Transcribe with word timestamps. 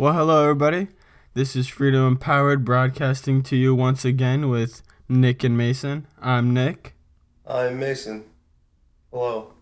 Well, 0.00 0.14
hello, 0.14 0.44
everybody. 0.44 0.88
This 1.34 1.54
is 1.54 1.68
Freedom 1.68 2.06
Empowered 2.06 2.64
broadcasting 2.64 3.42
to 3.42 3.54
you 3.54 3.74
once 3.74 4.02
again 4.02 4.48
with 4.48 4.82
Nick 5.10 5.44
and 5.44 5.58
Mason. 5.58 6.06
I'm 6.18 6.54
Nick. 6.54 6.94
I'm 7.46 7.78
Mason. 7.78 8.24
Hello. 9.12 9.52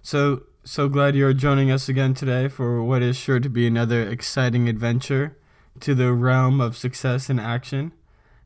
So, 0.00 0.44
so 0.62 0.88
glad 0.88 1.16
you're 1.16 1.32
joining 1.32 1.72
us 1.72 1.88
again 1.88 2.14
today 2.14 2.46
for 2.46 2.84
what 2.84 3.02
is 3.02 3.16
sure 3.16 3.40
to 3.40 3.48
be 3.48 3.66
another 3.66 4.08
exciting 4.08 4.68
adventure 4.68 5.36
to 5.80 5.96
the 5.96 6.12
realm 6.12 6.60
of 6.60 6.76
success 6.76 7.28
and 7.28 7.40
action, 7.40 7.90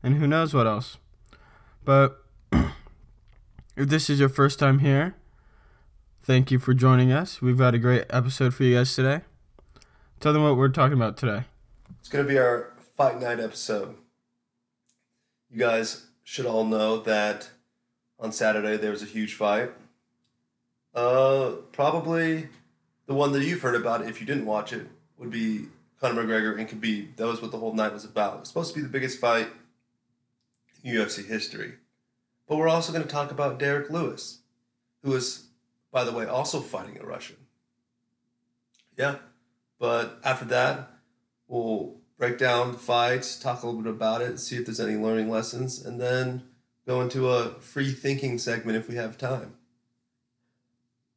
and 0.01 0.15
who 0.15 0.25
knows 0.25 0.51
what 0.51 0.65
else. 0.65 0.97
But 1.83 2.23
if 2.51 3.87
this 3.89 4.09
is 4.09 4.19
your 4.19 4.29
first 4.29 4.57
time 4.57 4.79
here, 4.79 5.15
thank 6.23 6.49
you 6.49 6.57
for 6.57 6.73
joining 6.73 7.11
us. 7.11 7.39
We've 7.39 7.59
got 7.59 7.75
a 7.75 7.77
great 7.77 8.05
episode 8.09 8.55
for 8.55 8.63
you 8.63 8.77
guys 8.77 8.95
today. 8.95 9.21
Tell 10.25 10.33
them 10.33 10.41
what 10.41 10.57
we're 10.57 10.69
talking 10.69 10.97
about 10.97 11.17
today. 11.17 11.43
It's 11.99 12.09
going 12.09 12.25
to 12.25 12.27
be 12.27 12.39
our 12.39 12.73
fight 12.97 13.21
night 13.21 13.39
episode. 13.39 13.93
You 15.51 15.59
guys 15.59 16.07
should 16.23 16.47
all 16.47 16.65
know 16.65 16.97
that 17.01 17.51
on 18.19 18.31
Saturday 18.31 18.75
there 18.75 18.89
was 18.89 19.03
a 19.03 19.05
huge 19.05 19.35
fight. 19.35 19.69
Uh, 20.95 21.51
probably 21.71 22.47
the 23.05 23.13
one 23.13 23.33
that 23.33 23.43
you've 23.43 23.61
heard 23.61 23.75
about 23.75 24.07
if 24.07 24.19
you 24.19 24.25
didn't 24.25 24.47
watch 24.47 24.73
it 24.73 24.87
would 25.19 25.29
be 25.29 25.67
Conor 26.01 26.23
McGregor 26.23 26.57
and 26.57 26.67
Khabib. 26.67 27.17
That 27.17 27.27
was 27.27 27.39
what 27.39 27.51
the 27.51 27.59
whole 27.59 27.75
night 27.75 27.93
was 27.93 28.03
about. 28.03 28.37
It 28.37 28.39
was 28.39 28.47
supposed 28.47 28.73
to 28.73 28.79
be 28.79 28.81
the 28.81 28.91
biggest 28.91 29.19
fight 29.19 29.49
in 30.83 30.91
UFC 30.91 31.23
history. 31.23 31.73
But 32.47 32.57
we're 32.57 32.67
also 32.67 32.91
going 32.91 33.05
to 33.05 33.11
talk 33.11 33.29
about 33.29 33.59
Derrick 33.59 33.91
Lewis, 33.91 34.39
who 35.03 35.13
is, 35.13 35.49
by 35.91 36.03
the 36.03 36.11
way, 36.11 36.25
also 36.25 36.61
fighting 36.61 36.97
a 36.99 37.05
Russian. 37.05 37.37
Yeah. 38.97 39.17
But 39.85 40.19
after 40.23 40.45
that, 40.45 40.93
we'll 41.47 41.97
break 42.17 42.39
down 42.39 42.71
the 42.71 42.77
fights, 42.79 43.37
talk 43.37 43.61
a 43.61 43.67
little 43.67 43.83
bit 43.83 43.91
about 43.91 44.23
it, 44.23 44.39
see 44.39 44.55
if 44.55 44.65
there's 44.65 44.79
any 44.79 44.95
learning 44.95 45.29
lessons, 45.29 45.85
and 45.85 46.01
then 46.01 46.41
go 46.87 47.01
into 47.01 47.29
a 47.29 47.51
free 47.59 47.91
thinking 47.91 48.39
segment 48.39 48.79
if 48.79 48.89
we 48.89 48.95
have 48.95 49.15
time. 49.15 49.53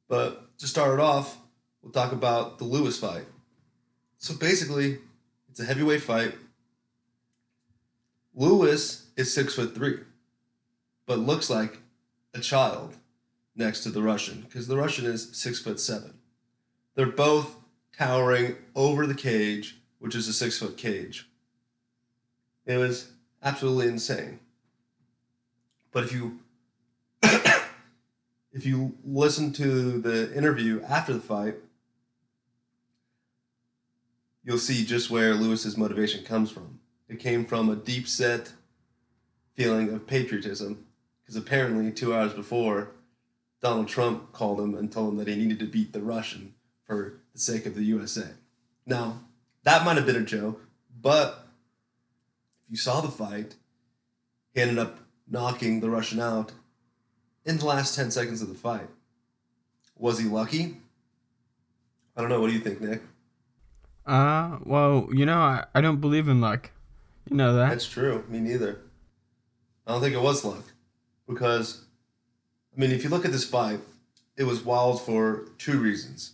But 0.06 0.58
to 0.58 0.66
start 0.66 0.92
it 0.92 1.00
off, 1.00 1.39
we'll 1.80 1.92
talk 1.92 2.12
about 2.12 2.58
the 2.58 2.64
Lewis 2.64 2.98
fight. 2.98 3.24
So 4.19 4.34
basically, 4.34 4.98
it's 5.48 5.61
a 5.61 5.64
heavyweight 5.64 6.02
fight. 6.02 6.34
Lewis 8.34 9.06
is 9.16 9.33
six 9.33 9.55
foot 9.55 9.74
three, 9.74 10.00
but 11.06 11.19
looks 11.19 11.48
like 11.48 11.78
a 12.34 12.41
child 12.41 12.96
next 13.56 13.83
to 13.84 13.89
the 13.89 14.02
Russian 14.02 14.42
because 14.42 14.69
the 14.69 14.77
Russian 14.77 15.06
is 15.06 15.30
six 15.33 15.58
foot 15.58 15.80
seven. 15.80 16.19
They're 16.94 17.06
both 17.06 17.58
towering 17.99 18.57
over 18.75 19.07
the 19.07 19.15
cage, 19.15 19.81
which 19.99 20.15
is 20.15 20.29
a 20.29 20.33
six 20.33 20.59
foot 20.59 20.77
cage. 20.77 21.29
It 22.65 22.77
was 22.77 23.11
absolutely 23.43 23.89
insane. 23.89 24.41
But 25.91 26.05
if 26.05 26.13
you 26.13 26.39
if 27.23 28.65
you 28.65 28.97
listen 29.05 29.53
to 29.55 30.01
the 30.01 30.35
interview 30.37 30.83
after 30.89 31.13
the 31.13 31.21
fight, 31.21 31.57
you'll 34.45 34.59
see 34.59 34.85
just 34.85 35.11
where 35.11 35.35
Lewis's 35.35 35.77
motivation 35.77 36.25
comes 36.25 36.51
from. 36.51 36.79
It 37.08 37.19
came 37.19 37.45
from 37.45 37.69
a 37.69 37.77
deep 37.77 38.07
set 38.07 38.53
feeling 39.55 39.92
of 39.92 40.07
patriotism, 40.07 40.87
because 41.23 41.35
apparently 41.35 41.91
two 41.91 42.14
hours 42.14 42.33
before, 42.33 42.92
Donald 43.61 43.89
Trump 43.89 44.31
called 44.31 44.61
him 44.61 44.75
and 44.77 44.92
told 44.92 45.13
him 45.13 45.19
that 45.19 45.27
he 45.27 45.35
needed 45.35 45.58
to 45.58 45.67
beat 45.67 45.92
the 45.92 46.01
Russian 46.01 46.55
for 46.85 47.17
the 47.39 47.53
sake 47.53 47.67
of 47.67 47.75
the 47.75 47.85
USA. 47.85 48.27
Now, 48.85 49.21
that 49.63 49.85
might 49.85 49.97
have 49.97 50.07
been 50.07 50.17
a 50.17 50.23
joke, 50.23 50.61
but 51.01 51.47
if 52.65 52.73
you 52.73 52.77
saw 52.77 53.01
the 53.01 53.09
fight, 53.09 53.55
he 54.53 54.61
ended 54.61 54.79
up 54.79 54.99
knocking 55.31 55.81
the 55.81 55.89
Russian 55.89 56.19
out 56.19 56.53
in 57.45 57.59
the 57.59 57.65
last 57.65 57.95
10 57.95 58.11
seconds 58.11 58.43
of 58.43 58.49
the 58.49 58.55
fight. 58.55 58.89
Was 59.97 60.19
he 60.19 60.27
lucky? 60.27 60.79
I 62.17 62.21
don't 62.21 62.31
know. 62.31 62.41
What 62.41 62.49
do 62.49 62.55
you 62.55 62.61
think, 62.61 62.81
Nick? 62.81 63.03
Uh, 64.05 64.59
well, 64.65 65.09
you 65.13 65.25
know, 65.25 65.39
I, 65.39 65.65
I 65.75 65.81
don't 65.81 66.01
believe 66.01 66.29
in 66.29 66.41
luck. 66.41 66.70
You 67.31 67.37
know 67.37 67.55
that? 67.55 67.70
That's 67.70 67.87
true. 67.87 68.25
Me 68.29 68.41
neither. 68.41 68.81
I 69.87 69.93
don't 69.93 70.01
think 70.01 70.15
it 70.15 70.23
was 70.23 70.45
luck. 70.45 70.65
Because, 71.29 71.85
I 72.77 72.81
mean, 72.81 72.91
if 72.91 73.05
you 73.05 73.11
look 73.11 73.25
at 73.25 73.33
this 73.33 73.45
fight, 73.45 73.81
it 74.37 74.45
was 74.45 74.65
wild 74.65 75.03
for 75.03 75.49
two 75.59 75.79
reasons. 75.79 76.33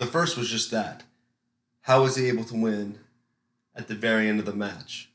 The 0.00 0.06
first 0.06 0.38
was 0.38 0.48
just 0.48 0.70
that. 0.70 1.02
How 1.82 2.02
was 2.02 2.16
he 2.16 2.28
able 2.28 2.44
to 2.44 2.54
win 2.54 3.00
at 3.76 3.86
the 3.86 3.94
very 3.94 4.28
end 4.28 4.40
of 4.40 4.46
the 4.46 4.54
match? 4.54 5.10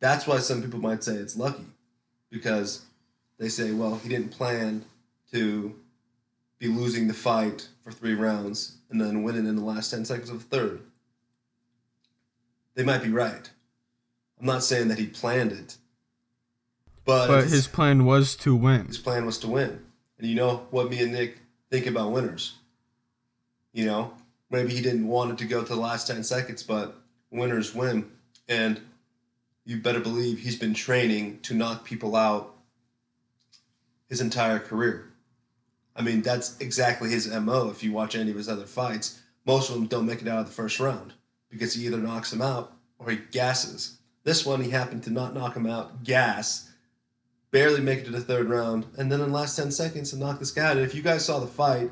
That's 0.00 0.26
why 0.26 0.38
some 0.38 0.62
people 0.62 0.80
might 0.80 1.04
say 1.04 1.16
it's 1.16 1.36
lucky. 1.36 1.66
Because 2.30 2.86
they 3.38 3.50
say, 3.50 3.72
well, 3.72 3.96
he 3.96 4.08
didn't 4.08 4.30
plan 4.30 4.86
to 5.30 5.74
be 6.58 6.68
losing 6.68 7.06
the 7.06 7.12
fight 7.12 7.68
for 7.82 7.92
three 7.92 8.14
rounds 8.14 8.78
and 8.88 8.98
then 8.98 9.22
winning 9.22 9.46
in 9.46 9.56
the 9.56 9.62
last 9.62 9.90
10 9.90 10.06
seconds 10.06 10.30
of 10.30 10.38
the 10.48 10.56
third. 10.56 10.80
They 12.76 12.82
might 12.82 13.02
be 13.02 13.10
right. 13.10 13.50
I'm 14.40 14.46
not 14.46 14.64
saying 14.64 14.88
that 14.88 14.98
he 14.98 15.06
planned 15.06 15.52
it. 15.52 15.76
But, 17.04 17.26
but 17.28 17.44
his 17.44 17.68
plan 17.68 18.06
was 18.06 18.36
to 18.36 18.56
win. 18.56 18.86
His 18.86 18.96
plan 18.96 19.26
was 19.26 19.36
to 19.40 19.48
win. 19.48 19.84
And 20.18 20.26
you 20.26 20.34
know 20.34 20.66
what 20.70 20.88
me 20.88 21.02
and 21.02 21.12
Nick 21.12 21.36
think 21.70 21.86
about 21.86 22.12
winners. 22.12 22.54
You 23.76 23.84
know, 23.84 24.14
maybe 24.48 24.72
he 24.72 24.80
didn't 24.80 25.06
want 25.06 25.32
it 25.32 25.38
to 25.38 25.44
go 25.44 25.62
to 25.62 25.68
the 25.68 25.78
last 25.78 26.06
10 26.06 26.24
seconds, 26.24 26.62
but 26.62 26.96
winners 27.30 27.74
win. 27.74 28.10
And 28.48 28.80
you 29.66 29.76
better 29.76 30.00
believe 30.00 30.38
he's 30.38 30.58
been 30.58 30.72
training 30.72 31.40
to 31.42 31.52
knock 31.52 31.84
people 31.84 32.16
out 32.16 32.56
his 34.08 34.22
entire 34.22 34.60
career. 34.60 35.12
I 35.94 36.00
mean, 36.00 36.22
that's 36.22 36.58
exactly 36.58 37.10
his 37.10 37.28
MO. 37.28 37.68
If 37.68 37.82
you 37.82 37.92
watch 37.92 38.14
any 38.14 38.30
of 38.30 38.38
his 38.38 38.48
other 38.48 38.64
fights, 38.64 39.20
most 39.44 39.68
of 39.68 39.74
them 39.74 39.88
don't 39.88 40.06
make 40.06 40.22
it 40.22 40.28
out 40.28 40.38
of 40.38 40.46
the 40.46 40.52
first 40.52 40.80
round 40.80 41.12
because 41.50 41.74
he 41.74 41.84
either 41.84 41.98
knocks 41.98 42.32
him 42.32 42.40
out 42.40 42.72
or 42.98 43.10
he 43.10 43.18
gasses. 43.30 43.98
This 44.24 44.46
one, 44.46 44.62
he 44.62 44.70
happened 44.70 45.02
to 45.02 45.10
not 45.10 45.34
knock 45.34 45.54
him 45.54 45.66
out, 45.66 46.02
gas, 46.02 46.70
barely 47.50 47.82
make 47.82 47.98
it 47.98 48.04
to 48.06 48.10
the 48.10 48.22
third 48.22 48.48
round, 48.48 48.86
and 48.96 49.12
then 49.12 49.20
in 49.20 49.28
the 49.28 49.34
last 49.34 49.54
10 49.54 49.70
seconds 49.70 50.12
to 50.12 50.16
knock 50.16 50.38
this 50.38 50.50
guy 50.50 50.64
out. 50.64 50.78
And 50.78 50.86
if 50.86 50.94
you 50.94 51.02
guys 51.02 51.26
saw 51.26 51.40
the 51.40 51.46
fight, 51.46 51.90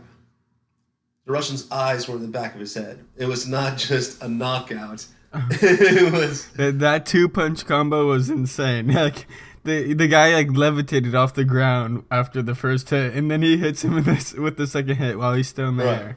the 1.27 1.33
Russian's 1.33 1.71
eyes 1.71 2.07
were 2.09 2.17
in 2.17 2.23
the 2.23 2.29
back 2.29 2.55
of 2.55 2.61
his 2.61 2.75
head. 2.75 3.05
It 3.17 3.27
was 3.27 3.47
not 3.49 3.79
just 3.79 4.23
a 4.23 4.29
knockout. 4.29 5.07
Uh-huh. 5.33 5.49
it 5.62 6.12
was 6.12 6.47
that, 6.53 6.79
that 6.79 7.07
two 7.07 7.29
punch 7.29 7.67
combo 7.67 8.07
was 8.07 8.31
insane. 8.31 8.89
Like 8.93 9.27
the 9.65 9.95
the 9.95 10.07
guy 10.09 10.35
like 10.35 10.51
levitated 10.51 11.15
off 11.15 11.33
the 11.35 11.45
ground 11.45 12.05
after 12.11 12.43
the 12.43 12.55
first 12.55 12.91
hit, 12.91 13.15
and 13.15 13.31
then 13.31 13.41
he 13.43 13.57
hits 13.57 13.83
him 13.83 13.95
with 13.95 14.05
this 14.05 14.35
with 14.35 14.57
the 14.59 14.67
second 14.67 14.97
hit 14.97 15.19
while 15.19 15.35
he's 15.35 15.49
still 15.49 15.69
in 15.69 15.77
the 15.79 15.85
Right. 15.85 16.01
air. 16.01 16.17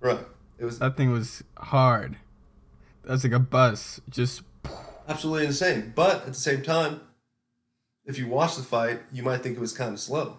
right. 0.00 0.18
It 0.58 0.64
was 0.66 0.78
That 0.78 0.96
thing 0.96 1.10
was 1.10 1.42
hard. 1.56 2.16
That 3.04 3.12
was 3.12 3.24
like 3.24 3.32
a 3.32 3.38
bus. 3.38 4.00
Just 4.10 4.42
absolutely 5.08 5.46
insane. 5.46 5.92
But 5.96 6.16
at 6.16 6.26
the 6.26 6.34
same 6.34 6.62
time, 6.62 7.00
if 8.04 8.18
you 8.18 8.26
watch 8.26 8.56
the 8.56 8.62
fight, 8.62 9.00
you 9.12 9.22
might 9.22 9.42
think 9.42 9.56
it 9.56 9.60
was 9.60 9.72
kind 9.72 9.92
of 9.94 10.00
slow. 10.00 10.38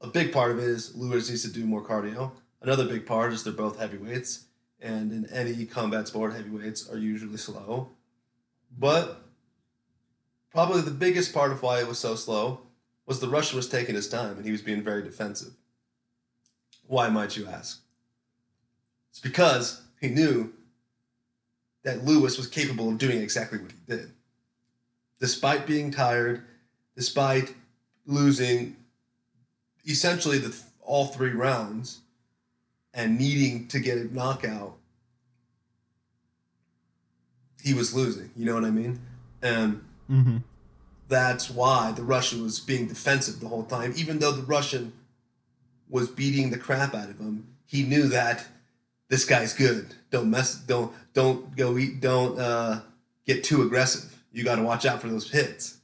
A 0.00 0.06
big 0.06 0.32
part 0.32 0.52
of 0.52 0.58
it 0.58 0.64
is 0.64 0.94
Lewis 0.94 1.28
needs 1.28 1.42
to 1.42 1.52
do 1.52 1.66
more 1.66 1.84
cardio. 1.84 2.32
Another 2.62 2.86
big 2.86 3.06
part 3.06 3.32
is 3.32 3.44
they're 3.44 3.52
both 3.52 3.78
heavyweights, 3.78 4.44
and 4.80 5.12
in 5.12 5.26
any 5.26 5.66
combat 5.66 6.08
sport, 6.08 6.34
heavyweights 6.34 6.88
are 6.88 6.98
usually 6.98 7.36
slow. 7.36 7.90
But 8.76 9.22
probably 10.50 10.82
the 10.82 10.90
biggest 10.90 11.34
part 11.34 11.52
of 11.52 11.62
why 11.62 11.80
it 11.80 11.88
was 11.88 11.98
so 11.98 12.14
slow 12.14 12.60
was 13.06 13.20
the 13.20 13.28
Russian 13.28 13.56
was 13.56 13.68
taking 13.68 13.94
his 13.94 14.08
time 14.08 14.36
and 14.36 14.44
he 14.44 14.52
was 14.52 14.60
being 14.60 14.82
very 14.82 15.02
defensive. 15.02 15.54
Why 16.86 17.08
might 17.08 17.36
you 17.36 17.46
ask? 17.46 17.80
It's 19.10 19.20
because 19.20 19.82
he 20.00 20.08
knew 20.08 20.52
that 21.84 22.04
Lewis 22.04 22.36
was 22.36 22.46
capable 22.46 22.88
of 22.88 22.98
doing 22.98 23.18
exactly 23.18 23.58
what 23.58 23.72
he 23.72 23.78
did. 23.86 24.12
Despite 25.20 25.66
being 25.66 25.90
tired, 25.90 26.44
despite 26.94 27.54
losing 28.04 28.76
essentially 29.88 30.38
the 30.38 30.56
all 30.82 31.06
three 31.06 31.32
rounds 31.32 32.00
and 32.94 33.18
needing 33.18 33.66
to 33.68 33.80
get 33.80 33.98
a 33.98 34.14
knockout, 34.14 34.76
he 37.62 37.74
was 37.74 37.94
losing. 37.94 38.30
You 38.36 38.46
know 38.46 38.54
what 38.54 38.64
I 38.64 38.70
mean? 38.70 39.00
And 39.42 39.84
mhm. 40.10 40.42
that's 41.08 41.50
why 41.50 41.92
the 41.92 42.02
Russian 42.02 42.42
was 42.42 42.60
being 42.60 42.86
defensive 42.86 43.40
the 43.40 43.48
whole 43.48 43.64
time, 43.64 43.92
even 43.96 44.18
though 44.18 44.32
the 44.32 44.42
Russian 44.42 44.92
was 45.88 46.08
beating 46.08 46.50
the 46.50 46.58
crap 46.58 46.94
out 46.94 47.08
of 47.08 47.18
him. 47.18 47.46
He 47.66 47.82
knew 47.82 48.08
that 48.08 48.46
this 49.08 49.24
guy's 49.24 49.54
good. 49.54 49.94
Don't 50.10 50.30
mess. 50.30 50.54
Don't 50.54 50.92
don't 51.14 51.56
go 51.56 51.78
eat. 51.78 52.00
Don't 52.00 52.38
uh, 52.38 52.80
get 53.26 53.44
too 53.44 53.62
aggressive. 53.62 54.22
You 54.32 54.44
got 54.44 54.56
to 54.56 54.62
watch 54.62 54.86
out 54.86 55.00
for 55.00 55.08
those 55.08 55.30
hits. 55.30 55.78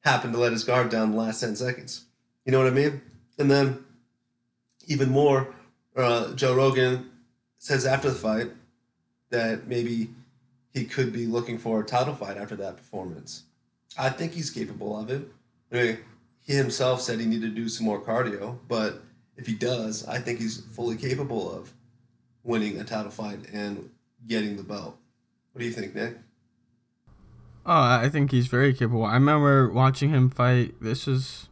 Happened 0.00 0.34
to 0.34 0.38
let 0.38 0.52
his 0.52 0.64
guard 0.64 0.90
down 0.90 1.12
the 1.12 1.18
last 1.18 1.40
ten 1.40 1.56
seconds. 1.56 2.04
You 2.44 2.52
know 2.52 2.58
what 2.58 2.68
I 2.68 2.70
mean? 2.70 3.00
And 3.38 3.50
then 3.50 3.84
even 4.86 5.10
more, 5.10 5.54
uh, 5.96 6.34
Joe 6.34 6.54
Rogan 6.54 7.10
says 7.58 7.86
after 7.86 8.10
the 8.10 8.16
fight 8.16 8.50
that 9.30 9.66
maybe 9.66 10.10
he 10.72 10.84
could 10.84 11.12
be 11.12 11.26
looking 11.26 11.58
for 11.58 11.80
a 11.80 11.84
title 11.84 12.14
fight 12.14 12.36
after 12.36 12.56
that 12.56 12.76
performance. 12.76 13.44
I 13.98 14.10
think 14.10 14.32
he's 14.32 14.50
capable 14.50 14.98
of 14.98 15.10
it. 15.10 15.28
I 15.72 15.74
mean, 15.74 15.98
he 16.42 16.54
himself 16.54 17.00
said 17.00 17.18
he 17.18 17.26
needed 17.26 17.54
to 17.54 17.60
do 17.60 17.68
some 17.68 17.86
more 17.86 18.00
cardio, 18.00 18.58
but 18.68 19.02
if 19.36 19.46
he 19.46 19.54
does, 19.54 20.06
I 20.06 20.18
think 20.18 20.38
he's 20.38 20.60
fully 20.60 20.96
capable 20.96 21.50
of 21.50 21.72
winning 22.44 22.78
a 22.78 22.84
title 22.84 23.10
fight 23.10 23.40
and 23.52 23.90
getting 24.26 24.56
the 24.56 24.62
belt. 24.62 24.96
What 25.52 25.60
do 25.60 25.64
you 25.64 25.72
think, 25.72 25.94
Nick? 25.94 26.18
Oh, 27.64 27.82
I 27.82 28.08
think 28.10 28.30
he's 28.30 28.46
very 28.46 28.72
capable. 28.72 29.04
I 29.04 29.14
remember 29.14 29.68
watching 29.72 30.10
him 30.10 30.30
fight. 30.30 30.74
This 30.80 31.06
was 31.06 31.48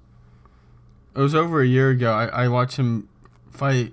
it 1.15 1.21
was 1.21 1.35
over 1.35 1.61
a 1.61 1.67
year 1.67 1.91
ago. 1.91 2.13
I, 2.13 2.27
I 2.45 2.49
watched 2.49 2.77
him 2.77 3.09
fight 3.51 3.93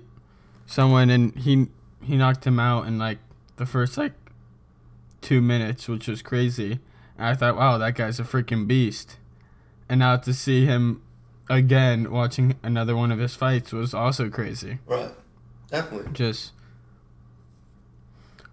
someone 0.66 1.10
and 1.10 1.36
he 1.36 1.68
he 2.02 2.16
knocked 2.16 2.46
him 2.46 2.58
out 2.58 2.86
in 2.86 2.98
like 2.98 3.18
the 3.56 3.66
first 3.66 3.96
like 3.96 4.12
two 5.20 5.40
minutes, 5.40 5.88
which 5.88 6.08
was 6.08 6.20
crazy. 6.22 6.80
And 7.16 7.26
I 7.28 7.34
thought, 7.34 7.56
wow, 7.56 7.78
that 7.78 7.94
guy's 7.94 8.18
a 8.18 8.24
freaking 8.24 8.66
beast. 8.66 9.18
And 9.88 10.00
now 10.00 10.16
to 10.16 10.34
see 10.34 10.66
him 10.66 11.02
again 11.48 12.10
watching 12.10 12.56
another 12.62 12.96
one 12.96 13.12
of 13.12 13.18
his 13.18 13.36
fights 13.36 13.72
was 13.72 13.94
also 13.94 14.28
crazy. 14.28 14.78
Right. 14.86 15.10
Definitely. 15.70 16.12
Just 16.12 16.52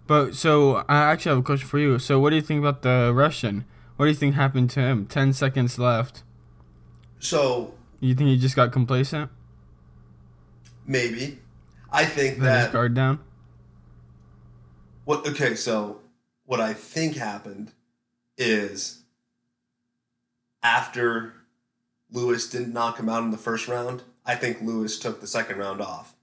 But 0.05 0.35
so 0.35 0.83
I 0.87 1.11
actually 1.11 1.29
have 1.29 1.39
a 1.39 1.43
question 1.43 1.67
for 1.67 1.79
you. 1.79 1.97
So 1.99 2.19
what 2.19 2.29
do 2.29 2.35
you 2.35 2.41
think 2.41 2.59
about 2.59 2.81
the 2.81 3.11
Russian? 3.13 3.65
What 3.95 4.05
do 4.05 4.09
you 4.09 4.15
think 4.15 4.35
happened 4.35 4.69
to 4.71 4.79
him? 4.79 5.05
Ten 5.05 5.33
seconds 5.33 5.77
left. 5.79 6.23
So 7.19 7.73
You 7.99 8.15
think 8.15 8.29
he 8.29 8.37
just 8.37 8.55
got 8.55 8.71
complacent? 8.71 9.29
maybe. 10.85 11.37
I 11.91 12.05
think 12.05 12.39
Let 12.39 12.55
his 12.55 12.65
that 12.65 12.73
guard 12.73 12.93
down? 12.93 13.19
what 15.05 15.27
okay, 15.27 15.55
so 15.55 16.01
what 16.45 16.59
I 16.59 16.73
think 16.73 17.15
happened 17.15 17.71
is 18.37 19.03
after 20.61 21.33
Lewis 22.11 22.49
didn't 22.49 22.73
knock 22.73 22.99
him 22.99 23.09
out 23.09 23.23
in 23.23 23.31
the 23.31 23.37
first 23.37 23.67
round, 23.67 24.03
I 24.25 24.35
think 24.35 24.61
Lewis 24.61 24.99
took 24.99 25.21
the 25.21 25.27
second 25.27 25.57
round 25.57 25.81
off. 25.81 26.15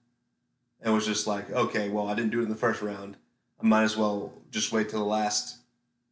And 0.81 0.95
was 0.95 1.07
just 1.07 1.27
like, 1.27 1.51
okay, 1.51 1.89
well, 1.89 2.09
I 2.09 2.15
didn't 2.15 2.31
do 2.31 2.41
it 2.41 2.45
in 2.45 2.49
the 2.49 2.55
first 2.55 2.83
round. 2.83 3.17
I 3.61 3.67
might 3.67 3.83
as 3.83 3.97
well 3.97 4.33
just 4.51 4.73
wait 4.73 4.89
till 4.89 5.01
the 5.01 5.07
last 5.07 5.59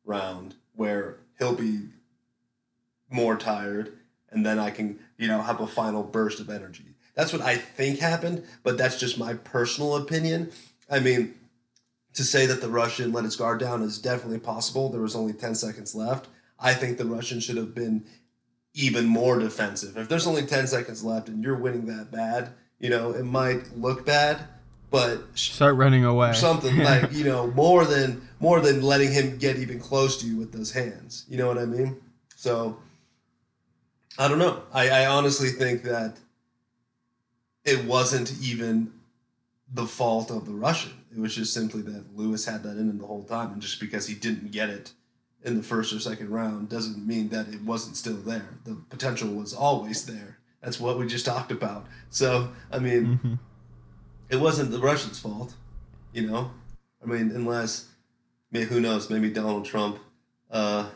round 0.04 0.54
where 0.74 1.18
he'll 1.38 1.54
be 1.54 1.88
more 3.10 3.36
tired 3.36 3.92
and 4.30 4.44
then 4.44 4.58
I 4.58 4.70
can, 4.70 4.98
you 5.18 5.28
know, 5.28 5.40
have 5.42 5.60
a 5.60 5.66
final 5.66 6.02
burst 6.02 6.40
of 6.40 6.50
energy. 6.50 6.94
That's 7.14 7.32
what 7.32 7.42
I 7.42 7.56
think 7.56 8.00
happened, 8.00 8.44
but 8.62 8.76
that's 8.76 8.98
just 8.98 9.18
my 9.18 9.34
personal 9.34 9.96
opinion. 9.96 10.50
I 10.90 10.98
mean, 11.00 11.34
to 12.14 12.24
say 12.24 12.46
that 12.46 12.60
the 12.60 12.68
Russian 12.68 13.12
let 13.12 13.24
his 13.24 13.36
guard 13.36 13.60
down 13.60 13.82
is 13.82 13.98
definitely 13.98 14.40
possible. 14.40 14.88
There 14.88 15.00
was 15.00 15.14
only 15.16 15.32
10 15.32 15.54
seconds 15.54 15.94
left. 15.94 16.28
I 16.58 16.74
think 16.74 16.98
the 16.98 17.04
Russian 17.04 17.40
should 17.40 17.56
have 17.56 17.74
been 17.74 18.04
even 18.74 19.06
more 19.06 19.38
defensive. 19.38 19.96
If 19.96 20.08
there's 20.08 20.26
only 20.26 20.44
10 20.46 20.66
seconds 20.66 21.04
left 21.04 21.28
and 21.28 21.42
you're 21.42 21.56
winning 21.56 21.86
that 21.86 22.10
bad, 22.10 22.50
you 22.80 22.90
know, 22.90 23.12
it 23.12 23.24
might 23.24 23.76
look 23.76 24.04
bad, 24.04 24.40
but 24.90 25.22
Start 25.34 25.76
running 25.76 26.04
away. 26.04 26.32
something 26.32 26.76
like, 26.84 27.12
you 27.12 27.24
know, 27.24 27.48
more 27.52 27.84
than 27.84 28.28
more 28.40 28.60
than 28.60 28.82
letting 28.82 29.12
him 29.12 29.38
get 29.38 29.56
even 29.56 29.78
close 29.78 30.20
to 30.20 30.26
you 30.26 30.36
with 30.36 30.52
those 30.52 30.72
hands. 30.72 31.24
You 31.28 31.38
know 31.38 31.46
what 31.46 31.58
I 31.58 31.64
mean? 31.64 31.96
So 32.36 32.78
I 34.18 34.28
don't 34.28 34.38
know. 34.38 34.62
I, 34.72 34.88
I 34.90 35.06
honestly 35.06 35.48
think 35.50 35.82
that 35.84 36.18
it 37.64 37.84
wasn't 37.84 38.32
even 38.40 38.92
the 39.72 39.86
fault 39.86 40.30
of 40.30 40.46
the 40.46 40.52
Russian. 40.52 40.92
It 41.14 41.18
was 41.20 41.34
just 41.34 41.52
simply 41.52 41.82
that 41.82 42.16
Lewis 42.16 42.44
had 42.44 42.62
that 42.62 42.72
in 42.76 42.88
him 42.90 42.98
the 42.98 43.06
whole 43.06 43.24
time, 43.24 43.52
and 43.52 43.62
just 43.62 43.80
because 43.80 44.06
he 44.06 44.14
didn't 44.14 44.50
get 44.52 44.68
it 44.70 44.92
in 45.42 45.56
the 45.56 45.62
first 45.62 45.92
or 45.92 45.98
second 46.00 46.30
round 46.30 46.68
doesn't 46.68 47.06
mean 47.06 47.28
that 47.30 47.48
it 47.48 47.62
wasn't 47.62 47.96
still 47.96 48.16
there. 48.16 48.48
The 48.64 48.74
potential 48.88 49.28
was 49.28 49.52
always 49.52 50.06
there. 50.06 50.38
That's 50.62 50.80
what 50.80 50.98
we 50.98 51.06
just 51.06 51.26
talked 51.26 51.52
about. 51.52 51.86
So 52.10 52.50
I 52.72 52.78
mean, 52.78 53.18
Mhm. 53.22 53.38
it 54.30 54.36
wasn't 54.36 54.70
the 54.70 54.78
Russians' 54.78 55.18
fault, 55.18 55.54
you 56.12 56.26
know. 56.26 56.50
I 57.02 57.06
mean, 57.06 57.30
unless, 57.32 57.88
I 58.52 58.58
mean, 58.58 58.66
who 58.68 58.80
knows? 58.80 59.10
Maybe 59.10 59.30
Donald 59.30 59.64
Trump 59.66 59.98
uh, 60.50 60.88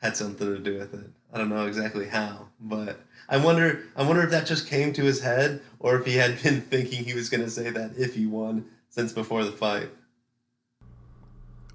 had 0.00 0.16
something 0.16 0.46
to 0.46 0.58
do 0.58 0.78
with 0.78 0.94
it. 0.94 1.10
I 1.32 1.38
don't 1.38 1.48
know 1.48 1.66
exactly 1.66 2.08
how, 2.08 2.48
but 2.58 3.00
I 3.28 3.36
wonder. 3.36 3.84
I 3.94 4.02
wonder 4.02 4.22
if 4.22 4.30
that 4.30 4.46
just 4.46 4.66
came 4.68 4.92
to 4.94 5.04
his 5.04 5.20
head, 5.20 5.60
or 5.78 5.96
if 5.96 6.06
he 6.06 6.16
had 6.16 6.42
been 6.42 6.60
thinking 6.72 7.04
he 7.04 7.14
was 7.14 7.28
going 7.28 7.44
to 7.44 7.50
say 7.50 7.70
that 7.70 7.92
if 7.96 8.14
he 8.14 8.26
won 8.26 8.66
since 8.88 9.12
before 9.12 9.44
the 9.44 9.52
fight. 9.52 9.90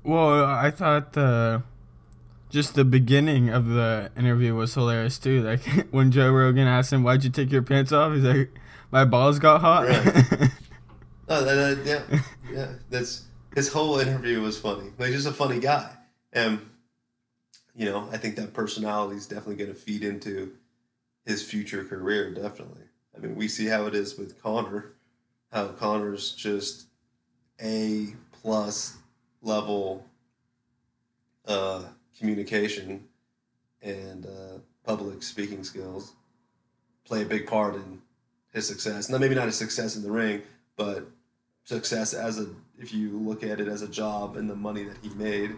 Well, 0.03 0.45
I 0.45 0.69
thought 0.71 1.13
the 1.13 1.63
just 2.49 2.75
the 2.75 2.85
beginning 2.85 3.49
of 3.49 3.67
the 3.67 4.11
interview 4.17 4.55
was 4.55 4.73
hilarious 4.73 5.17
too. 5.17 5.41
Like 5.41 5.63
when 5.91 6.11
Joe 6.11 6.31
Rogan 6.31 6.67
asked 6.67 6.91
him, 6.91 7.03
"Why'd 7.03 7.23
you 7.23 7.29
take 7.29 7.51
your 7.51 7.63
pants 7.63 7.91
off?" 7.91 8.13
He's 8.13 8.23
like, 8.23 8.51
"My 8.91 9.05
balls 9.05 9.39
got 9.39 9.61
hot." 9.61 9.87
Right. 9.87 10.51
Oh, 11.27 11.43
that, 11.43 11.83
yeah, 11.83 12.19
yeah. 12.53 12.73
That's 12.91 13.23
his 13.55 13.69
whole 13.69 13.97
interview 13.97 14.41
was 14.41 14.59
funny. 14.59 14.91
Like, 14.99 15.11
just 15.11 15.25
a 15.25 15.31
funny 15.31 15.59
guy, 15.59 15.89
and 16.31 16.59
you 17.75 17.85
know, 17.85 18.07
I 18.11 18.17
think 18.17 18.35
that 18.37 18.53
personality 18.53 19.17
is 19.17 19.27
definitely 19.27 19.57
going 19.57 19.73
to 19.73 19.79
feed 19.79 20.03
into 20.03 20.53
his 21.25 21.43
future 21.43 21.83
career. 21.83 22.33
Definitely. 22.33 22.83
I 23.15 23.19
mean, 23.19 23.35
we 23.35 23.47
see 23.47 23.65
how 23.65 23.85
it 23.85 23.95
is 23.95 24.17
with 24.17 24.41
Conor. 24.41 24.93
How 25.51 25.67
Conor's 25.67 26.31
just 26.31 26.87
a 27.61 28.07
plus 28.31 28.97
level 29.41 30.05
uh, 31.45 31.83
communication 32.17 33.05
and 33.81 34.25
uh, 34.25 34.59
public 34.85 35.23
speaking 35.23 35.63
skills 35.63 36.13
play 37.05 37.21
a 37.21 37.25
big 37.25 37.47
part 37.47 37.75
in 37.75 38.01
his 38.53 38.67
success. 38.67 39.09
Now, 39.09 39.17
maybe 39.17 39.35
not 39.35 39.45
his 39.45 39.57
success 39.57 39.95
in 39.95 40.01
the 40.01 40.11
ring, 40.11 40.41
but 40.75 41.07
success 41.63 42.13
as 42.13 42.39
a 42.39 42.47
if 42.77 42.93
you 42.93 43.17
look 43.17 43.43
at 43.43 43.59
it 43.59 43.67
as 43.67 43.81
a 43.81 43.87
job 43.87 44.35
and 44.35 44.49
the 44.49 44.55
money 44.55 44.83
that 44.83 44.97
he 45.01 45.09
made. 45.09 45.55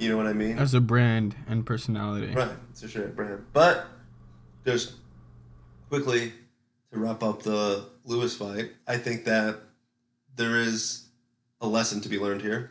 You 0.00 0.08
know 0.08 0.16
what 0.16 0.26
I 0.26 0.32
mean? 0.32 0.58
As 0.58 0.72
a 0.72 0.80
brand 0.80 1.36
and 1.46 1.66
personality. 1.66 2.32
Right, 2.32 2.48
it's 2.70 2.82
a 2.82 2.88
shit 2.88 3.14
brand. 3.14 3.44
But 3.52 3.86
just 4.64 4.94
quickly 5.90 6.32
to 6.90 6.98
wrap 6.98 7.22
up 7.22 7.42
the 7.42 7.84
Lewis 8.04 8.34
fight, 8.34 8.72
I 8.88 8.96
think 8.96 9.26
that 9.26 9.60
there 10.36 10.56
is 10.56 11.08
a 11.60 11.66
lesson 11.66 12.00
to 12.00 12.08
be 12.08 12.18
learned 12.18 12.40
here. 12.40 12.70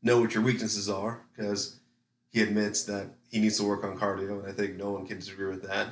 Know 0.00 0.20
what 0.20 0.32
your 0.32 0.44
weaknesses 0.44 0.88
are, 0.88 1.22
because 1.34 1.80
he 2.30 2.40
admits 2.40 2.84
that 2.84 3.08
he 3.26 3.40
needs 3.40 3.56
to 3.56 3.64
work 3.64 3.82
on 3.82 3.98
cardio, 3.98 4.38
and 4.38 4.46
I 4.46 4.52
think 4.52 4.76
no 4.76 4.92
one 4.92 5.08
can 5.08 5.18
disagree 5.18 5.50
with 5.50 5.64
that. 5.64 5.88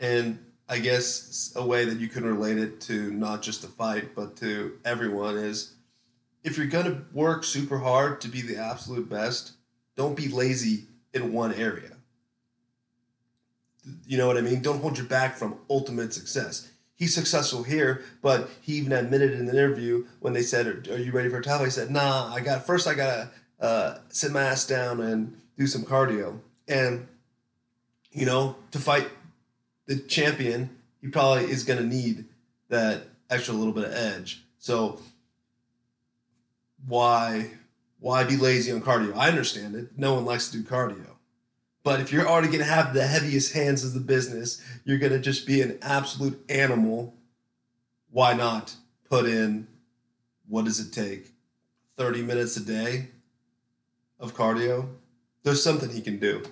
And 0.00 0.44
I 0.68 0.80
guess 0.80 1.52
a 1.54 1.64
way 1.64 1.84
that 1.84 2.00
you 2.00 2.08
can 2.08 2.24
relate 2.24 2.58
it 2.58 2.80
to 2.82 3.12
not 3.12 3.40
just 3.40 3.62
the 3.62 3.68
fight, 3.68 4.16
but 4.16 4.34
to 4.38 4.78
everyone 4.84 5.36
is 5.36 5.74
if 6.42 6.56
you're 6.56 6.66
going 6.66 6.86
to 6.86 7.02
work 7.12 7.44
super 7.44 7.78
hard 7.78 8.20
to 8.22 8.28
be 8.28 8.40
the 8.40 8.56
absolute 8.56 9.08
best, 9.08 9.52
don't 9.96 10.16
be 10.16 10.28
lazy 10.28 10.86
in 11.12 11.32
one 11.32 11.52
area. 11.54 11.96
You 14.06 14.18
know 14.18 14.26
what 14.26 14.36
I 14.36 14.40
mean? 14.40 14.62
Don't 14.62 14.80
hold 14.80 14.98
your 14.98 15.06
back 15.06 15.36
from 15.36 15.58
ultimate 15.68 16.12
success. 16.14 16.70
He's 16.94 17.14
successful 17.14 17.62
here, 17.62 18.02
but 18.20 18.50
he 18.60 18.74
even 18.74 18.92
admitted 18.92 19.32
in 19.32 19.46
the 19.46 19.52
interview 19.52 20.06
when 20.20 20.34
they 20.34 20.42
said, 20.42 20.86
"Are 20.88 20.98
you 20.98 21.12
ready 21.12 21.30
for 21.30 21.38
a 21.38 21.42
title?" 21.42 21.64
He 21.64 21.70
said, 21.70 21.90
"Nah, 21.90 22.30
I 22.32 22.40
got 22.40 22.66
first. 22.66 22.86
I 22.86 22.92
gotta 22.92 23.30
uh, 23.58 23.98
sit 24.10 24.32
my 24.32 24.42
ass 24.42 24.66
down 24.66 25.00
and 25.00 25.40
do 25.56 25.66
some 25.66 25.82
cardio." 25.82 26.40
And 26.68 27.08
you 28.12 28.26
know, 28.26 28.56
to 28.72 28.78
fight 28.78 29.08
the 29.86 29.96
champion, 29.96 30.76
he 31.00 31.08
probably 31.08 31.44
is 31.44 31.64
gonna 31.64 31.84
need 31.84 32.26
that 32.68 33.04
extra 33.30 33.54
little 33.54 33.72
bit 33.72 33.84
of 33.84 33.94
edge. 33.94 34.44
So 34.58 35.00
why 36.86 37.50
why 37.98 38.24
be 38.24 38.36
lazy 38.36 38.72
on 38.72 38.80
cardio? 38.80 39.14
I 39.14 39.28
understand 39.28 39.74
it. 39.74 39.90
No 39.96 40.14
one 40.14 40.24
likes 40.24 40.48
to 40.48 40.58
do 40.58 40.64
cardio. 40.64 41.06
But 41.82 42.00
if 42.00 42.12
you're 42.12 42.28
already 42.28 42.48
going 42.48 42.60
to 42.60 42.64
have 42.64 42.94
the 42.94 43.06
heaviest 43.06 43.52
hands 43.52 43.84
of 43.84 43.92
the 43.94 44.00
business, 44.00 44.62
you're 44.84 44.98
going 44.98 45.12
to 45.12 45.18
just 45.18 45.46
be 45.46 45.60
an 45.62 45.78
absolute 45.82 46.42
animal. 46.48 47.14
Why 48.10 48.34
not 48.34 48.74
put 49.08 49.26
in 49.26 49.66
what 50.48 50.64
does 50.64 50.80
it 50.80 50.92
take? 50.92 51.32
30 51.96 52.22
minutes 52.22 52.56
a 52.56 52.64
day 52.64 53.08
of 54.18 54.34
cardio? 54.34 54.88
There's 55.42 55.62
something 55.62 55.90
he 55.90 56.00
can 56.00 56.18
do. 56.18 56.42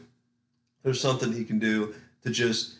There's 0.82 1.00
something 1.00 1.32
he 1.32 1.44
can 1.44 1.58
do 1.58 1.94
to 2.23 2.30
just 2.30 2.76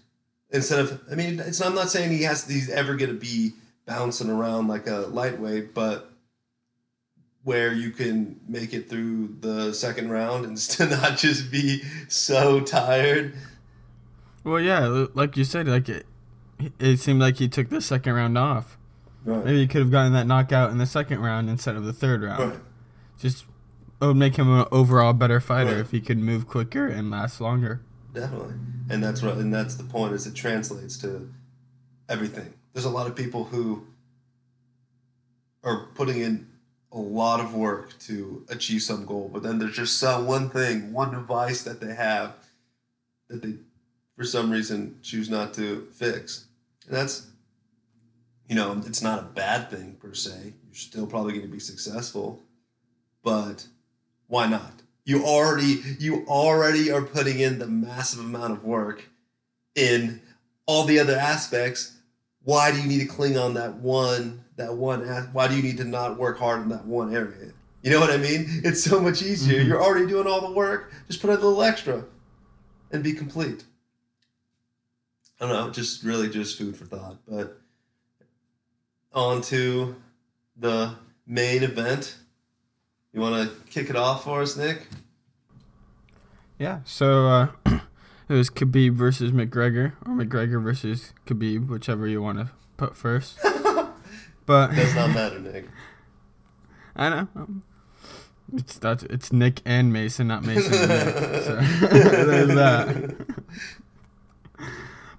instead 0.51 0.79
of 0.79 1.03
I 1.11 1.15
mean, 1.15 1.41
it's 1.41 1.61
I'm 1.61 1.75
not 1.75 1.91
saying 1.91 2.11
he 2.11 2.23
has 2.23 2.49
he's 2.49 2.71
ever 2.71 2.95
going 2.97 3.11
to 3.11 3.19
be 3.19 3.53
bouncing 3.87 4.31
around 4.31 4.69
like 4.69 4.87
a 4.87 5.07
lightweight, 5.11 5.75
but 5.75 6.13
where 7.49 7.73
you 7.73 7.91
can 7.91 8.39
make 8.47 8.75
it 8.75 8.91
through 8.91 9.35
the 9.41 9.73
second 9.73 10.11
round 10.11 10.45
and 10.45 10.59
still 10.59 10.87
not 10.91 11.17
just 11.17 11.51
be 11.51 11.81
so 12.07 12.61
tired. 12.61 13.35
Well, 14.45 14.61
yeah, 14.61 15.07
like 15.15 15.35
you 15.35 15.45
said, 15.45 15.67
like 15.67 15.89
it, 15.89 16.05
it 16.79 16.99
seemed 16.99 17.23
like 17.23 17.39
he 17.39 17.49
took 17.49 17.71
the 17.71 17.81
second 17.81 18.13
round 18.13 18.37
off. 18.37 18.77
Right. 19.25 19.43
Maybe 19.47 19.61
he 19.61 19.67
could 19.67 19.81
have 19.81 19.91
gotten 19.91 20.13
that 20.13 20.27
knockout 20.27 20.73
in 20.73 20.77
the 20.77 20.85
second 20.85 21.21
round 21.21 21.49
instead 21.49 21.75
of 21.75 21.87
the 21.87 21.93
third 21.95 22.23
round. 22.23 22.51
Right. 22.51 22.61
Just 23.19 23.47
it 24.03 24.05
would 24.05 24.17
make 24.19 24.37
him 24.37 24.53
an 24.53 24.67
overall 24.71 25.15
better 25.15 25.41
fighter 25.41 25.71
Right. 25.71 25.81
if 25.81 25.91
he 25.91 26.03
could 26.03 26.19
move 26.19 26.47
quicker 26.47 26.87
and 26.87 27.11
last 27.11 27.41
longer. 27.41 27.81
Definitely. 28.13 28.57
And 28.91 29.03
that's 29.03 29.23
what 29.23 29.39
and 29.39 29.55
that's 29.55 29.77
the 29.77 29.85
point 29.85 30.13
is 30.13 30.27
it 30.27 30.35
translates 30.35 30.99
to 30.99 31.33
everything. 32.11 32.53
There's 32.75 32.85
a 32.85 32.91
lot 32.91 33.07
of 33.07 33.17
people 33.17 33.45
who 33.45 33.87
are 35.65 35.87
putting 35.95 36.21
in 36.21 36.47
a 36.91 36.99
lot 36.99 37.41
of 37.41 37.55
work 37.55 37.99
to 38.01 38.45
achieve 38.49 38.83
some 38.83 39.05
goal, 39.05 39.31
but 39.33 39.43
then 39.43 39.59
there's 39.59 39.77
just 39.77 39.99
some 39.99 40.27
one 40.27 40.49
thing, 40.49 40.93
one 40.93 41.11
device 41.11 41.63
that 41.63 41.81
they 41.81 41.95
have 41.95 42.35
that 43.29 43.43
they 43.43 43.55
for 44.17 44.25
some 44.25 44.51
reason 44.51 44.99
choose 45.03 45.29
not 45.29 45.55
to 45.55 45.87
fix. 45.93 46.47
And 46.87 46.97
that's 46.97 47.27
you 48.49 48.55
know, 48.55 48.81
it's 48.87 49.03
not 49.03 49.19
a 49.19 49.23
bad 49.23 49.71
thing 49.71 49.97
per 50.01 50.15
se. 50.15 50.55
You're 50.67 50.75
still 50.75 51.07
probably 51.07 51.33
going 51.33 51.45
to 51.45 51.53
be 51.53 51.61
successful, 51.61 52.43
but 53.23 53.67
why 54.27 54.49
not? 54.49 54.73
You 55.05 55.25
already 55.25 55.83
you 55.99 56.25
already 56.27 56.91
are 56.91 57.03
putting 57.03 57.41
in 57.41 57.59
the 57.59 57.67
massive 57.67 58.21
amount 58.21 58.53
of 58.53 58.65
work 58.65 59.05
in 59.75 60.21
all 60.67 60.85
the 60.85 60.99
other 60.99 61.17
aspects. 61.17 61.97
Why 62.43 62.71
do 62.71 62.81
you 62.81 62.87
need 62.87 63.01
to 63.01 63.07
cling 63.07 63.37
on 63.37 63.55
that 63.55 63.77
one 63.77 64.45
that 64.59 64.75
one 64.75 65.01
why 65.33 65.49
do 65.49 65.57
you 65.57 65.63
need 65.63 65.79
to 65.79 65.85
not 65.85 66.19
work 66.19 66.39
hard 66.39 66.63
in 66.63 66.69
that 66.69 66.85
one 66.85 67.15
area? 67.15 67.53
You 67.83 67.91
know 67.91 68.01
what 68.01 68.11
I 68.11 68.17
mean? 68.17 68.45
It's 68.65 68.83
so 68.83 69.01
much 69.01 69.23
easier. 69.23 69.61
Mhm. 69.63 69.67
You're 69.69 69.83
already 69.83 70.07
doing 70.07 70.27
all 70.27 70.41
the 70.47 70.53
work. 70.53 70.93
Just 71.07 71.21
put 71.21 71.31
a 71.31 71.35
little 71.35 71.63
extra 71.63 72.05
and 72.91 73.03
be 73.03 73.13
complete. 73.13 73.65
I 75.41 75.47
don't 75.47 75.55
know, 75.55 75.71
just 75.71 76.03
really 76.03 76.29
just 76.29 76.59
food 76.59 76.77
for 76.77 76.85
thought. 76.85 77.19
But 77.27 77.61
on 79.13 79.41
to 79.43 79.97
the 80.57 80.95
main 81.27 81.63
event. 81.63 82.17
You 83.13 83.21
want 83.21 83.49
to 83.49 83.71
kick 83.71 83.91
it 83.91 83.97
off 83.97 84.25
for 84.25 84.43
us, 84.43 84.57
Nick? 84.57 84.87
Yeah. 86.59 86.81
So 86.85 87.29
uh, 87.29 87.49
it 88.29 88.35
was 88.35 88.51
Khabib 88.51 88.95
versus 88.95 89.31
McGregor, 89.31 89.93
or 90.05 90.15
McGregor 90.15 90.63
versus 90.63 91.13
Khabib, 91.27 91.69
whichever 91.69 92.07
you 92.09 92.21
want 92.21 92.39
to 92.39 92.51
put 92.77 92.97
first. 92.97 93.39
But 94.49 94.75
Does 94.75 94.95
not 94.95 95.11
matter, 95.11 95.39
Nick. 95.39 95.67
I 96.97 97.11
know. 97.11 97.29
It's 98.55 98.79
that's 98.79 99.03
it's 99.03 99.31
Nick 99.31 99.61
and 99.67 99.93
Mason, 99.93 100.27
not 100.27 100.43
Mason 100.43 100.73
and 100.73 100.89
Nick. 100.89 101.43
So 101.43 101.57
there's 101.91 102.55
that. 102.55 103.27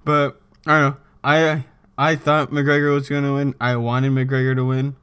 But 0.04 0.42
I 0.66 0.80
don't 0.80 0.90
know. 0.90 0.98
I 1.24 1.64
I 1.96 2.16
thought 2.16 2.50
McGregor 2.50 2.92
was 2.92 3.08
gonna 3.08 3.36
win. 3.36 3.54
I 3.62 3.76
wanted 3.76 4.14
McGregor 4.14 4.56
to 4.56 4.66
win. 4.66 4.96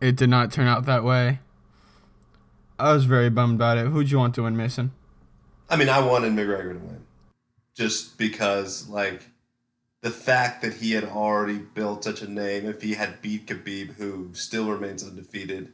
It 0.00 0.14
did 0.14 0.30
not 0.30 0.52
turn 0.52 0.68
out 0.68 0.86
that 0.86 1.02
way. 1.02 1.40
I 2.78 2.92
was 2.92 3.06
very 3.06 3.28
bummed 3.28 3.56
about 3.56 3.76
it. 3.76 3.88
Who'd 3.88 4.08
you 4.08 4.18
want 4.18 4.36
to 4.36 4.44
win, 4.44 4.56
Mason? 4.56 4.92
I 5.68 5.74
mean, 5.74 5.88
I 5.88 5.98
wanted 5.98 6.32
McGregor 6.34 6.74
to 6.74 6.78
win, 6.78 7.02
just 7.74 8.18
because 8.18 8.88
like 8.88 9.29
the 10.02 10.10
fact 10.10 10.62
that 10.62 10.74
he 10.74 10.92
had 10.92 11.04
already 11.04 11.58
built 11.58 12.04
such 12.04 12.22
a 12.22 12.30
name. 12.30 12.66
If 12.66 12.82
he 12.82 12.94
had 12.94 13.20
beat 13.20 13.46
Khabib, 13.46 13.96
who 13.96 14.30
still 14.32 14.70
remains 14.70 15.06
undefeated, 15.06 15.72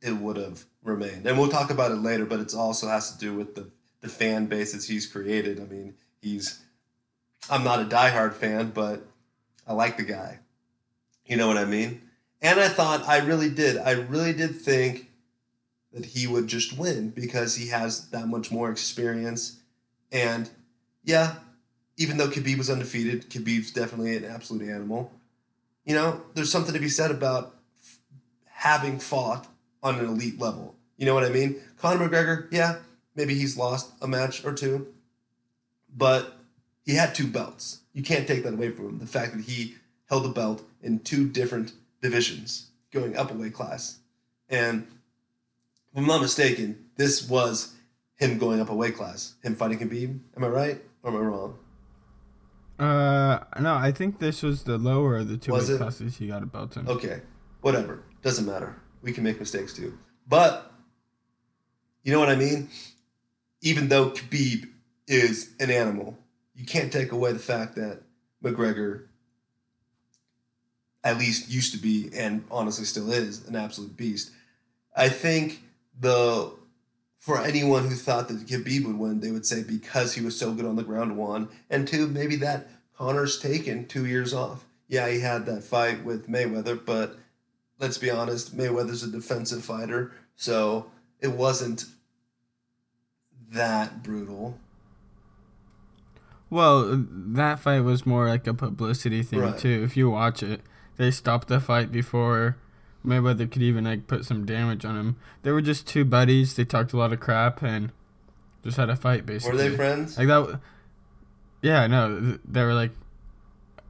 it 0.00 0.16
would 0.16 0.36
have 0.36 0.64
remained. 0.82 1.26
And 1.26 1.38
we'll 1.38 1.48
talk 1.48 1.70
about 1.70 1.90
it 1.90 1.96
later. 1.96 2.24
But 2.24 2.40
it 2.40 2.54
also 2.54 2.88
has 2.88 3.12
to 3.12 3.18
do 3.18 3.34
with 3.34 3.54
the 3.54 3.70
the 4.00 4.08
fan 4.10 4.46
bases 4.46 4.86
he's 4.86 5.06
created. 5.06 5.58
I 5.58 5.64
mean, 5.64 5.94
he's 6.20 6.62
I'm 7.50 7.64
not 7.64 7.80
a 7.80 7.84
diehard 7.84 8.34
fan, 8.34 8.70
but 8.70 9.06
I 9.66 9.72
like 9.72 9.96
the 9.96 10.04
guy. 10.04 10.40
You 11.26 11.36
know 11.36 11.48
what 11.48 11.56
I 11.56 11.64
mean? 11.64 12.02
And 12.42 12.60
I 12.60 12.68
thought 12.68 13.08
I 13.08 13.18
really 13.18 13.48
did. 13.48 13.78
I 13.78 13.92
really 13.92 14.34
did 14.34 14.56
think 14.56 15.10
that 15.92 16.04
he 16.04 16.26
would 16.26 16.46
just 16.46 16.76
win 16.76 17.10
because 17.10 17.56
he 17.56 17.68
has 17.68 18.08
that 18.10 18.26
much 18.28 18.50
more 18.50 18.70
experience. 18.70 19.60
And 20.12 20.50
yeah, 21.02 21.36
even 21.96 22.16
though 22.16 22.28
Khabib 22.28 22.58
was 22.58 22.70
undefeated, 22.70 23.30
Khabib's 23.30 23.70
definitely 23.70 24.16
an 24.16 24.24
absolute 24.24 24.68
animal. 24.68 25.12
You 25.84 25.94
know, 25.94 26.22
there's 26.34 26.50
something 26.50 26.74
to 26.74 26.80
be 26.80 26.88
said 26.88 27.10
about 27.10 27.54
f- 27.80 27.98
having 28.46 28.98
fought 28.98 29.46
on 29.82 29.98
an 29.98 30.06
elite 30.06 30.40
level. 30.40 30.74
You 30.96 31.06
know 31.06 31.14
what 31.14 31.24
I 31.24 31.28
mean? 31.28 31.60
Conor 31.78 32.08
McGregor, 32.08 32.48
yeah, 32.50 32.76
maybe 33.14 33.34
he's 33.34 33.56
lost 33.56 33.92
a 34.00 34.08
match 34.08 34.44
or 34.44 34.52
two, 34.52 34.88
but 35.94 36.38
he 36.84 36.94
had 36.94 37.14
two 37.14 37.26
belts. 37.26 37.80
You 37.92 38.02
can't 38.02 38.26
take 38.26 38.42
that 38.44 38.54
away 38.54 38.70
from 38.70 38.88
him. 38.88 38.98
The 38.98 39.06
fact 39.06 39.36
that 39.36 39.44
he 39.44 39.76
held 40.08 40.26
a 40.26 40.30
belt 40.30 40.62
in 40.82 41.00
two 41.00 41.28
different 41.28 41.72
divisions, 42.02 42.70
going 42.92 43.16
up 43.16 43.30
a 43.30 43.34
weight 43.34 43.54
class. 43.54 43.98
And 44.48 44.86
if 45.92 45.98
I'm 45.98 46.06
not 46.06 46.20
mistaken, 46.20 46.86
this 46.96 47.28
was 47.28 47.74
him 48.16 48.38
going 48.38 48.60
up 48.60 48.70
a 48.70 48.74
weight 48.74 48.96
class, 48.96 49.34
him 49.42 49.54
fighting 49.54 49.78
Khabib. 49.78 50.18
Am 50.36 50.44
I 50.44 50.48
right 50.48 50.82
or 51.02 51.10
am 51.10 51.16
I 51.16 51.20
wrong? 51.20 51.58
Uh, 52.78 53.38
no, 53.60 53.74
I 53.74 53.92
think 53.92 54.18
this 54.18 54.42
was 54.42 54.64
the 54.64 54.78
lower 54.78 55.18
of 55.18 55.28
the 55.28 55.36
two 55.36 55.52
Was 55.52 55.74
classes 55.76 56.16
he 56.16 56.26
got 56.26 56.42
a 56.42 56.46
belt 56.46 56.76
in. 56.76 56.88
Okay, 56.88 57.22
whatever. 57.60 58.02
Doesn't 58.22 58.46
matter. 58.46 58.76
We 59.02 59.12
can 59.12 59.22
make 59.22 59.38
mistakes 59.38 59.72
too. 59.72 59.96
But 60.26 60.72
you 62.02 62.12
know 62.12 62.18
what 62.18 62.28
I 62.28 62.36
mean? 62.36 62.68
Even 63.62 63.88
though 63.88 64.10
Khabib 64.10 64.68
is 65.06 65.54
an 65.60 65.70
animal, 65.70 66.18
you 66.54 66.66
can't 66.66 66.92
take 66.92 67.12
away 67.12 67.32
the 67.32 67.38
fact 67.38 67.76
that 67.76 68.02
McGregor 68.42 69.06
at 71.02 71.18
least 71.18 71.50
used 71.50 71.72
to 71.72 71.78
be 71.78 72.10
and 72.14 72.44
honestly 72.50 72.84
still 72.84 73.12
is 73.12 73.46
an 73.46 73.56
absolute 73.56 73.96
beast. 73.96 74.30
I 74.96 75.08
think 75.08 75.62
the 76.00 76.52
for 77.24 77.40
anyone 77.40 77.88
who 77.88 77.94
thought 77.94 78.28
that 78.28 78.46
Khabib 78.46 78.84
would 78.84 78.98
win, 78.98 79.20
they 79.20 79.30
would 79.30 79.46
say 79.46 79.62
because 79.62 80.12
he 80.12 80.22
was 80.22 80.38
so 80.38 80.52
good 80.52 80.66
on 80.66 80.76
the 80.76 80.82
ground, 80.82 81.16
one, 81.16 81.48
and 81.70 81.88
two, 81.88 82.06
maybe 82.06 82.36
that 82.36 82.68
Conor's 82.98 83.38
taken 83.40 83.86
two 83.86 84.04
years 84.04 84.34
off. 84.34 84.66
Yeah, 84.88 85.08
he 85.08 85.20
had 85.20 85.46
that 85.46 85.64
fight 85.64 86.04
with 86.04 86.28
Mayweather, 86.28 86.78
but 86.84 87.16
let's 87.78 87.96
be 87.96 88.10
honest, 88.10 88.54
Mayweather's 88.54 89.02
a 89.02 89.10
defensive 89.10 89.64
fighter, 89.64 90.12
so 90.36 90.90
it 91.18 91.28
wasn't 91.28 91.86
that 93.52 94.02
brutal. 94.02 94.58
Well, 96.50 97.06
that 97.08 97.58
fight 97.58 97.80
was 97.80 98.04
more 98.04 98.28
like 98.28 98.46
a 98.46 98.52
publicity 98.52 99.22
thing 99.22 99.38
Right. 99.38 99.56
too. 99.58 99.82
If 99.82 99.96
you 99.96 100.10
watch 100.10 100.42
it, 100.42 100.60
they 100.98 101.10
stopped 101.10 101.48
the 101.48 101.58
fight 101.58 101.90
before 101.90 102.58
Mayweather 103.04 103.50
could 103.50 103.62
even 103.62 103.84
like 103.84 104.06
put 104.06 104.24
some 104.24 104.46
damage 104.46 104.84
on 104.84 104.96
him. 104.96 105.16
They 105.42 105.50
were 105.52 105.60
just 105.60 105.86
two 105.86 106.04
buddies. 106.04 106.54
They 106.56 106.64
talked 106.64 106.92
a 106.92 106.96
lot 106.96 107.12
of 107.12 107.20
crap 107.20 107.62
and 107.62 107.92
just 108.64 108.76
had 108.76 108.88
a 108.90 108.96
fight 108.96 109.26
basically. 109.26 109.56
Were 109.58 109.70
they 109.70 109.76
friends? 109.76 110.16
Like 110.18 110.28
that. 110.28 110.60
Yeah, 111.62 111.86
no, 111.86 112.18
th- 112.20 112.40
they 112.46 112.62
were 112.62 112.74
like 112.74 112.92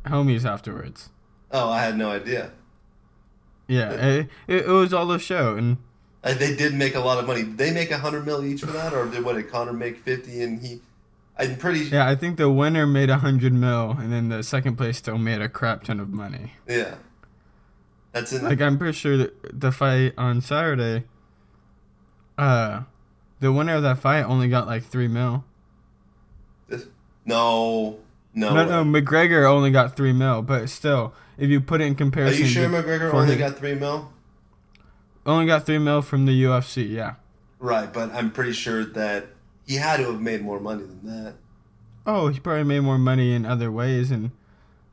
homies 0.06 0.44
afterwards. 0.44 1.10
Oh, 1.50 1.70
I 1.70 1.80
had 1.82 1.96
no 1.96 2.10
idea. 2.10 2.50
Yeah, 3.68 3.92
it, 3.92 4.28
it, 4.46 4.66
it 4.66 4.68
was 4.68 4.92
all 4.92 5.10
a 5.12 5.18
show, 5.18 5.56
and 5.56 5.78
Uh, 6.22 6.34
they 6.34 6.54
did 6.54 6.74
make 6.74 6.94
a 6.94 7.00
lot 7.00 7.18
of 7.18 7.26
money. 7.26 7.42
Did 7.44 7.56
they 7.58 7.72
make 7.72 7.90
a 7.90 7.98
hundred 7.98 8.26
mil 8.26 8.44
each 8.44 8.60
for 8.60 8.66
that, 8.66 8.92
or 8.92 9.06
did 9.06 9.24
what 9.24 9.36
did 9.36 9.50
Conor 9.50 9.72
make 9.72 9.98
fifty 9.98 10.42
and 10.42 10.60
he? 10.60 10.80
I'm 11.38 11.56
pretty. 11.56 11.80
yeah, 11.86 12.06
I 12.08 12.14
think 12.14 12.36
the 12.36 12.50
winner 12.50 12.86
made 12.86 13.10
a 13.10 13.18
hundred 13.18 13.52
mil, 13.54 13.92
and 13.92 14.12
then 14.12 14.28
the 14.28 14.42
second 14.42 14.76
place 14.76 14.98
still 14.98 15.18
made 15.18 15.40
a 15.40 15.48
crap 15.48 15.84
ton 15.84 15.98
of 15.98 16.10
money. 16.10 16.52
Yeah. 16.68 16.96
That's 18.14 18.32
in. 18.32 18.44
Like 18.44 18.60
I'm 18.62 18.78
pretty 18.78 18.96
sure 18.96 19.28
the 19.52 19.72
fight 19.72 20.14
on 20.16 20.40
Saturday, 20.40 21.04
uh, 22.38 22.82
the 23.40 23.52
winner 23.52 23.74
of 23.74 23.82
that 23.82 23.98
fight 23.98 24.22
only 24.22 24.48
got 24.48 24.68
like 24.68 24.84
three 24.84 25.08
mil. 25.08 25.44
This, 26.68 26.86
no, 27.26 27.98
no. 28.32 28.54
No, 28.54 28.82
no, 28.82 28.84
McGregor 28.84 29.50
only 29.50 29.72
got 29.72 29.96
three 29.96 30.12
mil, 30.12 30.42
but 30.42 30.70
still, 30.70 31.12
if 31.36 31.50
you 31.50 31.60
put 31.60 31.80
it 31.80 31.84
in 31.86 31.96
comparison, 31.96 32.42
Are 32.42 32.46
you 32.46 32.50
sure 32.50 32.68
McGregor 32.68 33.12
only 33.12 33.36
got 33.36 33.58
three 33.58 33.74
mil? 33.74 34.12
only 35.26 35.46
got 35.46 35.66
three 35.66 35.78
mil 35.78 36.00
from 36.00 36.24
the 36.26 36.44
UFC. 36.44 36.88
Yeah. 36.88 37.14
Right, 37.58 37.92
but 37.92 38.12
I'm 38.12 38.30
pretty 38.30 38.52
sure 38.52 38.84
that 38.84 39.26
he 39.66 39.76
had 39.76 39.96
to 39.96 40.12
have 40.12 40.20
made 40.20 40.42
more 40.42 40.60
money 40.60 40.84
than 40.84 41.00
that. 41.06 41.34
Oh, 42.06 42.28
he 42.28 42.38
probably 42.38 42.64
made 42.64 42.80
more 42.80 42.98
money 42.98 43.32
in 43.34 43.44
other 43.44 43.72
ways 43.72 44.10
and 44.12 44.30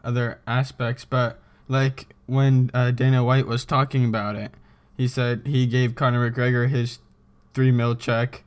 other 0.04 0.40
aspects, 0.48 1.04
but 1.06 1.41
like 1.72 2.14
when 2.26 2.70
uh, 2.74 2.92
Dana 2.92 3.24
White 3.24 3.48
was 3.48 3.64
talking 3.66 4.06
about 4.06 4.36
it, 4.36 4.52
he 4.98 5.08
said 5.08 5.44
he 5.46 5.66
gave 5.66 5.96
Conor 5.96 6.30
McGregor 6.30 6.70
his 6.70 7.00
three 7.54 7.72
mil 7.72 7.96
check, 7.96 8.44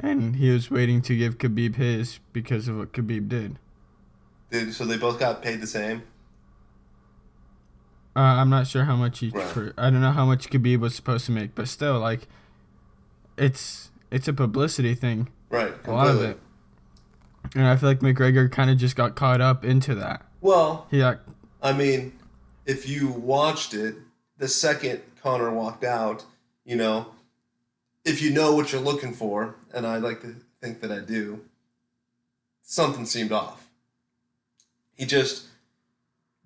and 0.00 0.36
he 0.36 0.50
was 0.50 0.70
waiting 0.70 1.00
to 1.02 1.16
give 1.16 1.38
Khabib 1.38 1.76
his 1.76 2.18
because 2.32 2.66
of 2.68 2.76
what 2.76 2.92
Khabib 2.92 3.28
did. 3.28 3.58
Did, 4.50 4.74
so 4.74 4.84
they 4.84 4.96
both 4.96 5.18
got 5.18 5.40
paid 5.40 5.60
the 5.60 5.66
same. 5.66 6.02
Uh, 8.16 8.20
I'm 8.20 8.50
not 8.50 8.66
sure 8.66 8.84
how 8.84 8.96
much 8.96 9.22
each. 9.22 9.34
Right. 9.34 9.48
Per, 9.48 9.72
I 9.78 9.90
don't 9.90 10.00
know 10.00 10.12
how 10.12 10.24
much 10.24 10.50
Khabib 10.50 10.78
was 10.80 10.94
supposed 10.94 11.26
to 11.26 11.32
make, 11.32 11.54
but 11.54 11.68
still, 11.68 11.98
like, 11.98 12.28
it's 13.36 13.90
it's 14.10 14.28
a 14.28 14.32
publicity 14.32 14.94
thing, 14.94 15.28
Right. 15.50 15.72
a 15.84 15.90
lot 15.92 16.08
of 16.08 16.22
it, 16.22 16.38
and 17.54 17.66
I 17.66 17.76
feel 17.76 17.88
like 17.88 18.00
McGregor 18.00 18.50
kind 18.50 18.70
of 18.70 18.78
just 18.78 18.94
got 18.94 19.14
caught 19.16 19.40
up 19.40 19.64
into 19.64 19.94
that. 19.96 20.26
Well, 20.40 20.86
He 20.90 20.98
got 20.98 21.20
I 21.62 21.72
mean, 21.72 22.12
if 22.66 22.88
you 22.88 23.08
watched 23.08 23.74
it, 23.74 23.96
the 24.38 24.48
second 24.48 25.02
Conor 25.22 25.50
walked 25.50 25.84
out, 25.84 26.24
you 26.64 26.76
know, 26.76 27.06
if 28.04 28.20
you 28.20 28.30
know 28.30 28.54
what 28.54 28.72
you're 28.72 28.80
looking 28.80 29.12
for, 29.12 29.56
and 29.72 29.86
I 29.86 29.96
like 29.96 30.20
to 30.22 30.36
think 30.60 30.80
that 30.80 30.92
I 30.92 30.98
do, 30.98 31.40
something 32.62 33.06
seemed 33.06 33.32
off. 33.32 33.68
He 34.94 35.06
just 35.06 35.46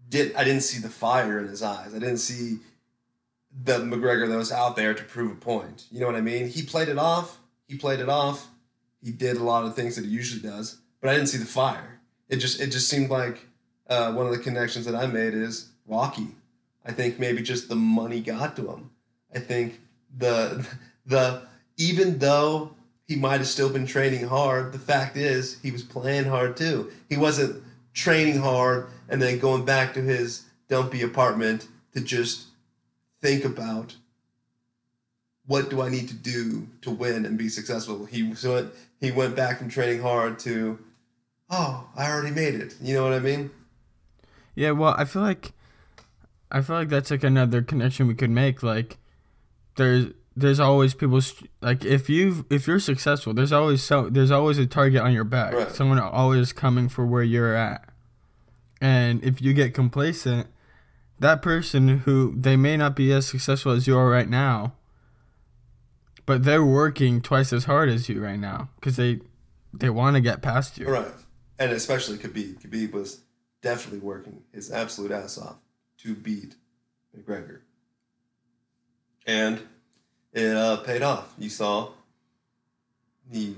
did. 0.08 0.34
I 0.34 0.44
didn't 0.44 0.62
see 0.62 0.80
the 0.80 0.88
fire 0.88 1.38
in 1.38 1.48
his 1.48 1.62
eyes. 1.62 1.94
I 1.94 1.98
didn't 1.98 2.18
see 2.18 2.58
the 3.64 3.78
McGregor 3.78 4.28
that 4.28 4.37
was 4.37 4.52
out 4.52 4.76
there 4.76 4.94
to 4.94 5.02
prove 5.02 5.32
a 5.32 5.34
point. 5.34 5.84
You 5.90 6.00
know 6.00 6.06
what 6.06 6.14
I 6.14 6.20
mean? 6.20 6.48
He 6.48 6.62
played 6.62 6.88
it 6.88 6.98
off. 6.98 7.38
He 7.66 7.76
played 7.76 8.00
it 8.00 8.08
off. 8.08 8.48
He 9.02 9.10
did 9.10 9.37
a 9.37 9.44
lot 9.44 9.64
of 9.64 9.75
things 9.75 9.96
that 9.96 10.04
he 10.04 10.10
usually 10.10 10.42
does, 10.42 10.78
but 11.00 11.10
I 11.10 11.14
didn't 11.14 11.28
see 11.28 11.38
the 11.38 11.44
fire. 11.44 12.00
It 12.28 12.37
just 12.37 12.60
it 12.60 12.68
just 12.68 12.88
seemed 12.88 13.10
like 13.10 13.46
uh, 13.88 14.12
one 14.12 14.26
of 14.26 14.32
the 14.32 14.38
connections 14.38 14.87
that 14.87 14.94
I 14.94 15.06
made 15.06 15.34
is 15.34 15.70
Rocky. 15.88 16.28
I 16.85 16.92
think 16.92 17.18
maybe 17.18 17.42
just 17.42 17.68
the 17.68 17.76
money 17.76 18.21
got 18.21 18.57
to 18.57 18.71
him. 18.71 18.90
I 19.35 19.40
think 19.40 19.80
the 20.16 20.66
the 21.07 21.42
even 21.76 22.18
though 22.18 22.75
he 23.07 23.16
might 23.16 23.38
have 23.38 23.47
still 23.47 23.71
been 23.71 23.87
training 23.87 24.26
hard, 24.26 24.73
the 24.73 24.78
fact 24.78 25.16
is 25.16 25.59
he 25.62 25.71
was 25.71 25.83
playing 25.83 26.25
hard 26.25 26.57
too. 26.57 26.90
He 27.09 27.16
wasn't 27.16 27.62
training 27.95 28.38
hard 28.38 28.87
and 29.09 29.21
then 29.21 29.38
going 29.38 29.64
back 29.64 29.95
to 29.95 30.02
his 30.02 30.45
dumpy 30.68 31.02
apartment 31.02 31.66
to 31.95 32.00
just 32.00 32.47
think 33.21 33.45
about 33.45 33.97
what 35.47 35.71
do 35.71 35.80
I 35.80 35.88
need 35.88 36.09
to 36.09 36.14
do 36.14 36.68
to 36.83 36.90
win 36.90 37.25
and 37.25 37.38
be 37.38 37.49
successful. 37.49 38.04
He 38.04 38.35
went 38.45 38.73
he 39.00 39.11
went 39.11 39.35
back 39.35 39.59
from 39.59 39.68
training 39.68 40.02
hard 40.02 40.38
to 40.40 40.78
oh, 41.50 41.88
I 41.97 42.11
already 42.11 42.35
made 42.35 42.54
it. 42.54 42.76
You 42.80 42.95
know 42.95 43.04
what 43.04 43.14
I 43.14 43.21
mean? 43.21 43.50
Yeah, 44.54 44.73
well, 44.73 44.95
I 44.99 45.04
feel 45.04 45.23
like 45.23 45.52
I 46.50 46.62
feel 46.62 46.76
like 46.76 46.88
that's 46.88 47.11
like 47.11 47.25
another 47.25 47.62
connection 47.62 48.07
we 48.07 48.14
could 48.14 48.31
make. 48.31 48.62
Like, 48.62 48.99
there's 49.76 50.12
there's 50.38 50.61
always 50.61 50.95
people 50.95 51.21
like 51.61 51.85
if 51.85 52.09
you 52.09 52.47
if 52.49 52.67
you're 52.67 52.78
successful, 52.78 53.35
there's 53.35 53.52
always 53.52 53.83
so 53.83 54.09
there's 54.09 54.31
always 54.31 54.59
a 54.59 54.67
target 54.67 55.02
on 55.02 55.12
your 55.12 55.25
back. 55.25 55.52
Right. 55.52 55.71
Someone 55.71 55.99
always 55.99 56.52
coming 56.52 56.88
for 56.88 57.05
where 57.05 57.23
you're 57.23 57.57
at. 57.57 57.88
And 58.81 59.23
if 59.25 59.43
you 59.43 59.52
get 59.52 59.75
complacent, 59.75 60.47
that 61.19 61.43
person 61.43 62.00
who 62.00 62.35
they 62.37 62.57
may 62.57 62.76
not 62.76 62.95
be 62.95 63.12
as 63.12 63.26
successful 63.26 63.73
as 63.73 63.88
you 63.88 63.97
are 63.97 64.09
right 64.09 64.28
now, 64.28 64.75
but 66.25 66.45
they're 66.45 66.64
working 66.64 67.21
twice 67.21 67.52
as 67.52 67.64
hard 67.64 67.88
as 67.88 68.09
you 68.09 68.23
right 68.23 68.38
now 68.38 68.71
because 68.76 68.97
they 68.97 69.21
they 69.73 69.90
want 69.90 70.14
to 70.14 70.21
get 70.21 70.40
past 70.40 70.78
you. 70.78 70.88
Right. 70.88 71.12
And 71.59 71.73
especially 71.73 72.19
Khabib. 72.19 72.62
Khabib 72.62 72.93
was 72.93 73.23
definitely 73.61 73.99
working 73.99 74.45
his 74.52 74.71
absolute 74.71 75.11
ass 75.11 75.37
off 75.37 75.57
to 76.02 76.14
beat 76.14 76.55
McGregor. 77.17 77.61
And 79.26 79.61
it 80.33 80.57
uh, 80.57 80.78
paid 80.78 81.02
off. 81.02 81.35
You 81.38 81.50
saw 81.50 81.90
he 83.31 83.57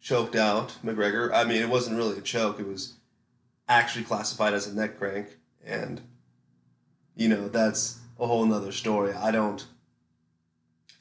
choked 0.00 0.34
out 0.34 0.76
McGregor. 0.84 1.30
I 1.32 1.44
mean, 1.44 1.62
it 1.62 1.68
wasn't 1.68 1.96
really 1.96 2.18
a 2.18 2.22
choke. 2.22 2.58
It 2.58 2.66
was 2.66 2.94
actually 3.68 4.04
classified 4.04 4.54
as 4.54 4.66
a 4.66 4.74
neck 4.74 4.98
crank. 4.98 5.36
And, 5.64 6.00
you 7.16 7.28
know, 7.28 7.48
that's 7.48 7.98
a 8.18 8.26
whole 8.26 8.44
nother 8.44 8.72
story. 8.72 9.12
I 9.12 9.30
don't 9.30 9.64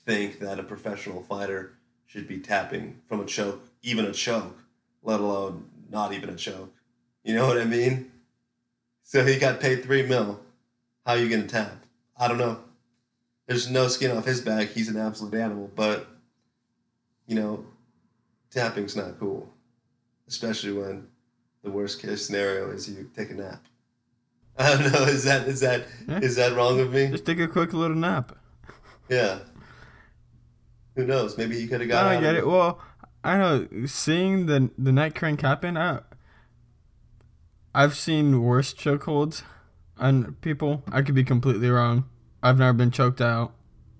think 0.06 0.40
that 0.40 0.60
a 0.60 0.64
professional 0.64 1.24
fighter 1.24 1.74
should 2.06 2.28
be 2.28 2.40
tapping 2.40 3.02
from 3.08 3.22
a 3.22 3.26
choke, 3.26 3.64
even 3.82 4.06
a 4.06 4.12
choke, 4.12 4.58
let 5.04 5.20
alone 5.20 5.66
not 5.90 6.14
even 6.14 6.30
a 6.30 6.36
choke. 6.36 6.74
You 7.24 7.36
know 7.36 7.48
what 7.48 7.58
I 7.58 7.66
mean? 7.66 8.12
So 9.12 9.26
he 9.26 9.38
got 9.38 9.60
paid 9.60 9.84
three 9.84 10.04
mil. 10.08 10.40
How 11.06 11.16
you 11.16 11.28
gonna 11.28 11.46
tap? 11.46 11.84
I 12.18 12.30
don't 12.30 12.38
know. 12.38 12.60
There's 13.46 13.70
no 13.70 13.90
skin 13.90 14.16
off 14.16 14.24
his 14.24 14.40
back. 14.40 14.70
He's 14.70 14.88
an 14.88 14.96
absolute 14.96 15.34
animal, 15.34 15.70
but 15.76 16.08
you 17.28 17.36
know, 17.36 17.66
tapping's 18.52 18.96
not 18.96 19.20
cool, 19.20 19.52
especially 20.30 20.72
when 20.72 21.08
the 21.62 21.70
worst 21.70 22.02
case 22.02 22.26
scenario 22.26 22.72
is 22.72 22.90
you 22.90 23.10
take 23.14 23.32
a 23.32 23.34
nap. 23.34 23.62
I 24.58 24.78
don't 24.78 24.94
know. 24.94 25.04
Is 25.04 25.26
that 25.26 25.46
is 25.46 25.60
that 25.60 25.84
Yeah. 26.08 26.20
is 26.22 26.38
that 26.38 26.54
wrong 26.56 26.80
of 26.80 26.94
me? 26.94 27.10
Just 27.10 27.26
take 27.26 27.40
a 27.42 27.50
quick 27.50 27.74
little 27.74 27.98
nap. 27.98 28.38
Yeah. 29.10 29.40
Who 30.96 31.06
knows? 31.06 31.38
Maybe 31.38 31.60
he 31.60 31.68
could 31.68 31.82
have 31.82 31.90
got. 31.90 32.06
I 32.06 32.16
out 32.16 32.22
get 32.22 32.36
it. 32.36 32.48
Well, 32.48 32.80
I 33.26 33.38
know 33.38 33.68
seeing 33.88 34.46
the 34.46 34.72
the 34.78 34.94
neck 34.94 35.16
crank 35.16 35.42
happen. 35.42 35.76
I, 35.76 36.00
I've 37.74 37.96
seen 37.96 38.42
worse 38.44 38.74
chokeholds 38.74 39.44
on 39.98 40.36
people. 40.42 40.84
I 40.92 41.02
could 41.02 41.16
be 41.16 41.24
completely 41.24 41.70
wrong. 41.70 42.06
I've 42.44 42.58
never 42.60 42.74
been 42.74 42.92
choked 42.92 43.22
out. 43.22 43.54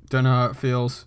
Don't 0.10 0.24
know 0.26 0.32
how 0.32 0.46
it 0.48 0.56
feels, 0.58 1.06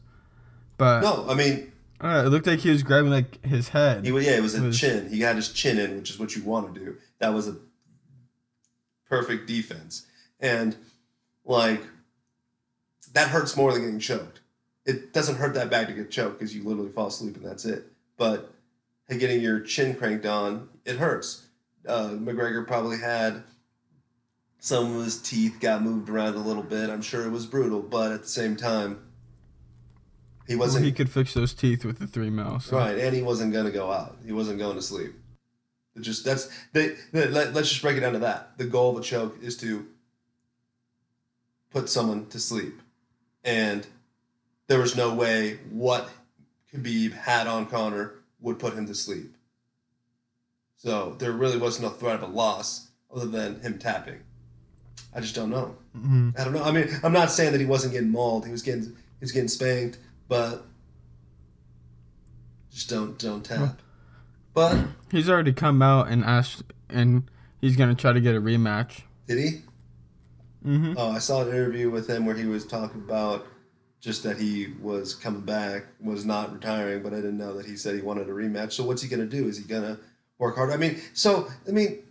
but 0.79 1.03
No, 1.03 1.27
I 1.29 1.35
mean 1.35 1.73
I 2.01 2.15
know, 2.15 2.27
it 2.27 2.29
looked 2.31 2.47
like 2.47 2.61
he 2.61 2.71
was 2.71 2.83
grabbing 2.83 3.11
like 3.11 3.45
his 3.45 3.69
head. 3.71 4.05
He 4.07 4.13
yeah, 4.13 4.37
it 4.37 4.43
was 4.43 4.55
a 4.55 4.63
Was- 4.63 4.79
chin. 4.81 5.11
He 5.11 5.21
had 5.21 5.37
his 5.37 5.53
chin 5.53 5.79
in, 5.79 5.97
which 5.97 6.11
is 6.11 6.19
what 6.19 6.35
you 6.37 6.43
want 6.43 6.73
to 6.75 6.81
do. 6.81 6.97
That 7.19 7.35
was 7.35 7.49
a 7.49 7.57
perfect 9.09 9.47
defense, 9.47 10.07
and 10.41 10.77
like 11.45 11.83
that 13.13 13.29
hurts 13.29 13.57
more 13.57 13.73
than 13.73 13.83
getting 13.83 13.99
choked. 14.01 14.41
It 14.87 15.13
doesn't 15.13 15.37
hurt 15.37 15.55
that 15.55 15.71
bad 15.71 15.87
to 15.89 15.93
get 15.95 16.11
choked 16.11 16.39
because 16.39 16.55
you 16.55 16.63
literally 16.65 16.91
fall 16.91 17.07
asleep 17.09 17.37
and 17.37 17.45
that's 17.45 17.65
it. 17.65 17.85
But 18.17 18.53
getting 19.09 19.41
your 19.41 19.61
chin 19.61 19.95
cranked 19.95 20.27
on, 20.27 20.69
it 20.85 20.97
hurts. 20.97 21.44
Uh, 21.87 22.11
McGregor 22.11 22.67
probably 22.67 22.99
had 22.99 23.43
some 24.59 24.97
of 24.97 25.05
his 25.05 25.21
teeth 25.21 25.59
got 25.61 25.83
moved 25.83 26.09
around 26.09 26.35
a 26.35 26.39
little 26.39 26.63
bit. 26.63 26.89
I'm 26.89 27.03
sure 27.03 27.27
it 27.27 27.31
was 27.31 27.45
brutal, 27.45 27.83
but 27.83 28.13
at 28.13 28.23
the 28.23 28.29
same 28.29 28.57
time, 28.57 29.01
he 30.47 30.55
Well, 30.55 30.67
wasn't 30.67 30.87
he 30.87 30.93
could 30.93 31.11
fix 31.11 31.35
those 31.35 31.53
teeth 31.53 31.85
with 31.85 31.99
the 31.99 32.07
three. 32.07 32.35
So. 32.61 32.77
Right, 32.77 32.99
and 32.99 33.15
he 33.15 33.23
wasn't 33.23 33.53
going 33.53 33.67
to 33.67 33.71
go 33.71 33.91
out. 33.93 34.17
He 34.25 34.33
wasn't 34.33 34.59
going 34.59 34.77
to 34.77 34.83
sleep. 34.83 35.13
It 35.95 36.01
just 36.01 36.25
that's 36.25 36.49
they, 36.73 36.97
they- 37.13 37.29
let, 37.29 37.53
let's 37.55 37.69
just 37.69 37.83
break 37.83 37.97
it 37.97 38.01
down 38.01 38.15
to 38.15 38.19
that. 38.21 38.57
The 38.59 38.65
goal 38.65 38.97
of 38.97 39.03
a 39.03 39.07
choke 39.07 39.37
is 39.43 39.57
to 39.59 39.87
put 41.71 41.89
someone 41.89 42.27
to 42.27 42.39
sleep, 42.39 42.81
and 43.45 43.87
there 44.67 44.79
was 44.81 44.97
no 44.97 45.15
way 45.15 45.59
what 45.71 46.09
Khabib 46.73 47.13
had 47.13 47.47
on 47.47 47.67
Connor 47.67 48.15
would 48.41 48.59
put 48.59 48.75
him 48.75 48.87
to 48.87 48.95
sleep. 48.95 49.35
So 50.85 51.17
there 51.19 51.33
really 51.33 51.57
was 51.57 51.81
no 51.81 51.89
threat 51.89 52.17
of 52.17 52.23
a 52.23 52.27
loss 52.27 52.89
other 53.15 53.25
than 53.27 53.59
him 53.61 53.79
tapping. 53.79 54.21
I 55.15 55.21
just 55.21 55.35
don't 55.35 55.49
know. 55.49 55.77
Mhm. 55.97 56.39
I 56.39 56.45
don't 56.45 56.53
know. 56.53 56.63
I 56.63 56.73
mean, 56.73 56.89
I'm 57.03 57.13
not 57.13 57.31
saying 57.31 57.53
that 57.53 57.61
he 57.61 57.67
wasn't 57.67 57.95
getting 57.95 58.11
mauled. 58.11 58.45
He 58.45 58.53
was 58.53 58.61
getting 58.63 58.83
he 58.83 59.21
was 59.21 59.33
getting 59.33 59.49
spanked, 59.49 59.97
but 60.29 60.67
just 62.71 62.91
don't 62.91 63.19
don't 63.19 63.43
tap. 63.45 63.81
But 64.53 64.77
He's 65.11 65.29
already 65.31 65.53
come 65.53 65.81
out 65.81 66.09
and 66.09 66.23
asked, 66.25 66.63
and 66.91 67.25
he's 67.61 67.77
gonna 67.77 67.95
try 67.95 68.13
to 68.13 68.21
get 68.21 68.35
a 68.35 68.41
rematch. 68.41 69.03
did 69.27 69.39
he? 69.39 69.63
Mm-hmm. 70.67 70.95
Oh, 70.99 71.11
I 71.13 71.19
saw 71.19 71.43
an 71.43 71.49
interview 71.49 71.91
with 71.91 72.09
him 72.11 72.27
where 72.27 72.35
he 72.37 72.45
was 72.47 72.67
talking 72.67 73.01
about 73.01 73.47
just 74.01 74.23
that 74.25 74.39
he 74.39 74.69
was 74.83 75.15
coming 75.15 75.43
back, 75.43 75.87
was 76.01 76.25
not 76.27 76.53
retiring, 76.53 77.03
but 77.03 77.13
I 77.15 77.17
didn't 77.17 77.39
know 77.39 77.55
that 77.57 77.65
he 77.67 77.77
said 77.77 77.95
he 77.95 78.03
wanted 78.03 78.29
a 78.29 78.33
rematch. 78.33 78.73
So 78.73 78.85
what's 78.85 79.01
he 79.01 79.09
gonna 79.09 79.25
do? 79.27 79.47
Is 79.49 79.57
he 79.57 79.65
gonna 79.65 79.99
work 80.39 80.57
hard? 80.57 80.71
I 80.71 80.77
mean, 80.77 81.01
so 81.13 81.49
I 81.69 81.71
mean, 81.71 82.03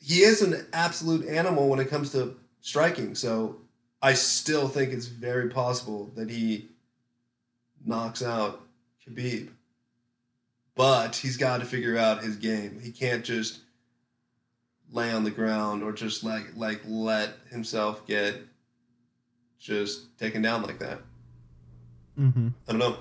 he 0.00 0.22
is 0.22 0.42
an 0.42 0.66
absolute 0.72 1.26
animal 1.26 1.68
when 1.68 1.78
it 1.78 1.88
comes 1.88 2.12
to 2.12 2.36
striking. 2.60 3.14
So 3.14 3.56
I 4.00 4.14
still 4.14 4.68
think 4.68 4.92
it's 4.92 5.06
very 5.06 5.48
possible 5.48 6.10
that 6.16 6.28
he 6.30 6.68
knocks 7.84 8.22
out 8.22 8.62
Khabib. 9.06 9.50
But 10.74 11.16
he's 11.16 11.36
got 11.36 11.60
to 11.60 11.66
figure 11.66 11.98
out 11.98 12.24
his 12.24 12.36
game. 12.36 12.80
He 12.82 12.90
can't 12.90 13.24
just 13.24 13.60
lay 14.90 15.10
on 15.12 15.24
the 15.24 15.30
ground 15.30 15.82
or 15.82 15.92
just 15.92 16.24
like 16.24 16.46
like 16.56 16.80
let 16.86 17.34
himself 17.50 18.06
get 18.06 18.36
just 19.58 20.18
taken 20.18 20.42
down 20.42 20.62
like 20.62 20.78
that. 20.78 21.00
Mm-hmm. 22.18 22.48
I 22.68 22.72
don't 22.72 22.78
know. 22.78 22.96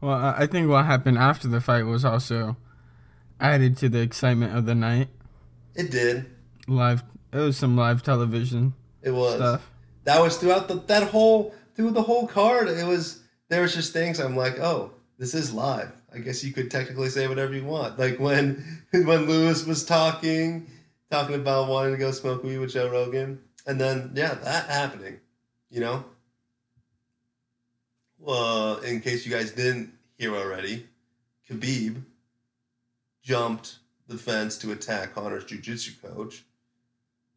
Well, 0.00 0.34
I 0.36 0.46
think 0.46 0.68
what 0.68 0.84
happened 0.84 1.18
after 1.18 1.48
the 1.48 1.60
fight 1.60 1.84
was 1.84 2.04
also 2.04 2.56
added 3.40 3.76
to 3.78 3.88
the 3.88 4.00
excitement 4.00 4.56
of 4.56 4.64
the 4.66 4.74
night. 4.74 5.08
It 5.74 5.90
did. 5.90 6.26
Live, 6.66 7.02
it 7.32 7.38
was 7.38 7.56
some 7.56 7.76
live 7.76 8.02
television 8.02 8.74
It 9.02 9.10
was. 9.12 9.34
stuff. 9.36 9.70
That 10.04 10.20
was 10.20 10.36
throughout 10.36 10.68
the 10.68 10.74
that 10.86 11.04
whole 11.04 11.54
through 11.74 11.90
the 11.92 12.02
whole 12.02 12.26
card. 12.26 12.68
It 12.68 12.86
was 12.86 13.22
there 13.48 13.62
was 13.62 13.74
just 13.74 13.92
things 13.92 14.18
I'm 14.20 14.36
like, 14.36 14.58
oh, 14.58 14.92
this 15.18 15.34
is 15.34 15.52
live. 15.52 15.92
I 16.14 16.18
guess 16.18 16.42
you 16.44 16.52
could 16.52 16.70
technically 16.70 17.08
say 17.10 17.26
whatever 17.28 17.54
you 17.54 17.64
want. 17.64 17.98
Like 17.98 18.18
when 18.18 18.82
when 18.92 19.26
Lewis 19.26 19.66
was 19.66 19.84
talking, 19.84 20.70
talking 21.10 21.34
about 21.34 21.68
wanting 21.68 21.92
to 21.92 21.98
go 21.98 22.10
smoke 22.10 22.42
weed 22.44 22.58
with 22.58 22.72
Joe 22.72 22.88
Rogan, 22.90 23.40
and 23.66 23.80
then 23.80 24.12
yeah, 24.14 24.34
that 24.34 24.68
happening. 24.70 25.18
You 25.70 25.80
know. 25.80 26.04
Well, 28.18 28.78
in 28.78 29.00
case 29.00 29.24
you 29.24 29.32
guys 29.32 29.52
didn't 29.52 29.92
hear 30.18 30.34
already, 30.34 30.86
Khabib 31.48 32.02
jumped 33.22 33.76
the 34.06 34.18
fence 34.18 34.58
to 34.58 34.72
attack 34.72 35.14
Conor's 35.14 35.44
jiu-jitsu 35.44 35.92
coach, 36.02 36.44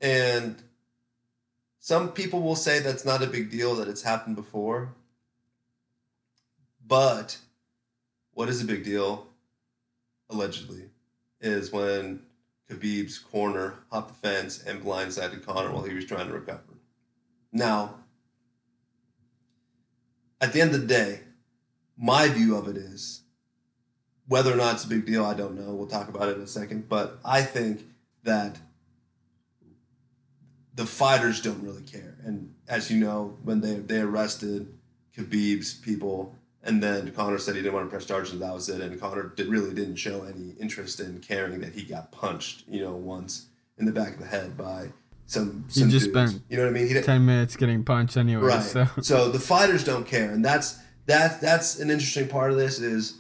And 0.02 0.62
some 1.80 2.12
people 2.12 2.42
will 2.42 2.56
say 2.56 2.80
that's 2.80 3.06
not 3.06 3.22
a 3.22 3.28
big 3.28 3.52
deal, 3.52 3.76
that 3.76 3.88
it's 3.88 4.02
happened 4.02 4.36
before. 4.36 4.94
But 6.86 7.38
what 8.34 8.50
is 8.50 8.62
a 8.62 8.66
big 8.66 8.84
deal, 8.84 9.28
allegedly, 10.30 10.90
is 11.40 11.72
when 11.72 12.22
Khabib's 12.70 13.20
corner 13.20 13.76
hopped 13.92 14.10
the 14.10 14.28
fence 14.28 14.64
and 14.64 14.84
blindsided 14.84 15.46
Conor 15.46 15.72
while 15.72 15.84
he 15.84 15.94
was 15.94 16.06
trying 16.06 16.28
to 16.28 16.34
recover. 16.34 16.64
Now, 17.52 17.96
at 20.42 20.54
the 20.54 20.62
end 20.62 20.74
of 20.74 20.82
the 20.82 20.88
day, 20.88 21.22
my 21.98 22.28
view 22.28 22.56
of 22.56 22.68
it 22.68 22.76
is 22.76 23.22
whether 24.28 24.52
or 24.52 24.56
not 24.56 24.76
it's 24.76 24.86
a 24.86 24.88
big 24.88 25.06
deal, 25.06 25.24
I 25.24 25.34
don't 25.34 25.56
know. 25.56 25.74
We'll 25.74 25.88
talk 25.88 26.10
about 26.10 26.30
it 26.30 26.38
in 26.38 26.42
a 26.42 26.48
second. 26.48 26.90
But 26.90 27.20
I 27.24 27.44
think 27.44 27.84
that 28.24 28.58
the 30.74 30.86
fighters 30.86 31.42
don't 31.42 31.62
really 31.62 31.84
care. 31.84 32.16
And 32.24 32.56
as 32.68 32.90
you 32.90 32.98
know, 32.98 33.38
when 33.44 33.62
they 33.62 33.76
they 33.76 34.00
arrested 34.00 34.74
Khabib's 35.16 35.74
people, 35.74 36.36
and 36.64 36.82
then 36.82 37.12
Conor 37.12 37.38
said 37.38 37.56
he 37.56 37.62
didn't 37.62 37.74
want 37.74 37.88
to 37.88 37.90
press 37.90 38.06
charges, 38.06 38.34
and 38.34 38.42
that 38.42 38.54
was 38.54 38.70
it. 38.70 38.82
And 38.82 39.00
Conor 39.00 39.34
did, 39.36 39.48
really 39.48 39.74
didn't 39.74 39.98
show 39.98 40.24
any 40.24 40.52
interest 40.60 41.00
in 41.00 41.20
caring 41.20 41.60
that 41.62 41.74
he 41.74 41.84
got 41.84 42.12
punched, 42.12 42.64
you 42.68 42.80
know, 42.82 42.94
once 42.94 43.48
in 43.78 43.86
the 43.86 43.92
back 43.92 44.14
of 44.14 44.20
the 44.20 44.28
head 44.28 44.56
by 44.58 44.90
some. 45.32 45.66
He 45.72 45.80
some 45.80 45.90
just 45.90 46.12
dudes. 46.12 46.32
spent 46.32 46.44
you 46.50 46.58
know 46.58 46.64
what 46.64 46.70
I 46.70 46.74
mean. 46.74 46.88
He 46.88 47.02
Ten 47.02 47.26
minutes 47.26 47.56
getting 47.56 47.84
punched 47.84 48.18
anyway. 48.18 48.44
right. 48.44 48.64
So 48.64 48.88
So. 49.02 49.30
the 49.30 49.40
fighters 49.40 49.84
don't 49.84 50.06
care, 50.06 50.32
and 50.32 50.44
that's 50.44 50.80
that 51.06 51.42
that's 51.42 51.80
an 51.80 51.90
interesting 51.90 52.28
part 52.28 52.52
of 52.52 52.58
this 52.58 52.80
is 52.80 53.20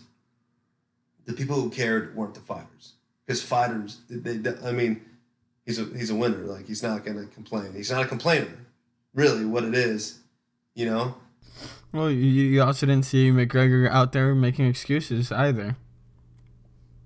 the 1.25 1.33
people 1.33 1.59
who 1.59 1.69
cared 1.69 2.15
weren't 2.15 2.33
the 2.33 2.41
fighters 2.41 2.93
because 3.25 3.41
fighters 3.41 3.99
they, 4.09 4.37
they 4.37 4.53
I 4.67 4.71
mean 4.71 5.01
he's 5.65 5.79
a 5.79 5.85
he's 5.85 6.09
a 6.09 6.15
winner 6.15 6.37
like 6.39 6.67
he's 6.67 6.83
not 6.83 7.05
gonna 7.05 7.25
complain 7.25 7.73
he's 7.73 7.91
not 7.91 8.03
a 8.03 8.07
complainer 8.07 8.57
really 9.13 9.45
what 9.45 9.63
it 9.63 9.75
is 9.75 10.19
you 10.73 10.85
know 10.85 11.15
well, 11.93 12.09
you, 12.09 12.25
you 12.25 12.63
also 12.63 12.85
didn't 12.85 13.05
see 13.05 13.31
McGregor 13.31 13.89
out 13.89 14.13
there 14.13 14.33
making 14.33 14.67
excuses 14.67 15.31
either. 15.31 15.75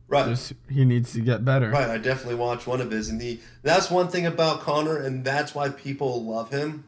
Right. 0.07 0.29
Just 0.29 0.53
he 0.69 0.85
needs 0.85 1.13
to 1.13 1.21
get 1.21 1.43
better. 1.43 1.69
right 1.71 1.89
I 1.89 1.97
definitely 1.97 2.35
watched 2.35 2.67
one 2.67 2.79
of 2.79 2.91
his 2.91 3.09
and 3.09 3.21
he 3.21 3.39
that's 3.63 3.89
one 3.89 4.07
thing 4.07 4.25
about 4.25 4.61
Conor 4.61 4.97
and 4.97 5.25
that's 5.25 5.55
why 5.55 5.69
people 5.69 6.23
love 6.23 6.51
him 6.51 6.87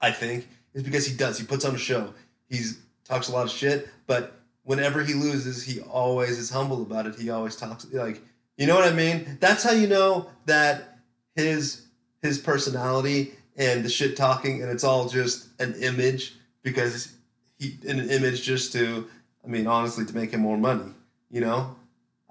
I 0.00 0.12
think 0.12 0.46
is 0.74 0.82
because 0.82 1.06
he 1.06 1.16
does. 1.16 1.38
He 1.38 1.46
puts 1.46 1.64
on 1.64 1.74
a 1.74 1.78
show. 1.78 2.14
He's 2.48 2.80
talks 3.04 3.28
a 3.28 3.32
lot 3.32 3.46
of 3.46 3.50
shit 3.50 3.88
but 4.06 4.40
whenever 4.62 5.02
he 5.02 5.14
loses 5.14 5.64
he 5.64 5.80
always 5.80 6.38
is 6.38 6.50
humble 6.50 6.82
about 6.82 7.06
it. 7.06 7.16
He 7.16 7.30
always 7.30 7.56
talks 7.56 7.86
like 7.92 8.22
you 8.56 8.66
know 8.66 8.74
what 8.74 8.84
i 8.84 8.92
mean? 8.92 9.36
That's 9.40 9.62
how 9.62 9.72
you 9.72 9.86
know 9.86 10.30
that 10.46 10.98
his 11.34 11.86
his 12.22 12.38
personality 12.38 13.34
and 13.56 13.84
the 13.84 13.88
shit 13.88 14.16
talking 14.16 14.62
and 14.62 14.70
it's 14.70 14.84
all 14.84 15.08
just 15.08 15.48
an 15.60 15.74
image 15.74 16.34
because 16.62 17.12
he 17.58 17.76
in 17.82 17.98
an 17.98 18.10
image 18.10 18.42
just 18.42 18.72
to 18.72 19.08
i 19.44 19.48
mean 19.48 19.66
honestly 19.66 20.04
to 20.04 20.14
make 20.14 20.30
him 20.32 20.40
more 20.40 20.58
money 20.58 20.92
you 21.30 21.40
know 21.40 21.76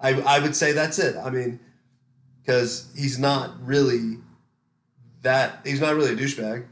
i 0.00 0.12
i 0.22 0.38
would 0.38 0.54
say 0.54 0.72
that's 0.72 0.98
it 0.98 1.16
i 1.16 1.30
mean 1.30 1.58
because 2.40 2.90
he's 2.96 3.18
not 3.18 3.50
really 3.64 4.18
that 5.22 5.60
he's 5.64 5.80
not 5.80 5.94
really 5.94 6.12
a 6.12 6.16
douchebag 6.16 6.66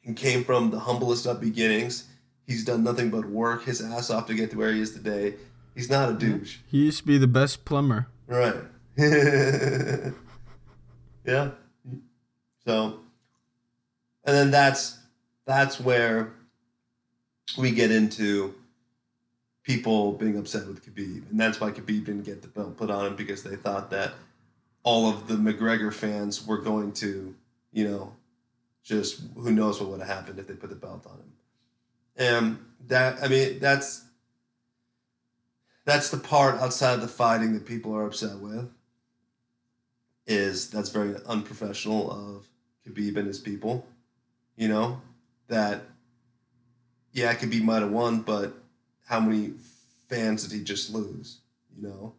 he 0.00 0.12
came 0.14 0.44
from 0.44 0.70
the 0.70 0.80
humblest 0.80 1.26
of 1.26 1.40
beginnings 1.40 2.06
He's 2.50 2.64
done 2.64 2.82
nothing 2.82 3.10
but 3.10 3.26
work 3.26 3.62
his 3.62 3.80
ass 3.80 4.10
off 4.10 4.26
to 4.26 4.34
get 4.34 4.50
to 4.50 4.58
where 4.58 4.72
he 4.72 4.80
is 4.80 4.90
today. 4.90 5.36
He's 5.72 5.88
not 5.88 6.08
a 6.08 6.14
douche. 6.14 6.56
He 6.66 6.78
used 6.78 6.98
to 6.98 7.06
be 7.06 7.16
the 7.16 7.28
best 7.28 7.64
plumber. 7.64 8.08
Right. 8.26 8.56
yeah. 8.98 10.12
So 12.66 12.98
and 14.24 14.36
then 14.36 14.50
that's 14.50 14.98
that's 15.46 15.78
where 15.78 16.32
we 17.56 17.70
get 17.70 17.92
into 17.92 18.56
people 19.70 20.12
being 20.12 20.36
upset 20.36 20.66
with 20.66 20.84
Khabib. 20.84 21.30
And 21.30 21.38
that's 21.38 21.60
why 21.60 21.70
Khabib 21.70 22.06
didn't 22.06 22.24
get 22.24 22.42
the 22.42 22.48
belt 22.48 22.76
put 22.76 22.90
on 22.90 23.06
him 23.06 23.14
because 23.14 23.44
they 23.44 23.54
thought 23.54 23.90
that 23.90 24.14
all 24.82 25.08
of 25.08 25.28
the 25.28 25.34
McGregor 25.34 25.92
fans 25.92 26.44
were 26.44 26.58
going 26.58 26.90
to, 26.94 27.36
you 27.72 27.88
know, 27.88 28.12
just 28.82 29.22
who 29.36 29.52
knows 29.52 29.80
what 29.80 29.90
would 29.90 30.00
have 30.00 30.08
happened 30.08 30.40
if 30.40 30.48
they 30.48 30.54
put 30.54 30.70
the 30.70 30.76
belt 30.76 31.06
on 31.06 31.18
him. 31.18 31.32
And 32.16 32.58
that 32.88 33.22
I 33.22 33.28
mean 33.28 33.60
that's 33.60 34.04
that's 35.84 36.10
the 36.10 36.18
part 36.18 36.60
outside 36.60 36.94
of 36.94 37.00
the 37.00 37.08
fighting 37.08 37.54
that 37.54 37.64
people 37.64 37.94
are 37.94 38.06
upset 38.06 38.38
with. 38.38 38.68
Is 40.26 40.68
that's 40.70 40.90
very 40.90 41.14
unprofessional 41.26 42.10
of 42.10 42.48
Khabib 42.84 43.16
and 43.16 43.28
his 43.28 43.38
people. 43.38 43.86
You 44.56 44.66
know 44.66 45.00
that 45.46 45.82
yeah, 47.12 47.34
Khabib 47.34 47.62
might 47.62 47.82
have 47.82 47.92
won, 47.92 48.22
but 48.22 48.54
how 49.10 49.18
many 49.18 49.54
fans 50.08 50.46
did 50.46 50.56
he 50.56 50.64
just 50.64 50.94
lose? 50.94 51.40
You 51.76 51.88
know, 51.88 52.14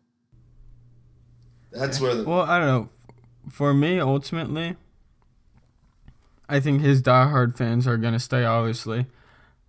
that's 1.72 2.00
where 2.02 2.14
the 2.14 2.26
Well, 2.26 2.42
I 2.42 2.60
don't 2.60 2.68
know. 2.68 2.90
For 3.50 3.74
me, 3.74 4.00
ultimately, 4.00 4.76
I 6.50 6.60
think 6.60 6.82
his 6.82 7.02
diehard 7.02 7.58
fans 7.58 7.88
are 7.88 7.98
gonna 7.98 8.20
stay. 8.20 8.44
Obviously, 8.44 9.06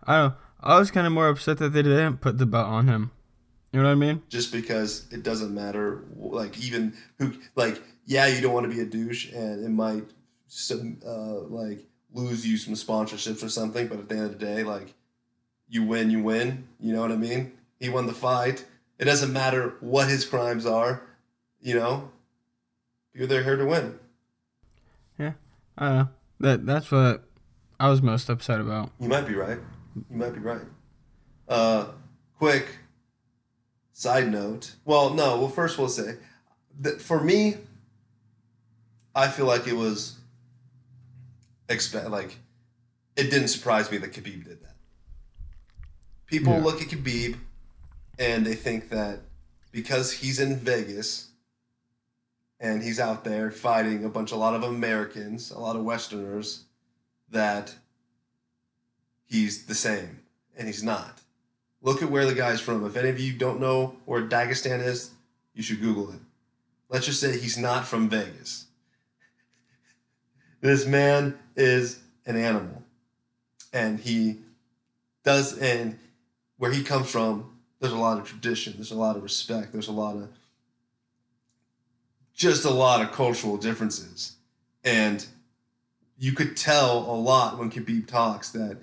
I 0.05 0.17
don't. 0.17 0.35
I 0.61 0.79
was 0.79 0.91
kind 0.91 1.07
of 1.07 1.13
more 1.13 1.29
upset 1.29 1.59
that 1.59 1.71
they 1.71 1.83
didn't 1.83 2.19
put 2.19 2.39
the 2.39 2.47
belt 2.47 2.67
on 2.67 2.89
him. 2.89 3.13
You 3.73 3.81
know 3.81 3.87
what 3.87 3.93
I 3.93 3.95
mean? 3.95 4.23
just 4.29 4.53
because 4.53 5.07
it 5.11 5.23
doesn't 5.23 5.55
matter. 5.55 6.05
Like 6.17 6.59
even 6.63 6.95
who, 7.19 7.35
like 7.55 7.81
yeah, 8.05 8.27
you 8.27 8.41
don't 8.41 8.53
want 8.53 8.69
to 8.69 8.75
be 8.75 8.81
a 8.83 8.85
douche, 8.85 9.33
and 9.33 9.65
it 9.65 9.71
might 9.71 10.05
some 10.49 10.99
uh, 11.07 11.39
like 11.43 11.87
lose 12.13 12.47
you 12.47 12.57
some 12.57 12.75
sponsorships 12.75 13.45
or 13.45 13.49
something. 13.49 13.87
But 13.87 14.01
at 14.01 14.09
the 14.09 14.17
end 14.17 14.25
of 14.25 14.39
the 14.39 14.45
day, 14.45 14.65
like 14.65 14.93
you 15.73 15.83
win, 15.83 16.11
you 16.11 16.23
win. 16.23 16.69
You 16.79 16.93
know 16.93 17.01
what 17.01 17.11
I 17.11 17.17
mean? 17.17 17.53
He 17.81 17.89
won 17.89 18.07
the 18.07 18.13
fight. 18.13 18.67
It 18.99 19.07
doesn't 19.07 19.33
matter 19.33 19.75
what 19.81 20.09
his 20.09 20.25
crimes 20.25 20.67
are. 20.67 21.03
You 21.61 21.77
know, 21.77 22.11
you're 23.15 23.27
there 23.27 23.43
here 23.43 23.57
to 23.57 23.65
win. 23.65 23.99
Yeah, 25.19 25.33
I 25.79 25.89
don't 25.89 25.97
know. 25.97 26.09
That 26.41 26.67
that's 26.67 26.91
what 26.91 27.25
I 27.81 27.89
was 27.89 28.03
most 28.03 28.29
upset 28.29 28.61
about. 28.61 28.91
You 29.01 29.09
might 29.09 29.27
be 29.27 29.35
right. 29.35 29.59
You 29.97 30.17
might 30.17 30.35
be 30.35 30.41
right. 30.41 30.61
Uh, 31.49 31.87
quick 32.39 32.67
side 33.93 34.31
note. 34.31 34.75
Well, 34.85 35.15
no. 35.15 35.39
Well, 35.39 35.49
first 35.49 35.79
we'll 35.79 35.89
say 35.89 36.17
that 36.81 37.01
for 37.01 37.23
me, 37.23 37.57
I 39.15 39.29
feel 39.29 39.47
like 39.47 39.67
it 39.67 39.77
was 39.77 40.19
expect 41.71 42.11
like 42.11 42.37
it 43.17 43.31
didn't 43.31 43.49
surprise 43.49 43.91
me 43.91 43.97
that 43.99 44.13
Khabib 44.13 44.45
did 44.45 44.63
that. 44.63 44.72
People 46.33 46.55
Yeah. 46.55 46.61
look 46.61 46.81
at 46.81 46.89
Khabib 46.89 47.37
and 48.19 48.47
they 48.47 48.55
think 48.55 48.89
that 48.89 49.21
because 49.71 50.13
he's 50.13 50.41
in 50.41 50.57
Vegas 50.57 51.29
and 52.59 52.83
he's 52.83 52.99
out 52.99 53.23
there 53.23 53.51
fighting 53.51 54.03
a 54.03 54.09
bunch 54.09 54.33
a 54.33 54.37
lot 54.37 54.55
of 54.55 54.63
Americans, 54.63 55.51
a 55.51 55.59
lot 55.59 55.77
of 55.77 55.85
Westerners, 55.85 56.65
that 57.29 57.75
he's 59.27 59.67
the 59.67 59.75
same, 59.75 60.23
and 60.57 60.69
he's 60.69 60.83
not. 60.83 61.21
Look 61.83 62.03
at 62.03 62.11
where 62.11 62.25
the 62.25 62.35
guy's 62.35 62.63
from. 62.63 62.87
If 62.87 62.97
any 62.97 63.11
of 63.11 63.21
you 63.21 63.35
don't 63.35 63.61
know 63.61 63.97
where 64.07 64.23
Dagestan 64.23 64.83
is, 64.83 65.11
you 65.53 65.63
should 65.63 65.83
Google 65.83 66.13
it. 66.13 66.21
Let's 66.89 67.05
just 67.05 67.21
say 67.21 67.39
he's 67.39 67.59
not 67.59 67.87
from 67.87 68.09
Vegas. 68.09 68.69
this 70.63 70.87
man 70.87 71.39
is 71.57 71.99
an 72.25 72.37
animal, 72.37 72.83
and 73.71 74.01
he 74.01 74.39
does, 75.25 75.59
and 75.59 75.99
where 76.63 76.71
he 76.71 76.85
comes 76.85 77.11
from, 77.11 77.51
there's 77.81 77.93
a 77.93 77.99
lot 77.99 78.21
of 78.21 78.25
tradition, 78.25 78.75
there's 78.77 78.93
a 78.93 78.97
lot 78.97 79.17
of 79.17 79.25
respect, 79.25 79.73
there's 79.73 79.89
a 79.89 79.93
lot 79.93 80.15
of 80.15 80.29
just 82.33 82.65
a 82.65 82.71
lot 82.71 83.03
of 83.03 83.11
cultural 83.11 83.57
differences. 83.57 84.37
And 84.85 85.27
you 86.17 86.31
could 86.31 86.57
tell 86.57 86.99
a 86.99 87.19
lot 87.19 87.59
when 87.59 87.69
Khabib 87.69 88.07
talks 88.07 88.51
that 88.51 88.79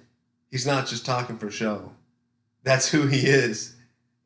he's 0.52 0.68
not 0.68 0.88
just 0.88 1.06
talking 1.06 1.38
for 1.38 1.50
show. 1.50 1.94
That's 2.64 2.90
who 2.90 3.08
he 3.08 3.20
is. 3.20 3.78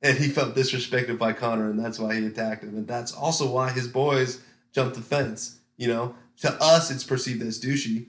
And 0.01 0.17
he 0.17 0.29
felt 0.29 0.55
disrespected 0.55 1.19
by 1.19 1.33
Conor, 1.33 1.69
and 1.69 1.77
that's 1.77 1.99
why 1.99 2.15
he 2.15 2.25
attacked 2.25 2.63
him. 2.63 2.75
And 2.75 2.87
that's 2.87 3.13
also 3.13 3.47
why 3.47 3.69
his 3.69 3.87
boys 3.87 4.41
jumped 4.71 4.95
the 4.95 5.03
fence. 5.03 5.59
You 5.77 5.89
know, 5.89 6.15
to 6.37 6.51
us, 6.59 6.89
it's 6.89 7.03
perceived 7.03 7.43
as 7.43 7.61
douchey. 7.61 8.07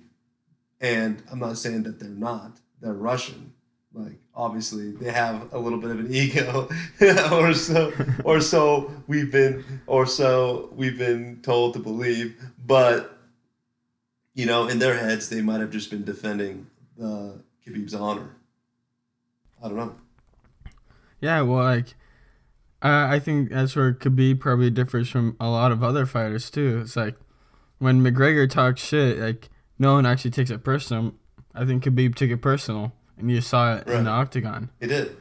And 0.80 1.22
I'm 1.30 1.38
not 1.38 1.58
saying 1.58 1.82
that 1.82 2.00
they're 2.00 2.08
not, 2.08 2.60
they're 2.80 2.94
Russian. 2.94 3.52
Like, 3.94 4.18
obviously, 4.34 4.90
they 4.90 5.12
have 5.12 5.52
a 5.52 5.58
little 5.58 5.78
bit 5.78 5.90
of 5.92 6.00
an 6.00 6.08
ego, 6.14 6.68
or 7.32 7.54
so, 7.54 7.92
or 8.24 8.40
so 8.40 8.92
we've 9.06 9.30
been, 9.30 9.64
or 9.86 10.04
so 10.06 10.70
we've 10.74 10.98
been 10.98 11.40
told 11.42 11.74
to 11.74 11.80
believe. 11.80 12.36
But 12.66 13.14
you 14.34 14.46
know, 14.46 14.66
in 14.66 14.80
their 14.80 14.98
heads, 14.98 15.28
they 15.28 15.40
might 15.40 15.60
have 15.60 15.70
just 15.70 15.90
been 15.90 16.04
defending 16.04 16.66
uh, 17.00 17.30
Khabib's 17.66 17.94
honor. 17.94 18.36
I 19.62 19.68
don't 19.68 19.76
know. 19.76 19.94
Yeah, 21.20 21.40
well, 21.42 21.62
like, 21.64 21.94
I 22.82 23.14
I 23.14 23.18
think 23.20 23.50
that's 23.50 23.76
where 23.76 23.94
Khabib 23.94 24.40
probably 24.40 24.70
differs 24.70 25.08
from 25.08 25.36
a 25.40 25.48
lot 25.48 25.72
of 25.72 25.82
other 25.82 26.04
fighters 26.04 26.50
too. 26.50 26.80
It's 26.82 26.96
like, 26.96 27.14
when 27.78 28.02
McGregor 28.02 28.50
talks 28.50 28.82
shit, 28.82 29.18
like 29.18 29.48
no 29.78 29.94
one 29.94 30.04
actually 30.04 30.32
takes 30.32 30.50
it 30.50 30.64
personal. 30.64 31.14
I 31.54 31.64
think 31.64 31.84
Khabib 31.84 32.16
took 32.16 32.30
it 32.30 32.42
personal, 32.42 32.92
and 33.18 33.30
you 33.30 33.40
saw 33.40 33.76
it 33.76 33.86
Right. 33.86 33.96
in 33.98 34.04
the 34.04 34.10
octagon. 34.10 34.70
He 34.80 34.86
did. 34.86 35.16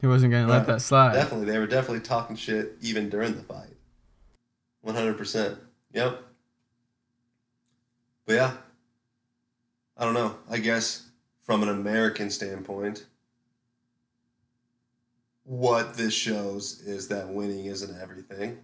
He 0.00 0.06
wasn't 0.06 0.32
gonna 0.32 0.48
let 0.50 0.66
that 0.66 0.82
slide. 0.82 1.14
Definitely. 1.14 1.46
They 1.46 1.58
were 1.58 1.66
definitely 1.66 2.00
talking 2.00 2.36
shit 2.36 2.76
even 2.82 3.08
during 3.08 3.34
the 3.34 3.42
fight. 3.42 3.68
100%. 4.86 5.56
Yep. 5.92 6.22
But 8.26 8.32
yeah. 8.34 8.52
I 9.96 10.04
don't 10.04 10.14
know. 10.14 10.36
I 10.50 10.58
guess 10.58 11.06
from 11.42 11.62
an 11.62 11.68
American 11.68 12.28
standpoint, 12.30 13.06
what 15.44 15.96
this 15.96 16.14
shows 16.14 16.80
is 16.80 17.08
that 17.08 17.28
winning 17.28 17.66
isn't 17.66 18.00
everything. 18.00 18.58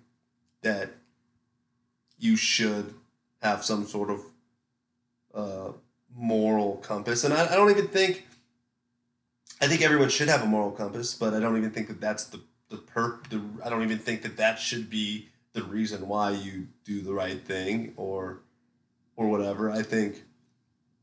That 0.62 0.90
you 2.18 2.36
should 2.36 2.94
have 3.42 3.64
some 3.64 3.86
sort 3.86 4.10
of 4.10 4.20
uh, 5.34 5.72
moral 6.14 6.76
compass. 6.78 7.24
And 7.24 7.32
I, 7.32 7.52
I 7.52 7.56
don't 7.56 7.70
even 7.70 7.88
think 7.88 8.26
I 9.60 9.66
think 9.68 9.82
everyone 9.82 10.08
should 10.08 10.28
have 10.28 10.42
a 10.42 10.46
moral 10.46 10.70
compass, 10.70 11.14
but 11.14 11.34
I 11.34 11.40
don't 11.40 11.56
even 11.58 11.70
think 11.70 11.88
that 11.88 12.00
that's 12.00 12.24
the 12.24 12.40
the 12.70 12.78
per. 12.78 13.20
The, 13.28 13.42
I 13.64 13.68
don't 13.68 13.82
even 13.82 13.98
think 13.98 14.22
that 14.22 14.36
that 14.38 14.58
should 14.58 14.88
be 14.88 15.28
the 15.52 15.62
reason 15.62 16.08
why 16.08 16.30
you 16.30 16.68
do 16.84 17.02
the 17.02 17.12
right 17.12 17.40
thing 17.40 17.92
or 17.96 18.40
or 19.16 19.28
whatever. 19.28 19.70
I 19.70 19.82
think 19.82 20.24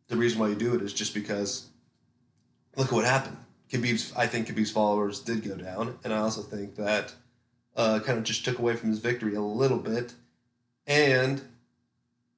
the 0.07 0.17
reason 0.17 0.39
why 0.39 0.47
you 0.47 0.55
do 0.55 0.73
it 0.73 0.81
is 0.81 0.93
just 0.93 1.13
because 1.13 1.67
look 2.75 2.87
at 2.87 2.93
what 2.93 3.05
happened. 3.05 3.37
Khabib's. 3.71 4.11
I 4.15 4.25
think 4.25 4.47
Khabib's 4.47 4.71
followers 4.71 5.19
did 5.19 5.43
go 5.43 5.55
down, 5.55 5.99
and 6.03 6.11
I 6.11 6.17
also 6.17 6.41
think 6.41 6.75
that 6.77 7.13
uh, 7.75 7.99
kind 7.99 8.17
of 8.17 8.23
just 8.23 8.43
took 8.43 8.57
away 8.57 8.75
from 8.75 8.89
his 8.89 8.99
victory 8.99 9.35
a 9.35 9.41
little 9.41 9.77
bit. 9.77 10.13
And 10.87 11.41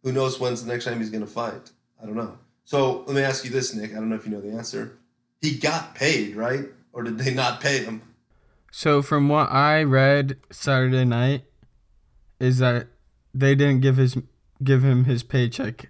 who 0.04 0.12
knows 0.12 0.40
when's 0.40 0.66
the 0.66 0.72
next 0.72 0.86
time 0.86 1.00
he's 1.00 1.12
going 1.12 1.26
to 1.26 1.32
fight? 1.32 1.70
I 2.02 2.06
don't 2.06 2.16
know. 2.16 2.40
So 2.66 3.04
let 3.06 3.16
me 3.16 3.22
ask 3.22 3.46
you 3.46 3.52
this, 3.52 3.74
Nick. 3.74 3.92
I 3.92 3.96
don't 3.96 4.10
know 4.10 4.16
if 4.16 4.26
you 4.26 4.32
know 4.32 4.42
the 4.42 4.52
answer 4.52 4.99
he 5.42 5.58
got 5.58 5.96
paid, 5.96 6.36
right? 6.36 6.66
Or 6.94 7.04
did 7.04 7.18
they 7.18 7.34
not 7.34 7.62
pay 7.62 7.80
him? 7.84 8.02
So 8.72 9.02
from 9.02 9.30
what 9.30 9.52
I 9.52 9.84
read 9.84 10.38
Saturday 10.52 11.06
night, 11.06 11.44
is 12.40 12.60
that 12.60 12.88
they 13.34 13.56
didn't 13.56 13.82
give 13.82 13.98
his 13.98 14.18
give 14.64 14.84
him 14.84 15.06
his 15.06 15.24
paycheck 15.24 15.90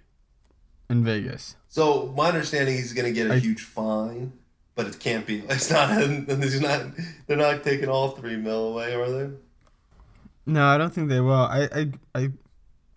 in 0.88 1.04
Vegas. 1.04 1.56
So 1.68 2.12
my 2.16 2.28
understanding 2.28 2.76
he's 2.76 2.92
going 2.92 3.06
to 3.06 3.12
get 3.12 3.30
a 3.30 3.34
I- 3.34 3.38
huge 3.38 3.62
fine, 3.62 4.32
but 4.74 4.86
it 4.86 4.98
can't 4.98 5.26
be. 5.26 5.40
It's 5.48 5.70
not. 5.70 5.90
It's 6.00 6.60
not. 6.60 6.82
They're 7.26 7.36
not 7.36 7.62
taking 7.62 7.88
all 7.88 8.10
three 8.10 8.36
mil 8.36 8.68
away, 8.72 8.94
are 8.94 9.10
they? 9.10 9.30
No, 10.46 10.64
I 10.66 10.78
don't 10.78 10.92
think 10.92 11.08
they 11.08 11.20
will. 11.20 11.32
I 11.34 11.68
I 11.72 11.92
I, 12.14 12.30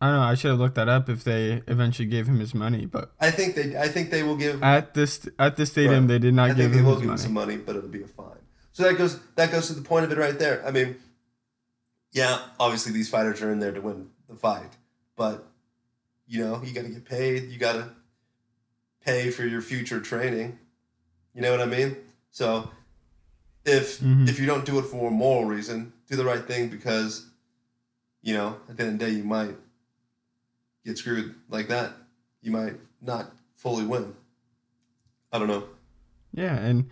I 0.03 0.07
don't 0.07 0.15
know. 0.17 0.23
I 0.23 0.35
should 0.35 0.51
have 0.51 0.59
looked 0.59 0.75
that 0.75 0.89
up 0.89 1.07
if 1.09 1.23
they 1.23 1.61
eventually 1.67 2.07
gave 2.15 2.27
him 2.27 2.39
his 2.39 2.53
money, 2.53 2.85
but 2.85 3.13
I 3.21 3.31
think 3.31 3.55
they. 3.55 3.77
I 3.77 3.87
think 3.87 4.09
they 4.11 4.21
will 4.23 4.35
give. 4.35 4.61
at 4.61 4.93
this 4.93 5.27
at 5.39 5.55
the 5.55 5.65
stadium 5.65 6.01
Right. 6.03 6.07
they 6.13 6.19
did 6.19 6.33
not 6.33 6.45
I 6.45 6.47
give 6.49 6.57
think 6.57 6.73
they 6.73 6.79
him 6.79 6.85
will 6.85 6.91
his 6.95 7.01
give 7.01 7.09
him 7.09 7.09
money. 7.15 7.21
some 7.21 7.33
money, 7.33 7.57
but 7.57 7.75
it'll 7.77 7.89
be 7.89 8.03
a 8.03 8.07
fine. 8.07 8.43
So 8.73 8.83
that 8.83 8.97
goes. 8.97 9.19
That 9.37 9.51
goes 9.53 9.67
to 9.67 9.73
the 9.73 9.81
point 9.81 10.03
of 10.05 10.11
it 10.11 10.17
right 10.17 10.37
there. 10.37 10.61
I 10.67 10.71
mean, 10.71 10.97
yeah, 12.11 12.39
obviously 12.59 12.91
these 12.91 13.09
fighters 13.09 13.41
are 13.41 13.51
in 13.51 13.59
there 13.59 13.71
to 13.71 13.79
win 13.81 14.09
the 14.27 14.35
fight, 14.35 14.71
but 15.15 15.47
you 16.27 16.43
know 16.43 16.61
you 16.65 16.73
got 16.73 16.83
to 16.83 16.89
get 16.89 17.05
paid. 17.05 17.49
You 17.49 17.57
got 17.57 17.73
to 17.73 17.89
pay 19.05 19.29
for 19.31 19.45
your 19.45 19.61
future 19.61 20.01
training. 20.01 20.59
You 21.33 21.41
know 21.43 21.51
what 21.51 21.61
I 21.61 21.65
mean? 21.65 21.95
So 22.31 22.69
if 23.65 23.99
Mhm. 24.01 24.27
if 24.27 24.39
you 24.39 24.45
don't 24.47 24.65
do 24.65 24.79
it 24.79 24.83
for 24.83 25.07
a 25.07 25.11
moral 25.11 25.45
reason, 25.45 25.93
do 26.09 26.15
the 26.17 26.25
right 26.25 26.45
thing 26.45 26.67
because 26.69 27.25
you 28.21 28.33
know 28.33 28.57
at 28.69 28.75
the 28.77 28.83
end 28.83 28.93
of 28.93 28.99
the 28.99 29.05
day 29.05 29.11
you 29.17 29.23
might 29.23 29.55
get 30.85 30.97
screwed 30.97 31.35
like 31.49 31.67
that. 31.69 31.93
You 32.41 32.51
might 32.51 32.75
not 33.01 33.31
fully 33.55 33.85
win. 33.85 34.15
I 35.31 35.39
don't 35.39 35.47
know. 35.47 35.63
Yeah, 36.33 36.55
and 36.57 36.89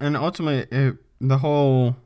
and 0.00 0.16
ultimately 0.16 0.76
it, 0.76 0.96
the 1.20 1.38
whole 1.38 1.96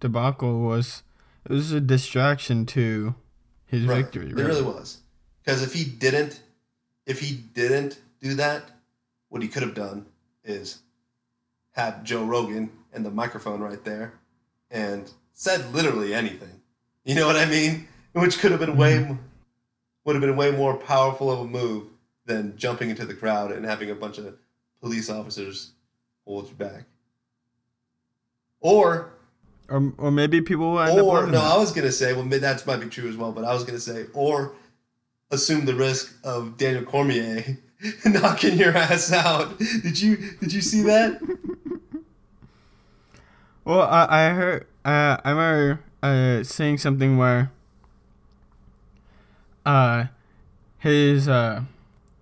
debacle 0.00 0.60
was 0.60 1.02
it 1.44 1.52
was 1.52 1.72
a 1.72 1.80
distraction 1.80 2.66
to 2.66 3.14
his 3.66 3.84
Right. 3.84 4.04
victory. 4.04 4.30
It 4.30 4.34
really 4.36 4.62
was. 4.62 4.98
Because 5.44 5.62
if 5.62 5.72
he 5.74 5.84
didn't, 5.84 6.40
if 7.06 7.20
he 7.20 7.34
didn't 7.34 8.00
do 8.20 8.34
that, 8.34 8.70
what 9.28 9.42
he 9.42 9.48
could 9.48 9.62
have 9.62 9.74
done 9.74 10.06
is 10.44 10.80
had 11.72 12.04
Joe 12.04 12.24
Rogan 12.24 12.70
and 12.92 13.04
the 13.04 13.10
microphone 13.10 13.60
right 13.60 13.82
there 13.84 14.14
and 14.70 15.10
said 15.32 15.72
literally 15.72 16.14
anything. 16.14 16.60
You 17.04 17.14
know 17.14 17.26
what 17.26 17.36
I 17.36 17.46
mean? 17.46 17.88
Which 18.12 18.38
could 18.38 18.50
have 18.52 18.60
been 18.60 18.76
way 18.76 18.98
Mm-hmm. 18.98 19.14
Would 20.04 20.14
have 20.14 20.20
been 20.20 20.36
way 20.36 20.50
more 20.50 20.76
powerful 20.76 21.30
of 21.30 21.40
a 21.40 21.44
move 21.44 21.88
than 22.26 22.56
jumping 22.56 22.90
into 22.90 23.04
the 23.04 23.14
crowd 23.14 23.52
and 23.52 23.64
having 23.64 23.90
a 23.90 23.94
bunch 23.94 24.18
of 24.18 24.36
police 24.80 25.10
officers 25.10 25.72
hold 26.24 26.48
you 26.48 26.54
back. 26.54 26.84
Or 28.60 29.12
Or 29.68 29.92
or 29.98 30.10
maybe 30.10 30.40
people 30.40 30.72
will 30.72 30.80
end 30.80 30.98
up 30.98 31.06
or 31.06 31.26
no, 31.26 31.32
that. 31.32 31.54
I 31.54 31.56
was 31.56 31.72
gonna 31.72 31.92
say, 31.92 32.12
well, 32.14 32.24
that 32.24 32.66
might 32.66 32.80
be 32.80 32.86
true 32.86 33.08
as 33.08 33.16
well. 33.16 33.32
But 33.32 33.44
I 33.44 33.54
was 33.54 33.64
gonna 33.64 33.80
say, 33.80 34.06
or 34.12 34.54
assume 35.30 35.64
the 35.64 35.74
risk 35.74 36.14
of 36.24 36.56
Daniel 36.56 36.84
Cormier 36.84 37.58
knocking 38.04 38.56
your 38.58 38.76
ass 38.76 39.12
out. 39.12 39.58
Did 39.58 40.00
you 40.00 40.16
did 40.40 40.52
you 40.52 40.60
see 40.60 40.82
that? 40.82 41.20
Well, 43.64 43.82
I, 43.82 44.06
I 44.10 44.28
heard, 44.30 44.66
uh, 44.84 45.18
I 45.24 45.30
remember 45.30 45.80
uh, 46.02 46.42
saying 46.42 46.78
something 46.78 47.16
where 47.16 47.52
uh, 49.66 50.06
his 50.78 51.28
uh, 51.28 51.62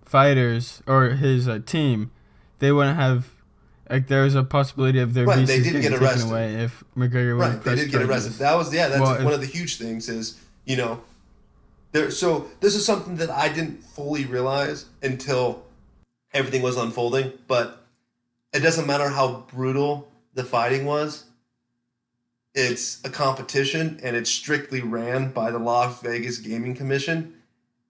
fighters 0.03 0.81
or 0.87 1.09
his 1.11 1.47
uh, 1.47 1.59
team, 1.65 2.11
they 2.59 2.71
wouldn't 2.71 2.97
have, 2.97 3.29
like, 3.89 4.07
there 4.07 4.23
was 4.23 4.35
a 4.35 4.43
possibility 4.43 4.99
of 4.99 5.13
their 5.13 5.25
Right, 5.25 5.45
they 5.45 5.59
visas 5.59 5.63
did 5.63 5.63
getting 5.73 5.81
get 5.81 5.89
taken 5.91 6.05
arrested. 6.05 6.29
away 6.31 6.53
if 6.63 6.83
McGregor 6.95 7.37
would 7.37 7.43
right, 7.43 7.63
they 7.63 7.75
did 7.75 7.91
get 7.91 8.01
arrested. 8.03 8.33
That 8.33 8.55
was 8.55 8.73
yeah, 8.73 8.87
that's 8.87 9.01
Well, 9.01 9.15
if- 9.15 9.23
one 9.23 9.33
of 9.33 9.41
the 9.41 9.47
huge 9.47 9.77
things. 9.77 10.07
Is 10.09 10.39
you 10.65 10.77
know, 10.77 11.01
there. 11.91 12.11
So 12.11 12.47
this 12.59 12.75
is 12.75 12.85
something 12.85 13.15
that 13.17 13.29
I 13.29 13.49
didn't 13.49 13.83
fully 13.83 14.25
realize 14.25 14.85
until 15.01 15.63
everything 16.33 16.61
was 16.61 16.77
unfolding. 16.77 17.33
But 17.47 17.83
it 18.53 18.59
doesn't 18.59 18.85
matter 18.85 19.09
how 19.09 19.45
brutal 19.53 20.11
the 20.33 20.43
fighting 20.43 20.85
was. 20.85 21.25
It's 22.53 23.03
a 23.05 23.09
competition, 23.09 23.99
and 24.03 24.15
it's 24.15 24.29
strictly 24.29 24.81
ran 24.81 25.31
by 25.31 25.51
the 25.51 25.59
Las 25.59 26.01
Vegas 26.01 26.37
Gaming 26.37 26.75
Commission. 26.75 27.35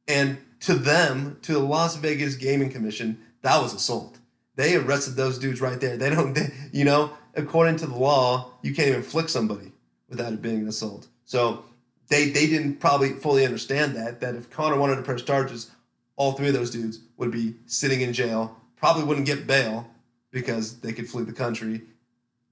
And 0.08 0.38
to 0.62 0.76
them, 0.76 1.40
to 1.44 1.54
the 1.54 1.60
Las 1.60 1.96
Vegas 1.96 2.36
Gaming 2.36 2.70
Commission, 2.70 3.20
that 3.42 3.62
was 3.62 3.74
assault. 3.74 4.20
They 4.56 4.76
arrested 4.76 5.16
those 5.16 5.40
dudes 5.40 5.62
right 5.62 5.80
there. 5.80 5.98
They 5.98 6.10
don't, 6.10 6.34
they, 6.34 6.54
you 6.72 6.86
know, 6.86 7.12
according 7.36 7.78
to 7.78 7.88
the 7.88 7.96
law, 7.96 8.52
you 8.62 8.74
can't 8.74 8.90
even 8.90 9.04
flick 9.04 9.30
somebody 9.30 9.72
without 10.10 10.34
it 10.34 10.42
being 10.42 10.62
an 10.62 10.68
assault. 10.68 11.08
So 11.26 11.66
they 12.10 12.30
they 12.30 12.46
didn't 12.48 12.80
probably 12.80 13.14
fully 13.14 13.46
understand 13.46 13.96
that 13.96 14.20
that 14.22 14.36
if 14.36 14.50
Conor 14.50 14.78
wanted 14.78 14.98
to 14.98 15.02
press 15.02 15.22
charges, 15.22 15.72
all 16.18 16.34
three 16.34 16.50
of 16.50 16.54
those 16.54 16.70
dudes 16.70 17.00
would 17.18 17.32
be 17.32 17.56
sitting 17.66 18.02
in 18.02 18.14
jail, 18.14 18.58
probably 18.76 19.04
wouldn't 19.04 19.26
get 19.26 19.48
bail 19.48 19.90
because 20.30 20.80
they 20.82 20.94
could 20.94 21.10
flee 21.10 21.24
the 21.24 21.34
country, 21.34 21.82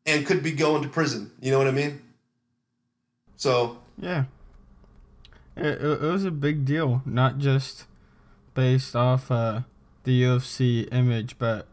and 0.10 0.26
could 0.26 0.42
be 0.44 0.52
going 0.52 0.82
to 0.84 0.90
prison. 0.90 1.32
You 1.42 1.52
know 1.52 1.58
what 1.58 1.68
I 1.68 1.72
mean? 1.72 2.02
So 3.36 3.78
Yeah. 4.00 4.26
It, 5.56 5.82
it, 5.82 6.02
was 6.02 6.24
a 6.24 6.32
big 6.32 6.64
deal, 6.66 7.02
not 7.06 7.38
just 7.38 7.84
based 8.54 8.96
off 8.96 9.30
uh, 9.30 9.62
the 10.04 10.24
UFC 10.24 10.88
image, 10.94 11.38
but 11.38 11.68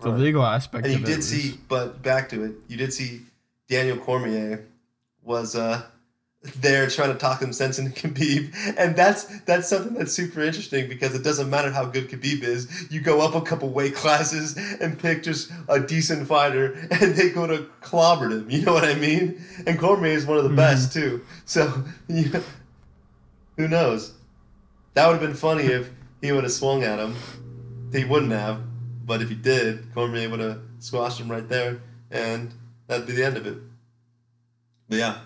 the 0.00 0.10
Right. 0.10 0.20
legal 0.20 0.42
aspect 0.44 0.86
and 0.86 0.94
of 0.94 1.00
you 1.00 1.06
did 1.06 1.16
was- 1.18 1.28
see, 1.28 1.58
but 1.68 2.02
back 2.02 2.28
to 2.30 2.42
it, 2.44 2.52
you 2.68 2.76
did 2.78 2.92
see 2.94 3.22
Daniel 3.68 3.96
Cormier 3.98 4.64
was 5.22 5.54
uh 5.54 5.82
there 6.60 6.88
trying 6.88 7.12
to 7.12 7.18
talk 7.18 7.40
him 7.40 7.52
sense 7.52 7.78
into 7.78 7.90
Khabib, 8.08 8.52
and 8.76 8.94
that's 8.94 9.24
that's 9.40 9.68
something 9.68 9.94
that's 9.94 10.12
super 10.12 10.40
interesting 10.42 10.88
because 10.88 11.14
it 11.14 11.22
doesn't 11.22 11.48
matter 11.48 11.70
how 11.70 11.86
good 11.86 12.08
Khabib 12.08 12.42
is. 12.42 12.86
You 12.92 13.00
go 13.00 13.20
up 13.22 13.34
a 13.34 13.40
couple 13.40 13.70
weight 13.70 13.94
classes 13.94 14.56
and 14.80 14.98
pick 14.98 15.22
just 15.22 15.50
a 15.68 15.80
decent 15.80 16.28
fighter, 16.28 16.72
and 16.90 17.14
they 17.14 17.30
go 17.30 17.46
to 17.46 17.66
clobber 17.80 18.28
him. 18.30 18.50
You 18.50 18.62
know 18.62 18.74
what 18.74 18.84
I 18.84 18.94
mean? 18.94 19.42
And 19.66 19.78
Cormier 19.78 20.12
is 20.12 20.26
one 20.26 20.36
of 20.38 20.44
the 20.44 20.50
Mhm. 20.50 20.56
best 20.56 20.92
too. 20.92 21.22
So 21.46 21.84
you, 22.08 22.30
who 23.56 23.68
knows? 23.68 24.12
That 24.94 25.06
would 25.06 25.14
have 25.14 25.22
been 25.22 25.34
funny 25.34 25.64
if 25.64 25.88
he 26.20 26.30
would 26.32 26.44
have 26.44 26.52
swung 26.52 26.82
at 26.84 26.98
him. 26.98 27.14
He 27.92 28.04
wouldn't 28.04 28.32
have, 28.32 28.60
but 29.06 29.22
if 29.22 29.28
he 29.28 29.34
did, 29.34 29.92
Cormier 29.94 30.28
would 30.28 30.40
have 30.40 30.60
squashed 30.78 31.20
him 31.20 31.30
right 31.30 31.48
there, 31.48 31.80
and 32.10 32.52
that'd 32.86 33.06
be 33.06 33.12
the 33.12 33.24
end 33.24 33.36
of 33.36 33.46
it. 33.46 33.56
But 34.88 34.98
yeah, 34.98 35.18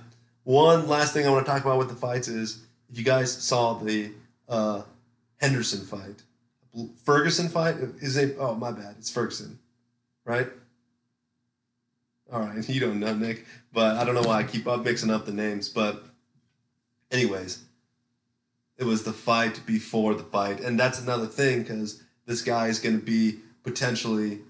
one 0.48 0.88
last 0.88 1.12
thing 1.12 1.26
I 1.26 1.30
want 1.30 1.44
to 1.44 1.52
talk 1.52 1.62
about 1.62 1.76
with 1.76 1.90
the 1.90 1.94
fights 1.94 2.26
is 2.26 2.62
if 2.90 2.96
you 2.98 3.04
guys 3.04 3.30
saw 3.30 3.74
the 3.74 4.12
uh, 4.48 4.80
Henderson 5.38 5.84
fight, 5.84 6.22
Ferguson 7.04 7.50
fight. 7.50 7.76
Is 8.00 8.16
it? 8.16 8.37
Oh 8.38 8.54
my 8.54 8.72
bad, 8.72 8.94
it's 8.98 9.11
Ferguson, 9.11 9.58
right? 10.24 10.48
All 12.32 12.40
right, 12.40 12.66
you 12.74 12.80
don't 12.80 12.98
know 12.98 13.14
Nick, 13.14 13.44
but 13.74 13.96
I 13.96 14.04
don't 14.04 14.14
know 14.14 14.22
why 14.22 14.38
I 14.38 14.42
keep 14.44 14.66
up 14.66 14.84
mixing 14.84 15.11
up 15.11 15.26
the 15.26 15.32
names. 15.32 15.68
But 15.68 16.02
anyways, 17.11 17.64
It 18.78 18.84
was 18.84 19.02
the 19.02 19.12
fight 19.12 19.61
before 19.66 20.14
the 20.14 20.22
fight, 20.22 20.61
and 20.61 20.80
that's 20.80 20.98
another 20.98 21.26
thing 21.26 21.62
because 21.62 22.02
this 22.24 22.40
guy 22.40 22.68
is 22.68 22.78
going 22.78 22.98
to 22.98 23.04
be 23.04 23.40
potentially, 23.64 24.40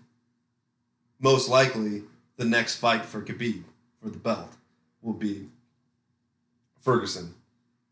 most 1.18 1.48
likely, 1.48 2.02
the 2.37 2.44
next 2.44 2.76
fight 2.76 3.04
for 3.04 3.20
Khabib 3.20 3.64
for 4.00 4.11
the 4.11 4.18
belt 4.18 4.52
will 5.02 5.14
be 5.14 5.48
Ferguson, 6.80 7.34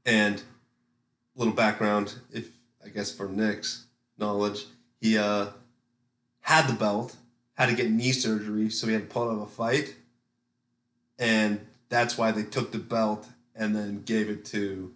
and 0.05 0.38
a 0.38 1.38
little 1.38 1.55
background, 1.55 2.14
if 2.33 2.49
I 2.85 2.88
guess 2.88 3.11
for 3.12 3.29
Nick's 3.29 3.85
knowledge, 4.18 4.66
he 5.01 5.18
uh, 5.18 5.49
had 6.40 6.68
the 6.68 6.75
belt, 6.75 7.16
had 7.55 7.68
to 7.68 7.75
get 7.75 7.90
knee 7.90 8.12
surgery, 8.12 8.70
so 8.70 8.87
he 8.87 8.92
had 8.92 9.09
to 9.09 9.09
pull 9.09 9.25
out 9.25 9.33
of 9.33 9.40
a 9.40 9.46
fight, 9.46 9.96
and 11.18 11.61
that's 11.88 12.18
why 12.18 12.33
they 12.33 12.42
took 12.42 12.72
the 12.72 12.79
belt 12.79 13.29
and 13.55 13.75
then 13.75 14.03
gave 14.03 14.29
it 14.29 14.44
to 14.46 14.92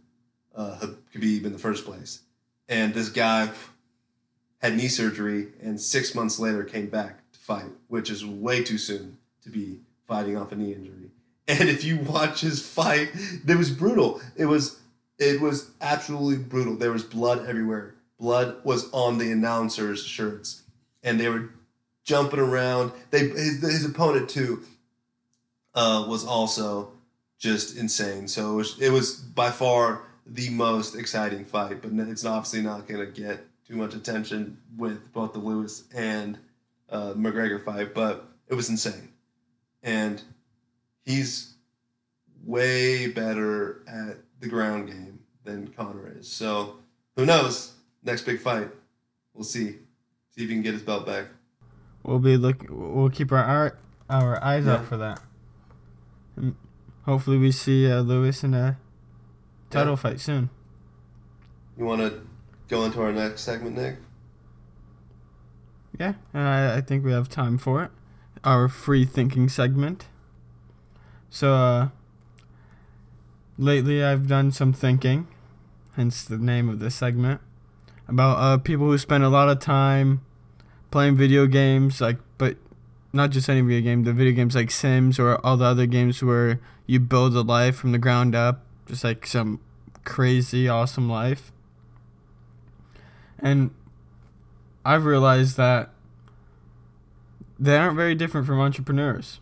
uh, 0.55 0.79
Khabib 1.15 1.45
in 1.45 1.53
the 1.53 1.59
first 1.59 1.85
place. 1.85 2.21
And 2.69 2.95
this 2.95 3.09
guy 3.09 3.51
had 4.61 4.77
knee 4.77 4.89
surgery 4.89 5.49
and 5.63 5.81
six 5.81 6.15
months 6.15 6.39
later 6.39 6.63
came 6.65 6.87
back 6.87 7.31
to 7.33 7.39
fight, 7.39 7.71
which 7.89 8.11
is 8.11 8.25
way 8.25 8.63
too 8.63 8.79
soon 8.79 9.19
to 9.43 9.51
be 9.51 9.81
fighting 10.07 10.37
off 10.37 10.53
a 10.53 10.57
knee 10.57 10.75
injury. 10.75 11.11
And 11.51 11.69
if 11.69 11.83
you 11.83 11.97
watch 11.99 12.43
his 12.43 12.65
fight, 12.65 13.11
it 13.47 13.59
was 13.59 13.71
brutal. 13.71 14.21
It 14.37 14.47
was 14.47 14.79
it 15.19 15.41
was 15.41 15.71
absolutely 15.81 16.39
brutal. 16.45 16.77
There 16.77 16.93
was 16.93 17.03
blood 17.03 17.45
everywhere. 17.45 17.97
Blood 18.21 18.65
was 18.65 18.89
on 18.93 19.19
the 19.19 19.33
announcers' 19.33 20.05
shirts, 20.05 20.63
and 21.03 21.19
they 21.19 21.29
were 21.29 21.51
jumping 22.05 22.39
around. 22.39 22.93
They 23.11 23.29
his, 23.29 23.61
his 23.63 23.85
opponent 23.85 24.31
too 24.31 24.63
uh, 25.75 26.07
was 26.09 26.25
also 26.25 26.93
just 27.37 27.77
insane. 27.77 28.29
So 28.29 28.53
it 28.53 28.57
was, 28.57 28.81
it 28.81 28.91
was 28.91 29.17
by 29.17 29.51
far 29.51 30.03
the 30.27 30.51
most 30.51 30.95
exciting 30.95 31.45
fight, 31.45 31.83
but 31.83 31.91
it's 32.07 32.25
obviously 32.25 32.63
not 32.63 32.87
going 32.87 33.01
to 33.01 33.11
get 33.11 33.45
too 33.67 33.75
much 33.75 33.95
attention 33.95 34.59
with 34.77 35.13
both 35.13 35.33
the 35.33 35.41
Lewis 35.41 35.85
and 35.93 36.39
uh, 36.91 37.15
McGregor 37.15 37.65
fight, 37.65 37.93
but 37.93 38.29
it 38.49 38.55
was 38.55 38.69
insane. 38.69 39.09
And 39.83 40.23
he's 41.11 41.55
way 42.45 43.09
better 43.09 43.83
at 43.87 44.19
the 44.41 44.49
ground 44.49 44.89
game 44.89 45.21
than 45.45 45.69
Conor 45.69 46.13
is. 46.19 46.31
So 46.31 46.77
who 47.17 47.27
knows? 47.27 47.75
Next 48.03 48.23
big 48.23 48.41
fight, 48.41 48.69
we'll 49.35 49.45
see. 49.45 49.73
See 50.31 50.45
if 50.45 50.49
he 50.49 50.55
can 50.55 50.63
get 50.63 50.73
his 50.73 50.83
belt 50.83 51.07
back. 51.07 51.27
We'll 52.03 52.19
be 52.19 52.37
look. 52.37 52.65
We'll 52.69 53.11
keep 53.11 53.31
our 53.33 53.45
our, 53.45 53.79
our 54.09 54.43
eyes 54.43 54.65
yeah. 54.65 54.75
out 54.75 54.87
for 54.87 54.97
that. 54.97 55.21
And 56.37 56.55
hopefully, 57.05 57.37
we 57.37 57.53
see 57.53 57.91
uh, 57.91 58.01
Lewis 58.01 58.43
in 58.43 58.55
a 58.55 58.79
title 59.69 59.93
yeah. 59.93 59.97
fight 59.97 60.21
soon. 60.21 60.49
You 61.77 61.85
want 61.85 62.01
to 62.01 62.23
go 62.69 62.85
into 62.85 63.03
our 63.03 63.13
next 63.13 63.43
segment, 63.43 63.77
Nick? 63.77 63.97
Yeah, 65.99 66.15
I, 66.33 66.77
I 66.77 66.81
think 66.81 67.05
we 67.05 67.13
have 67.13 67.29
time 67.29 67.59
for 67.59 67.83
it. 67.83 67.91
Our 68.45 68.69
free 68.69 69.05
thinking 69.05 69.51
segment. 69.51 70.07
So, 71.31 71.55
uh, 71.55 71.89
lately 73.57 74.03
I've 74.03 74.27
done 74.27 74.51
some 74.51 74.73
thinking, 74.73 75.29
hence 75.95 76.25
the 76.25 76.39
name 76.39 76.69
of 76.69 76.81
this 76.81 76.97
segment, 76.97 77.41
about 78.09 78.39
uh, 78.39 78.59
people 78.59 78.87
who 78.87 78.99
spend 78.99 79.23
a 79.23 79.29
lot 79.29 79.49
of 79.49 79.61
time 79.61 80.23
playing 80.91 81.17
video 81.17 81.47
games, 81.47 82.01
like, 82.01 82.19
but 82.37 82.57
not 83.13 83.31
just 83.31 83.49
any 83.49 83.61
video 83.61 83.81
game, 83.81 84.03
the 84.03 84.13
video 84.13 84.33
games 84.33 84.57
like 84.57 84.71
Sims 84.71 85.19
or 85.19 85.45
all 85.47 85.57
the 85.57 85.65
other 85.65 85.87
games 85.87 86.23
where 86.23 86.61
you 86.87 86.99
build 86.99 87.35
a 87.37 87.43
life 87.43 87.77
from 87.77 87.93
the 87.93 87.99
ground 87.99 88.35
up, 88.35 88.65
just 88.87 89.05
like 89.05 89.27
some 89.27 89.61
crazy, 90.05 90.69
awesome 90.69 91.09
life. 91.09 91.53
And 93.39 93.71
I've 94.85 95.05
realized 95.05 95.57
that 95.57 95.91
they 97.59 97.77
aren't 97.77 97.97
very 97.97 98.15
different 98.15 98.47
from 98.47 98.59
entrepreneurs. 98.59 99.39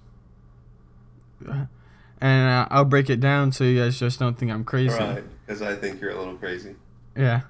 And 2.20 2.66
I'll 2.70 2.84
break 2.84 3.08
it 3.08 3.20
down 3.20 3.52
so 3.52 3.64
you 3.64 3.80
guys 3.80 3.98
just 3.98 4.18
don't 4.18 4.36
think 4.36 4.50
I'm 4.50 4.64
crazy. 4.64 4.98
Right, 4.98 5.22
because 5.46 5.62
I 5.62 5.76
think 5.76 6.00
you're 6.00 6.10
a 6.10 6.18
little 6.18 6.36
crazy. 6.36 6.74
Yeah. 7.16 7.42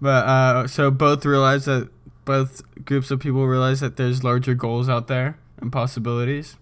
But 0.00 0.26
uh, 0.26 0.66
so 0.66 0.90
both 0.90 1.24
realize 1.24 1.64
that 1.64 1.88
both 2.24 2.62
groups 2.84 3.10
of 3.10 3.20
people 3.20 3.46
realize 3.46 3.80
that 3.80 3.96
there's 3.96 4.22
larger 4.22 4.54
goals 4.54 4.88
out 4.88 5.06
there 5.06 5.38
and 5.58 5.72
possibilities. 5.72 6.56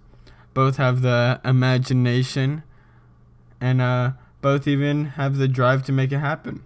Both 0.55 0.77
have 0.77 1.03
the 1.03 1.41
imagination 1.45 2.63
and 3.61 3.81
uh, 3.81 4.13
both 4.41 4.69
even 4.69 5.07
have 5.07 5.37
the 5.39 5.49
drive 5.49 5.85
to 5.87 5.93
make 5.93 6.13
it 6.13 6.19
happen 6.19 6.63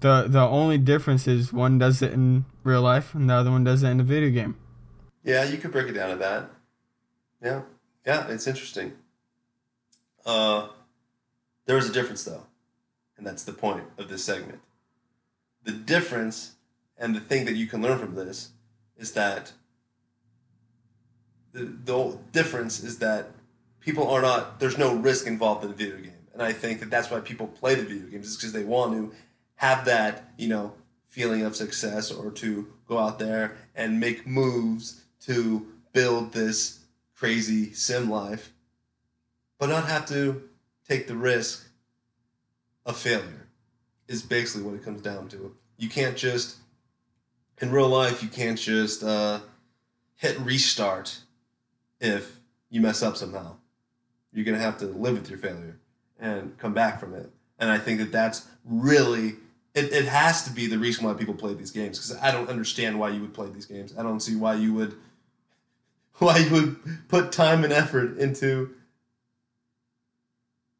the 0.00 0.26
the 0.28 0.40
only 0.40 0.78
difference 0.78 1.26
is 1.26 1.52
one 1.52 1.78
does 1.78 2.02
it 2.02 2.12
in 2.12 2.44
real 2.64 2.82
life 2.82 3.14
and 3.14 3.28
the 3.28 3.34
other 3.34 3.50
one 3.50 3.64
does 3.64 3.82
it 3.82 3.88
in 3.88 4.00
a 4.00 4.04
video 4.04 4.30
game. 4.30 4.56
Yeah, 5.24 5.44
you 5.44 5.58
could 5.58 5.72
break 5.72 5.88
it 5.88 5.92
down 5.92 6.10
to 6.10 6.16
that. 6.16 6.50
Yeah, 7.42 7.62
yeah, 8.08 8.26
it's 8.28 8.46
interesting. 8.46 8.92
Uh, 10.24 10.68
there 11.66 11.76
is 11.76 11.90
a 11.90 11.92
difference 11.92 12.24
though, 12.24 12.46
and 13.18 13.26
that's 13.26 13.44
the 13.44 13.52
point 13.52 13.84
of 13.98 14.08
this 14.08 14.24
segment. 14.24 14.60
The 15.64 15.72
difference 15.72 16.52
and 16.96 17.14
the 17.14 17.20
thing 17.20 17.44
that 17.44 17.54
you 17.54 17.66
can 17.66 17.82
learn 17.82 17.98
from 17.98 18.14
this 18.14 18.48
is 18.96 19.12
that 19.12 19.52
the, 21.52 21.66
the 21.84 22.18
difference 22.32 22.82
is 22.82 22.98
that 23.00 23.28
people 23.78 24.08
are 24.08 24.22
not 24.22 24.58
there's 24.58 24.78
no 24.78 24.94
risk 24.94 25.26
involved 25.26 25.62
in 25.62 25.70
the 25.70 25.76
video 25.76 25.96
game 25.96 26.24
and 26.32 26.42
i 26.42 26.52
think 26.52 26.80
that 26.80 26.90
that's 26.90 27.10
why 27.10 27.20
people 27.20 27.46
play 27.46 27.74
the 27.74 27.82
video 27.82 28.06
games 28.08 28.26
is 28.26 28.36
because 28.36 28.52
they 28.52 28.64
want 28.64 28.92
to 28.92 29.14
have 29.56 29.84
that, 29.84 30.32
you 30.36 30.48
know, 30.48 30.72
feeling 31.06 31.42
of 31.42 31.56
success 31.56 32.10
or 32.10 32.30
to 32.30 32.66
go 32.86 32.98
out 32.98 33.18
there 33.18 33.56
and 33.74 33.98
make 34.00 34.26
moves 34.26 35.02
to 35.20 35.66
build 35.92 36.32
this 36.32 36.78
crazy 37.18 37.72
sim 37.72 38.08
life, 38.08 38.52
but 39.58 39.68
not 39.68 39.86
have 39.86 40.06
to 40.06 40.42
take 40.88 41.08
the 41.08 41.16
risk 41.16 41.68
of 42.86 42.96
failure, 42.96 43.48
is 44.06 44.22
basically 44.22 44.62
what 44.62 44.74
it 44.74 44.84
comes 44.84 45.02
down 45.02 45.28
to. 45.28 45.54
You 45.76 45.88
can't 45.88 46.16
just, 46.16 46.56
in 47.60 47.70
real 47.70 47.88
life, 47.88 48.22
you 48.22 48.28
can't 48.28 48.58
just 48.58 49.02
uh, 49.02 49.40
hit 50.16 50.38
restart 50.40 51.20
if 52.00 52.38
you 52.70 52.80
mess 52.80 53.02
up 53.02 53.16
somehow. 53.16 53.56
You're 54.32 54.44
going 54.44 54.56
to 54.56 54.62
have 54.62 54.78
to 54.78 54.86
live 54.86 55.14
with 55.14 55.30
your 55.30 55.38
failure 55.38 55.78
and 56.20 56.56
come 56.58 56.72
back 56.72 57.00
from 57.00 57.14
it. 57.14 57.30
And 57.58 57.70
I 57.70 57.78
think 57.78 57.98
that 57.98 58.12
that's 58.12 58.46
really 58.64 59.36
it, 59.74 59.92
it 59.92 60.04
has 60.06 60.44
to 60.44 60.50
be 60.50 60.66
the 60.66 60.78
reason 60.78 61.04
why 61.04 61.14
people 61.14 61.34
play 61.34 61.54
these 61.54 61.70
games 61.70 61.98
because 61.98 62.20
I 62.22 62.30
don't 62.30 62.48
understand 62.48 62.98
why 62.98 63.10
you 63.10 63.20
would 63.20 63.34
play 63.34 63.48
these 63.48 63.66
games. 63.66 63.94
I 63.96 64.02
don't 64.02 64.20
see 64.20 64.36
why 64.36 64.54
you 64.54 64.72
would 64.74 64.96
why 66.24 66.38
you 66.38 66.50
would 66.50 67.08
put 67.08 67.32
time 67.32 67.64
and 67.64 67.72
effort 67.72 68.18
into 68.18 68.74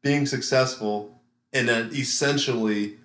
being 0.01 0.25
successful 0.25 1.21
in 1.53 1.69
an 1.69 1.89
essentially 1.93 2.97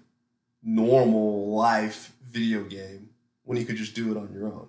normal 0.62 1.54
life 1.54 2.12
video 2.28 2.64
game 2.64 3.10
when 3.44 3.58
you 3.58 3.64
could 3.64 3.76
just 3.76 3.94
do 3.94 4.10
it 4.10 4.16
on 4.16 4.32
your 4.32 4.46
own. 4.46 4.68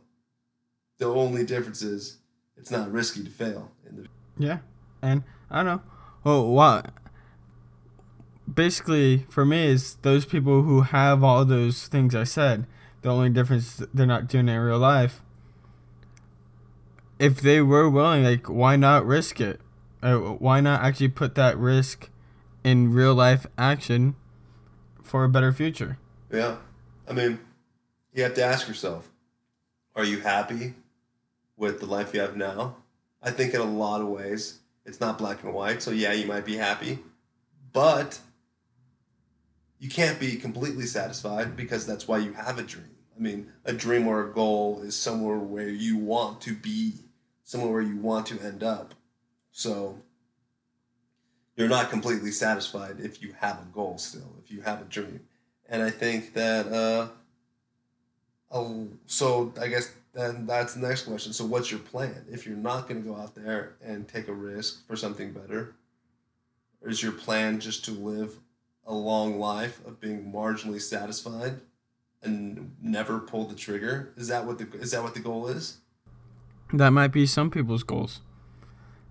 The 0.98 1.06
only 1.06 1.46
difference 1.46 1.82
is 1.82 2.18
it's 2.58 2.72
not 2.72 2.92
risky 2.92 3.24
to 3.24 3.30
fail. 3.30 3.72
The 3.84 4.08
yeah, 4.38 4.60
and 5.02 5.24
I 5.50 5.64
don't 5.64 5.66
know. 5.66 5.82
Well, 6.24 6.48
what 6.48 6.94
basically 8.52 9.26
for 9.30 9.46
me 9.46 9.66
is 9.66 9.96
those 10.04 10.26
people 10.26 10.62
who 10.62 10.82
have 10.82 11.24
all 11.24 11.46
those 11.46 11.88
things 11.88 12.16
I 12.16 12.24
said. 12.24 12.68
The 13.02 13.10
only 13.10 13.30
difference 13.30 13.84
they're 13.94 14.06
not 14.06 14.28
doing 14.28 14.50
it 14.50 14.54
in 14.54 14.60
real 14.60 14.80
life. 14.80 15.22
If 17.18 17.42
they 17.42 17.62
were 17.62 17.90
willing, 17.90 18.24
like 18.24 18.48
why 18.48 18.76
not 18.76 19.06
risk 19.06 19.40
it? 19.40 19.62
Uh, 20.02 20.18
why 20.18 20.60
not 20.62 20.82
actually 20.82 21.08
put 21.08 21.36
that 21.36 21.58
risk 21.58 22.10
in 22.64 22.94
real 22.94 23.16
life 23.16 23.48
action 23.58 24.16
for 25.02 25.24
a 25.24 25.30
better 25.30 25.54
future? 25.54 25.98
Yeah, 26.32 26.58
I 27.08 27.14
mean, 27.14 27.40
you 28.14 28.24
have 28.24 28.34
to 28.36 28.44
ask 28.44 28.68
yourself: 28.68 29.10
Are 29.96 30.04
you 30.04 30.20
happy 30.20 30.74
with 31.56 31.80
the 31.80 31.86
life 31.86 32.14
you 32.14 32.20
have 32.20 32.36
now? 32.36 32.78
I 33.22 33.32
think 33.32 33.54
in 33.54 33.62
a 33.62 33.66
lot 33.66 34.02
of 34.02 34.08
ways 34.08 34.60
it's 34.86 35.00
not 35.00 35.18
black 35.18 35.44
and 35.44 35.54
white. 35.54 35.82
So 35.82 35.92
yeah, 35.92 36.14
you 36.14 36.28
might 36.28 36.46
be 36.46 36.58
happy, 36.58 37.00
but 37.74 38.20
you 39.80 39.90
can't 39.90 40.20
be 40.20 40.36
completely 40.36 40.86
satisfied 40.86 41.56
because 41.56 41.86
that's 41.86 42.08
why 42.08 42.20
you 42.20 42.34
have 42.34 42.60
a 42.60 42.64
dream. 42.64 42.90
I 43.16 43.22
mean, 43.22 43.52
a 43.64 43.74
dream 43.74 44.08
or 44.08 44.28
a 44.28 44.34
goal 44.34 44.82
is 44.82 44.96
somewhere 44.96 45.38
where 45.38 45.70
you 45.70 45.98
want 45.98 46.42
to 46.42 46.54
be, 46.54 46.94
somewhere 47.46 47.72
where 47.72 47.82
you 47.82 47.96
want 47.96 48.28
to 48.28 48.40
end 48.42 48.62
up. 48.62 48.94
So 49.54 50.00
you're 51.56 51.70
not 51.70 51.90
completely 51.90 52.32
satisfied 52.32 52.98
if 53.00 53.22
you 53.22 53.34
have 53.40 53.62
a 53.62 53.66
goal 53.74 53.98
still, 53.98 54.36
if 54.44 54.52
you 54.52 54.62
have 54.62 54.82
a 54.82 54.86
dream. 54.86 55.22
And 55.70 55.82
I 55.82 55.90
think 55.90 56.34
that, 56.34 56.68
uh, 56.68 57.08
oh, 58.52 58.90
so 59.06 59.54
I 59.60 59.68
guess 59.68 59.92
then 60.14 60.46
that's 60.46 60.74
the 60.74 60.88
next 60.88 61.04
question. 61.04 61.34
So 61.34 61.46
what's 61.46 61.72
your 61.72 61.80
plan? 61.80 62.26
If 62.30 62.46
you're 62.46 62.58
not 62.58 62.88
going 62.88 63.04
to 63.04 63.10
go 63.10 63.16
out 63.16 63.36
there 63.36 63.76
and 63.84 64.08
take 64.08 64.28
a 64.28 64.34
risk 64.34 64.86
for 64.88 64.96
something 64.96 65.32
better, 65.32 65.76
is 66.82 67.04
your 67.04 67.12
plan 67.12 67.60
just 67.60 67.86
to 67.86 67.92
live 67.92 68.38
a 68.86 68.94
long 68.94 69.40
life 69.40 69.86
of 69.86 70.00
being 70.00 70.32
marginally 70.32 70.82
satisfied 70.82 71.62
and 72.22 72.76
never 72.82 73.20
pull 73.20 73.46
the 73.46 73.56
trigger? 73.56 74.14
Is 74.16 74.28
that 74.30 74.46
what 74.46 74.58
the 74.58 74.68
is 74.80 74.92
that 74.92 75.04
what 75.04 75.14
the 75.14 75.20
goal 75.20 75.48
is? 75.48 75.78
That 76.74 76.90
might 76.90 77.10
be 77.10 77.26
some 77.26 77.50
people's 77.50 77.84
goals. 77.84 78.22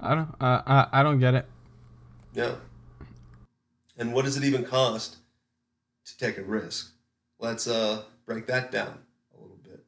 I 0.00 0.14
don't. 0.14 0.34
I 0.40 0.62
I, 0.66 1.00
I 1.00 1.02
don't 1.02 1.18
get 1.18 1.34
it. 1.34 1.46
Yeah. 2.34 2.56
And 3.96 4.12
what 4.12 4.24
does 4.24 4.36
it 4.36 4.44
even 4.44 4.64
cost 4.64 5.16
to 6.06 6.18
take 6.18 6.36
a 6.36 6.42
risk? 6.42 6.92
Let's 7.38 7.66
uh 7.66 8.02
break 8.26 8.46
that 8.46 8.70
down 8.70 8.98
a 9.32 9.40
little 9.40 9.58
bit. 9.62 9.84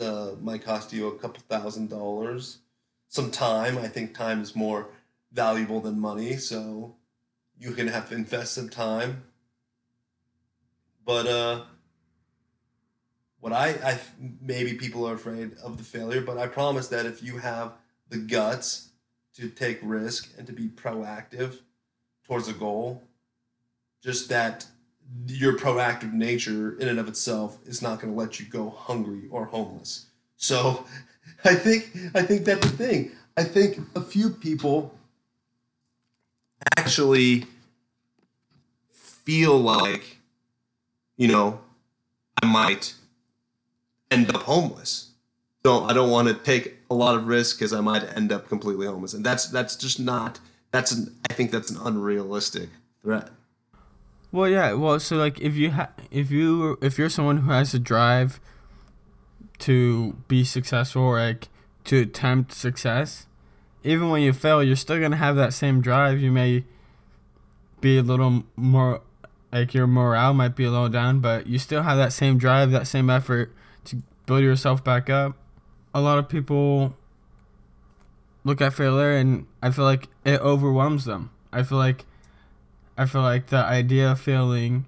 Uh, 0.00 0.36
might 0.40 0.64
cost 0.64 0.92
you 0.92 1.08
a 1.08 1.18
couple 1.18 1.42
thousand 1.48 1.90
dollars, 1.90 2.58
some 3.08 3.30
time. 3.30 3.76
I 3.76 3.88
think 3.88 4.14
time 4.14 4.40
is 4.40 4.56
more 4.56 4.88
valuable 5.32 5.80
than 5.80 6.00
money, 6.00 6.36
so 6.36 6.96
you 7.58 7.72
can 7.72 7.88
have 7.88 8.08
to 8.08 8.14
invest 8.14 8.54
some 8.54 8.68
time. 8.68 9.24
But 11.04 11.26
uh, 11.26 11.64
what 13.42 13.52
I, 13.52 13.70
I 13.84 13.98
maybe 14.40 14.74
people 14.74 15.04
are 15.04 15.14
afraid 15.14 15.56
of 15.64 15.76
the 15.76 15.82
failure, 15.82 16.20
but 16.20 16.38
I 16.38 16.46
promise 16.46 16.86
that 16.88 17.06
if 17.06 17.24
you 17.24 17.38
have 17.38 17.72
the 18.08 18.18
guts 18.18 18.90
to 19.34 19.48
take 19.48 19.80
risk 19.82 20.32
and 20.38 20.46
to 20.46 20.52
be 20.52 20.68
proactive 20.68 21.58
towards 22.24 22.46
a 22.46 22.52
goal, 22.52 23.02
just 24.00 24.28
that 24.28 24.66
your 25.26 25.58
proactive 25.58 26.12
nature 26.12 26.78
in 26.78 26.86
and 26.86 27.00
of 27.00 27.08
itself 27.08 27.58
is 27.66 27.82
not 27.82 28.00
going 28.00 28.14
to 28.14 28.18
let 28.18 28.38
you 28.38 28.46
go 28.46 28.70
hungry 28.70 29.22
or 29.28 29.46
homeless. 29.46 30.06
So 30.36 30.86
I 31.44 31.56
think 31.56 31.90
I 32.14 32.22
think 32.22 32.44
that's 32.44 32.64
the 32.64 32.76
thing. 32.76 33.10
I 33.36 33.42
think 33.42 33.80
a 33.96 34.00
few 34.00 34.30
people 34.30 34.94
actually 36.76 37.46
feel 38.92 39.58
like 39.58 40.18
you 41.16 41.26
know 41.26 41.60
I 42.40 42.46
might 42.46 42.94
end 44.12 44.34
up 44.34 44.42
homeless. 44.42 45.10
So 45.64 45.84
I 45.84 45.92
don't 45.92 46.10
want 46.10 46.28
to 46.28 46.34
take 46.34 46.76
a 46.90 46.94
lot 46.94 47.14
of 47.14 47.26
risk 47.26 47.58
because 47.58 47.72
I 47.72 47.80
might 47.80 48.04
end 48.16 48.32
up 48.32 48.48
completely 48.48 48.86
homeless, 48.86 49.14
and 49.14 49.24
that's 49.24 49.46
that's 49.46 49.76
just 49.76 50.00
not 50.00 50.40
that's 50.72 50.92
an 50.92 51.16
I 51.30 51.34
think 51.34 51.50
that's 51.50 51.70
an 51.70 51.78
unrealistic 51.84 52.68
threat. 53.02 53.30
Well, 54.32 54.48
yeah. 54.48 54.72
Well, 54.72 54.98
so 54.98 55.16
like 55.16 55.40
if 55.40 55.54
you 55.54 55.72
ha- 55.72 55.92
if 56.10 56.30
you 56.30 56.78
if 56.82 56.98
you're 56.98 57.10
someone 57.10 57.38
who 57.38 57.52
has 57.52 57.74
a 57.74 57.78
drive 57.78 58.40
to 59.60 60.16
be 60.26 60.42
successful 60.42 61.12
like 61.12 61.48
to 61.84 62.00
attempt 62.00 62.52
success, 62.52 63.26
even 63.84 64.10
when 64.10 64.22
you 64.22 64.32
fail, 64.32 64.62
you're 64.62 64.74
still 64.74 65.00
gonna 65.00 65.16
have 65.16 65.36
that 65.36 65.52
same 65.52 65.80
drive. 65.80 66.20
You 66.20 66.32
may 66.32 66.64
be 67.80 67.98
a 67.98 68.02
little 68.02 68.42
more 68.56 69.00
like 69.52 69.74
your 69.74 69.86
morale 69.86 70.34
might 70.34 70.56
be 70.56 70.64
a 70.64 70.70
little 70.70 70.88
down, 70.88 71.20
but 71.20 71.46
you 71.46 71.58
still 71.58 71.82
have 71.82 71.98
that 71.98 72.12
same 72.12 72.36
drive, 72.36 72.72
that 72.72 72.88
same 72.88 73.10
effort 73.10 73.52
build 74.26 74.42
yourself 74.42 74.82
back 74.82 75.10
up. 75.10 75.36
A 75.94 76.00
lot 76.00 76.18
of 76.18 76.28
people 76.28 76.96
look 78.44 78.60
at 78.60 78.72
failure 78.72 79.12
and 79.12 79.46
I 79.62 79.70
feel 79.70 79.84
like 79.84 80.08
it 80.24 80.40
overwhelms 80.40 81.04
them. 81.04 81.30
I 81.52 81.62
feel 81.62 81.78
like 81.78 82.04
I 82.96 83.06
feel 83.06 83.22
like 83.22 83.48
the 83.48 83.58
idea 83.58 84.12
of 84.12 84.20
failing 84.20 84.86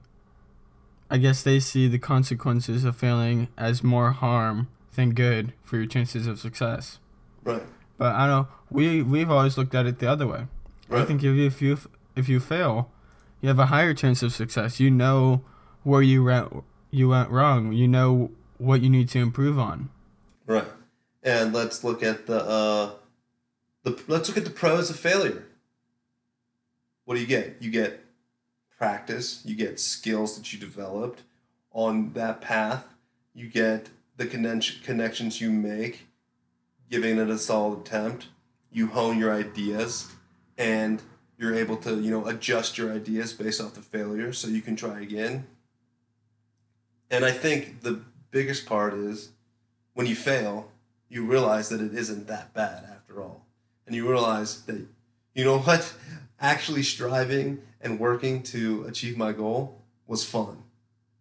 I 1.11 1.19
guess 1.19 1.43
they 1.43 1.61
see 1.61 1.87
the 1.87 1.99
consequences 1.99 2.85
of 2.85 2.97
failing 2.97 3.49
as 3.57 3.85
more 3.85 4.13
harm 4.13 4.69
than 4.97 5.11
good 5.11 5.53
for 5.63 5.77
your 5.77 5.87
chances 5.87 6.27
of 6.27 6.39
success. 6.41 6.99
Right. 7.45 7.63
But 7.99 8.15
I 8.15 8.27
know. 8.27 8.49
We 8.71 9.03
we've 9.03 9.31
always 9.31 9.57
looked 9.57 9.75
at 9.75 9.87
it 9.87 9.99
the 9.99 10.11
other 10.11 10.27
way. 10.27 10.47
Right. 10.89 11.03
I 11.03 11.05
think 11.05 11.23
if 11.23 11.37
you, 11.37 11.47
if 11.47 11.63
you 11.63 11.79
if 12.17 12.29
you 12.29 12.41
fail, 12.41 12.91
you 13.41 13.49
have 13.49 13.59
a 13.59 13.67
higher 13.67 13.95
chance 13.95 14.23
of 14.23 14.33
success. 14.33 14.81
You 14.81 14.91
know 14.91 15.45
where 15.83 16.03
you 16.03 16.25
went 16.25 16.65
you 16.91 17.11
went 17.11 17.31
wrong. 17.31 17.73
You 17.73 17.87
know 17.87 18.31
what 18.59 18.83
you 18.83 18.91
need 18.91 19.09
to 19.11 19.19
improve 19.19 19.59
on. 19.59 19.91
Right. 20.47 20.69
And 21.23 21.53
let's 21.53 21.83
look 21.83 22.03
at 22.03 22.27
the 22.27 22.45
uh 22.45 22.91
the 23.83 24.01
let's 24.09 24.29
look 24.29 24.39
at 24.39 24.45
the 24.45 24.51
pros 24.51 24.91
of 24.91 24.99
failure. 24.99 25.47
What 27.05 27.15
do 27.15 27.21
you 27.21 27.27
get? 27.27 27.57
You 27.61 27.71
get 27.71 28.05
practice, 28.79 29.43
you 29.45 29.55
get 29.55 29.81
skills 29.81 30.37
that 30.37 30.53
you 30.53 30.59
developed 30.59 31.23
on 31.73 32.13
that 32.13 32.41
path, 32.41 32.87
you 33.35 33.49
get 33.49 33.89
the 34.17 34.27
connection 34.27 34.83
connections 34.83 35.41
you 35.41 35.51
make 35.51 36.07
giving 36.91 37.19
it 37.19 37.29
a 37.29 37.39
solid 37.39 37.81
attempt, 37.81 38.29
you 38.71 38.87
hone 38.87 39.19
your 39.19 39.33
ideas 39.33 40.13
and 40.57 41.03
you're 41.37 41.55
able 41.55 41.77
to, 41.77 42.01
you 42.01 42.11
know, 42.11 42.27
adjust 42.27 42.79
your 42.79 42.93
ideas 42.93 43.33
based 43.33 43.61
off 43.61 43.75
the 43.75 43.83
failure 43.83 44.33
so 44.33 44.47
you 44.49 44.63
can 44.63 44.77
try 44.77 45.01
again. 45.01 45.47
And 47.11 47.25
I 47.25 47.33
think 47.33 47.81
the 47.83 48.01
biggest 48.35 48.67
part 48.67 48.93
is 48.95 49.31
when 49.95 50.09
you 50.09 50.17
fail, 50.17 50.69
you 51.09 51.25
realize 51.25 51.69
that 51.69 51.81
it 51.81 51.95
isn't 51.95 52.27
that 52.27 52.53
bad 52.53 52.83
after 52.93 53.23
all. 53.23 53.47
And 53.87 53.95
you 53.95 54.11
realize 54.11 54.63
that, 54.63 54.85
you 55.35 55.45
know 55.45 55.61
what, 55.61 55.95
actually 56.41 56.83
striving 56.83 57.63
and 57.81 58.01
working 58.01 58.43
to 58.43 58.85
achieve 58.89 59.17
my 59.17 59.31
goal 59.31 59.81
was 60.09 60.25
fun. 60.25 60.65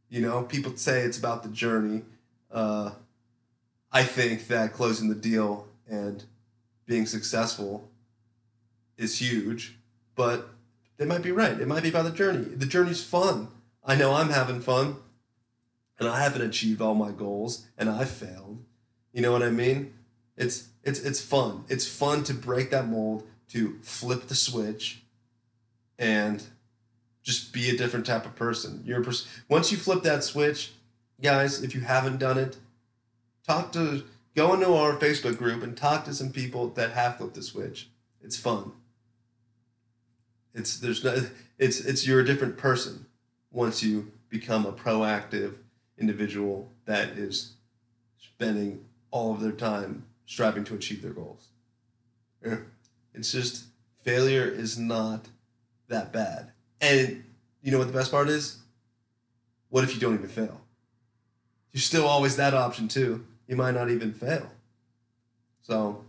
You 0.10 0.22
know, 0.22 0.42
people 0.42 0.76
say 0.76 1.02
it's 1.02 1.20
about 1.20 1.44
the 1.44 1.50
journey. 1.50 2.02
Uh, 2.52 2.94
I 3.92 4.04
think 4.04 4.48
that 4.48 4.74
closing 4.74 5.10
the 5.10 5.16
deal 5.16 5.68
and 5.88 6.24
being 6.88 7.06
successful 7.06 7.90
is 8.98 9.22
huge, 9.22 9.76
but 10.16 10.50
they 10.98 11.06
might 11.06 11.22
be 11.22 11.32
right. 11.32 11.60
It 11.60 11.68
might 11.68 11.84
be 11.84 11.90
about 11.90 12.06
the 12.06 12.12
journey. 12.12 12.46
The 12.46 12.66
journey's 12.66 13.04
fun. 13.04 13.50
I 13.86 13.96
know 13.96 14.14
I'm 14.14 14.30
having 14.30 14.62
fun, 14.62 14.96
and 16.00 16.08
I 16.08 16.22
haven't 16.22 16.42
achieved 16.42 16.82
all 16.82 16.96
my 16.96 17.12
goals, 17.12 17.66
and 17.78 17.90
I 17.90 18.06
failed. 18.06 18.64
You 19.12 19.22
know 19.22 19.32
what 19.32 19.44
I 19.44 19.50
mean? 19.50 19.94
It's 20.36 20.70
it's 20.84 21.00
it's 21.00 21.22
fun. 21.22 21.66
It's 21.70 21.88
fun 21.88 22.24
to 22.26 22.34
break 22.34 22.72
that 22.72 22.88
mold, 22.88 23.24
to 23.50 23.78
flip 23.82 24.28
the 24.28 24.36
switch, 24.36 25.04
and 26.00 26.44
just 27.22 27.54
be 27.54 27.70
a 27.70 27.78
different 27.78 28.06
type 28.06 28.26
of 28.26 28.36
person. 28.36 28.84
You're 28.86 29.04
pers- 29.04 29.28
once 29.48 29.72
you 29.72 29.78
flip 29.78 30.04
that 30.04 30.24
switch, 30.24 30.74
guys. 31.22 31.62
If 31.62 31.76
you 31.76 31.82
haven't 31.82 32.20
done 32.20 32.38
it, 32.38 32.58
talk 33.48 33.72
to 33.74 34.04
go 34.36 34.54
into 34.54 34.74
our 34.74 34.98
Facebook 34.98 35.38
group 35.38 35.64
and 35.64 35.78
talk 35.78 36.06
to 36.06 36.14
some 36.14 36.32
people 36.32 36.70
that 36.70 36.92
have 36.92 37.18
flipped 37.18 37.36
the 37.36 37.44
switch. 37.44 37.90
It's 38.22 38.38
fun. 38.38 38.72
It's 40.54 40.78
there's 40.78 41.04
no 41.04 41.28
it's 41.58 41.80
it's 41.80 42.06
you're 42.08 42.20
a 42.20 42.26
different 42.26 42.58
person 42.58 43.06
once 43.52 43.84
you 43.84 44.12
become 44.30 44.66
a 44.66 44.72
proactive 44.72 45.56
individual 46.04 46.70
that 46.86 47.10
is 47.18 47.54
spending 48.20 48.84
all 49.12 49.34
of 49.34 49.40
their 49.42 49.52
time 49.70 50.06
striving 50.26 50.64
to 50.66 50.76
achieve 50.76 51.02
their 51.02 51.14
goals. 51.14 51.48
Yeah. 52.46 52.58
It's 53.16 53.32
just 53.32 53.66
failure 54.04 54.48
is 54.48 54.76
not 54.80 55.28
that 55.88 56.12
bad. 56.12 56.52
And 56.82 57.24
you 57.62 57.72
know 57.72 57.78
what 57.78 57.86
the 57.86 57.94
best 57.94 58.10
part 58.10 58.28
is? 58.28 58.58
What 59.70 59.84
if 59.84 59.94
you 59.94 60.02
don't 60.02 60.16
even 60.16 60.28
fail? 60.28 60.62
There's 61.72 61.84
still 61.86 62.08
always 62.08 62.36
that 62.38 62.56
option 62.56 62.88
too. 62.88 63.24
You 63.48 63.56
might 63.56 63.76
not 63.76 63.92
even 63.92 64.12
fail. 64.14 64.48
So, 65.62 66.04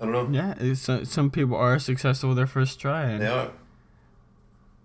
I 0.00 0.06
don't 0.06 0.32
know. 0.32 0.54
Yeah, 0.58 0.72
uh, 0.88 1.04
some 1.04 1.30
people 1.30 1.54
are 1.56 1.78
successful 1.78 2.30
with 2.30 2.38
their 2.38 2.46
first 2.46 2.80
try, 2.80 3.02
and 3.04 3.20
They 3.20 3.26
are. 3.28 3.50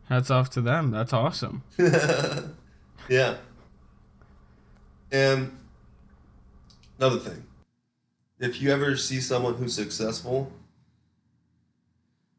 hats 0.10 0.30
off 0.30 0.50
to 0.52 0.62
them. 0.62 0.92
That's 0.92 1.14
awesome. 1.14 1.64
yeah. 3.10 3.38
And 5.12 5.58
another 6.98 7.20
thing, 7.20 7.44
if 8.40 8.62
you 8.62 8.72
ever 8.72 8.96
see 8.96 9.20
someone 9.20 9.56
who's 9.56 9.74
successful, 9.74 10.52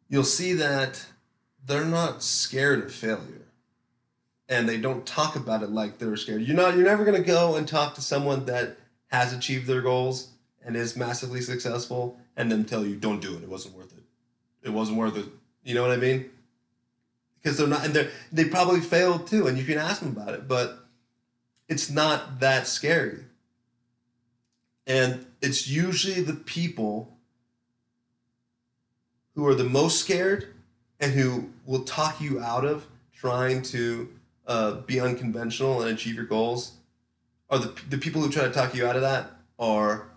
you'll 0.08 0.24
see 0.24 0.54
that 0.54 1.04
they're 1.66 1.84
not 1.84 2.22
scared 2.22 2.84
of 2.84 2.92
failure. 2.92 3.46
And 4.48 4.68
they 4.68 4.78
don't 4.78 5.06
talk 5.06 5.36
about 5.36 5.62
it 5.62 5.70
like 5.70 5.98
they're 5.98 6.16
scared. 6.16 6.42
You're 6.42 6.56
not 6.56 6.74
you're 6.74 6.84
never 6.84 7.04
gonna 7.04 7.20
go 7.20 7.54
and 7.54 7.68
talk 7.68 7.94
to 7.94 8.02
someone 8.02 8.46
that 8.46 8.78
has 9.08 9.32
achieved 9.32 9.66
their 9.66 9.80
goals 9.80 10.30
and 10.64 10.76
is 10.76 10.96
massively 10.96 11.40
successful 11.40 12.18
and 12.36 12.50
then 12.50 12.64
tell 12.64 12.84
you, 12.84 12.96
don't 12.96 13.20
do 13.20 13.36
it, 13.36 13.42
it 13.42 13.48
wasn't 13.48 13.76
worth 13.76 13.92
it. 13.96 14.02
It 14.62 14.70
wasn't 14.70 14.98
worth 14.98 15.16
it. 15.16 15.26
You 15.62 15.74
know 15.74 15.82
what 15.82 15.92
I 15.92 15.96
mean? 15.96 16.30
because 17.42 17.58
they're 17.58 17.66
not 17.66 17.84
and 17.84 17.94
they 17.94 18.08
they 18.32 18.44
probably 18.44 18.80
failed 18.80 19.26
too 19.26 19.46
and 19.46 19.58
you 19.58 19.64
can 19.64 19.78
ask 19.78 20.00
them 20.00 20.16
about 20.16 20.34
it 20.34 20.46
but 20.46 20.79
it's 21.70 21.88
not 21.88 22.40
that 22.40 22.66
scary. 22.66 23.20
And 24.86 25.24
it's 25.40 25.68
usually 25.68 26.20
the 26.20 26.34
people 26.34 27.16
who 29.34 29.46
are 29.46 29.54
the 29.54 29.64
most 29.64 30.00
scared 30.00 30.52
and 30.98 31.12
who 31.12 31.48
will 31.64 31.84
talk 31.84 32.20
you 32.20 32.40
out 32.40 32.64
of 32.64 32.86
trying 33.14 33.62
to 33.62 34.08
uh, 34.46 34.72
be 34.80 35.00
unconventional 35.00 35.80
and 35.80 35.92
achieve 35.92 36.16
your 36.16 36.24
goals 36.24 36.72
are 37.48 37.58
the, 37.58 37.80
the 37.88 37.98
people 37.98 38.20
who 38.20 38.30
try 38.30 38.42
to 38.42 38.50
talk 38.50 38.74
you 38.74 38.86
out 38.86 38.96
of 38.96 39.02
that 39.02 39.30
are 39.58 40.08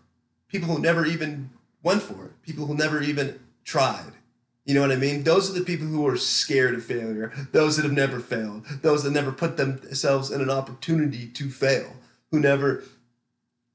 people 0.48 0.68
who 0.68 0.80
never 0.80 1.06
even 1.06 1.50
went 1.84 2.02
for 2.02 2.26
it 2.26 2.42
people 2.42 2.66
who 2.66 2.74
never 2.74 3.02
even 3.02 3.40
tried 3.64 4.12
You 4.66 4.74
know 4.74 4.82
what 4.82 4.92
I 4.92 4.96
mean? 4.96 5.24
Those 5.24 5.50
are 5.50 5.60
the 5.60 5.66
people 5.66 5.88
who 5.88 6.08
are 6.08 6.16
scared 6.16 6.76
of 6.76 6.86
failure. 6.86 7.34
Those 7.52 7.76
that 7.76 7.84
have 7.84 7.92
never 7.92 8.20
failed. 8.20 8.66
Those 8.82 9.04
that 9.04 9.12
never 9.12 9.32
put 9.32 9.58
themselves 9.58 10.32
in 10.32 10.42
an 10.42 10.50
opportunity 10.50 11.28
to 11.28 11.50
fail. 11.50 11.96
Who 12.32 12.40
never 12.40 12.84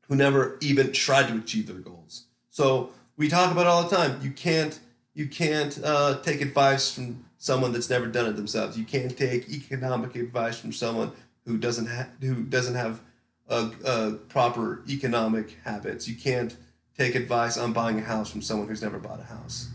who 0.09 0.17
never 0.17 0.57
even 0.63 0.93
tried 0.93 1.29
to 1.29 1.37
achieve 1.37 1.67
their 1.67 1.77
goals. 1.77 2.25
So 2.49 2.91
we 3.19 3.29
talk 3.29 3.53
about 3.53 3.67
all 3.67 3.83
the 3.83 3.95
time. 3.95 4.21
You 4.23 4.31
can't 4.31 4.81
you 5.15 5.27
can't 5.27 5.79
uh, 5.85 6.21
take 6.21 6.41
advice 6.41 6.95
from 6.95 7.25
someone 7.37 7.73
that's 7.73 7.91
never 7.91 8.07
done 8.07 8.27
it 8.27 8.37
themselves. 8.37 8.79
You 8.79 8.85
can't 8.85 9.17
take 9.17 9.51
economic 9.51 10.17
advice 10.17 10.59
from 10.59 10.73
someone 10.73 11.13
who 11.45 11.59
doesn't 11.59 11.87
have 11.87 12.09
who 12.21 12.45
doesn't 12.45 12.75
have 12.75 13.01
proper 14.29 14.83
economic 14.89 15.59
habits. 15.65 16.09
You 16.09 16.17
can't 16.17 16.57
take 16.97 17.15
advice 17.15 17.59
on 17.59 17.73
buying 17.73 17.99
a 17.99 18.03
house 18.03 18.31
from 18.31 18.43
someone 18.43 18.69
who's 18.69 18.83
never 18.83 18.99
bought 18.99 19.21
a 19.21 19.25
house. 19.25 19.69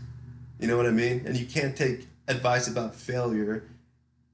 You 0.64 0.70
know 0.70 0.78
what 0.78 0.86
I 0.86 0.92
mean? 0.92 1.24
And 1.26 1.36
you 1.36 1.44
can't 1.44 1.76
take 1.76 2.06
advice 2.26 2.68
about 2.68 2.94
failure 2.94 3.68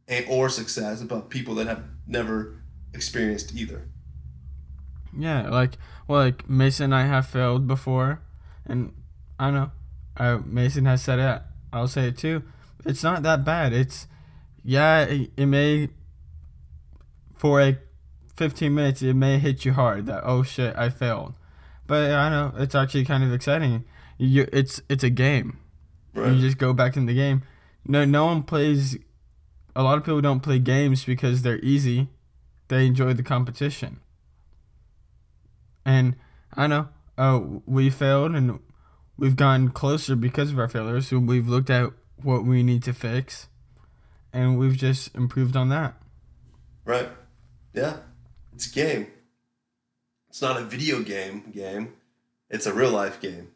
and, 0.07 0.25
or 0.29 0.49
success 0.49 1.03
about 1.03 1.29
people 1.29 1.57
that 1.57 1.67
have 1.67 1.83
never 2.07 2.63
experienced 2.95 3.53
either. 3.57 3.89
Yeah, 5.19 5.49
like 5.51 5.73
well, 6.07 6.21
like 6.21 6.49
Mason 6.49 6.85
and 6.85 6.95
I 6.95 7.07
have 7.07 7.27
failed 7.27 7.67
before, 7.67 8.21
and 8.65 8.93
I 9.41 9.51
know. 9.51 9.73
Mason 10.47 10.85
has 10.85 11.03
said 11.03 11.19
it. 11.19 11.43
I'll 11.73 11.89
say 11.89 12.07
it 12.07 12.17
too. 12.17 12.45
It's 12.87 13.03
not 13.03 13.25
that 13.25 13.45
bad. 13.45 13.73
It's 13.73 14.07
yeah. 14.63 15.07
It, 15.07 15.33
it 15.37 15.47
may 15.47 15.89
for 17.35 17.61
a 17.61 17.77
15 18.37 18.73
minutes 18.73 19.03
it 19.03 19.15
may 19.15 19.41
hit 19.41 19.65
you 19.65 19.73
hard 19.73 20.07
that 20.07 20.23
oh 20.25 20.45
shit 20.45 20.77
I 20.77 20.91
failed, 20.91 21.35
but 21.89 22.09
I 22.13 22.29
know 22.29 22.53
it's 22.57 22.77
actually 22.77 23.05
kind 23.05 23.25
of 23.25 23.33
exciting. 23.33 23.85
You 24.17 24.47
it's 24.53 24.81
it's 24.89 25.03
a 25.03 25.11
game. 25.11 25.59
Right. 26.15 26.33
You 26.33 26.41
just 26.41 26.59
go 26.59 26.73
back 26.73 26.97
in 26.97 27.07
the 27.07 27.15
game. 27.15 27.43
No, 27.87 28.05
no 28.05 28.27
one 28.27 28.43
plays. 28.43 28.99
A 29.75 29.83
lot 29.83 29.99
of 29.99 30.05
people 30.05 30.21
don't 30.21 30.41
play 30.41 30.59
games 30.59 31.05
because 31.05 31.43
they're 31.43 31.61
easy. 31.61 32.09
They 32.69 32.87
enjoy 32.87 33.15
the 33.15 33.23
competition. 33.23 34.01
And 35.85 36.17
I 36.55 36.67
know, 36.67 36.89
oh, 37.17 37.63
we 37.67 37.91
failed 37.91 38.35
and 38.35 38.61
we've 39.17 39.37
gotten 39.37 39.71
closer 39.71 40.17
because 40.17 40.51
of 40.51 40.59
our 40.59 40.69
failures. 40.69 41.09
So 41.09 41.19
we've 41.19 41.49
looked 41.49 41.71
at 41.71 41.91
what 42.23 42.45
we 42.45 42.63
need 42.63 42.83
to 42.85 42.93
fix, 42.93 43.49
and 44.33 44.59
we've 44.59 44.77
just 44.77 45.15
improved 45.15 45.57
on 45.57 45.69
that. 45.71 45.95
Right. 46.85 47.09
Yeah. 47.73 47.99
It's 48.53 48.71
a 48.71 48.75
game. 48.75 49.07
It's 50.29 50.43
not 50.43 50.61
a 50.61 50.65
video 50.65 51.01
game 51.03 51.51
game. 51.53 51.95
It's 52.51 52.67
a 52.67 52.73
real 52.73 52.91
life 52.91 53.21
game. 53.21 53.53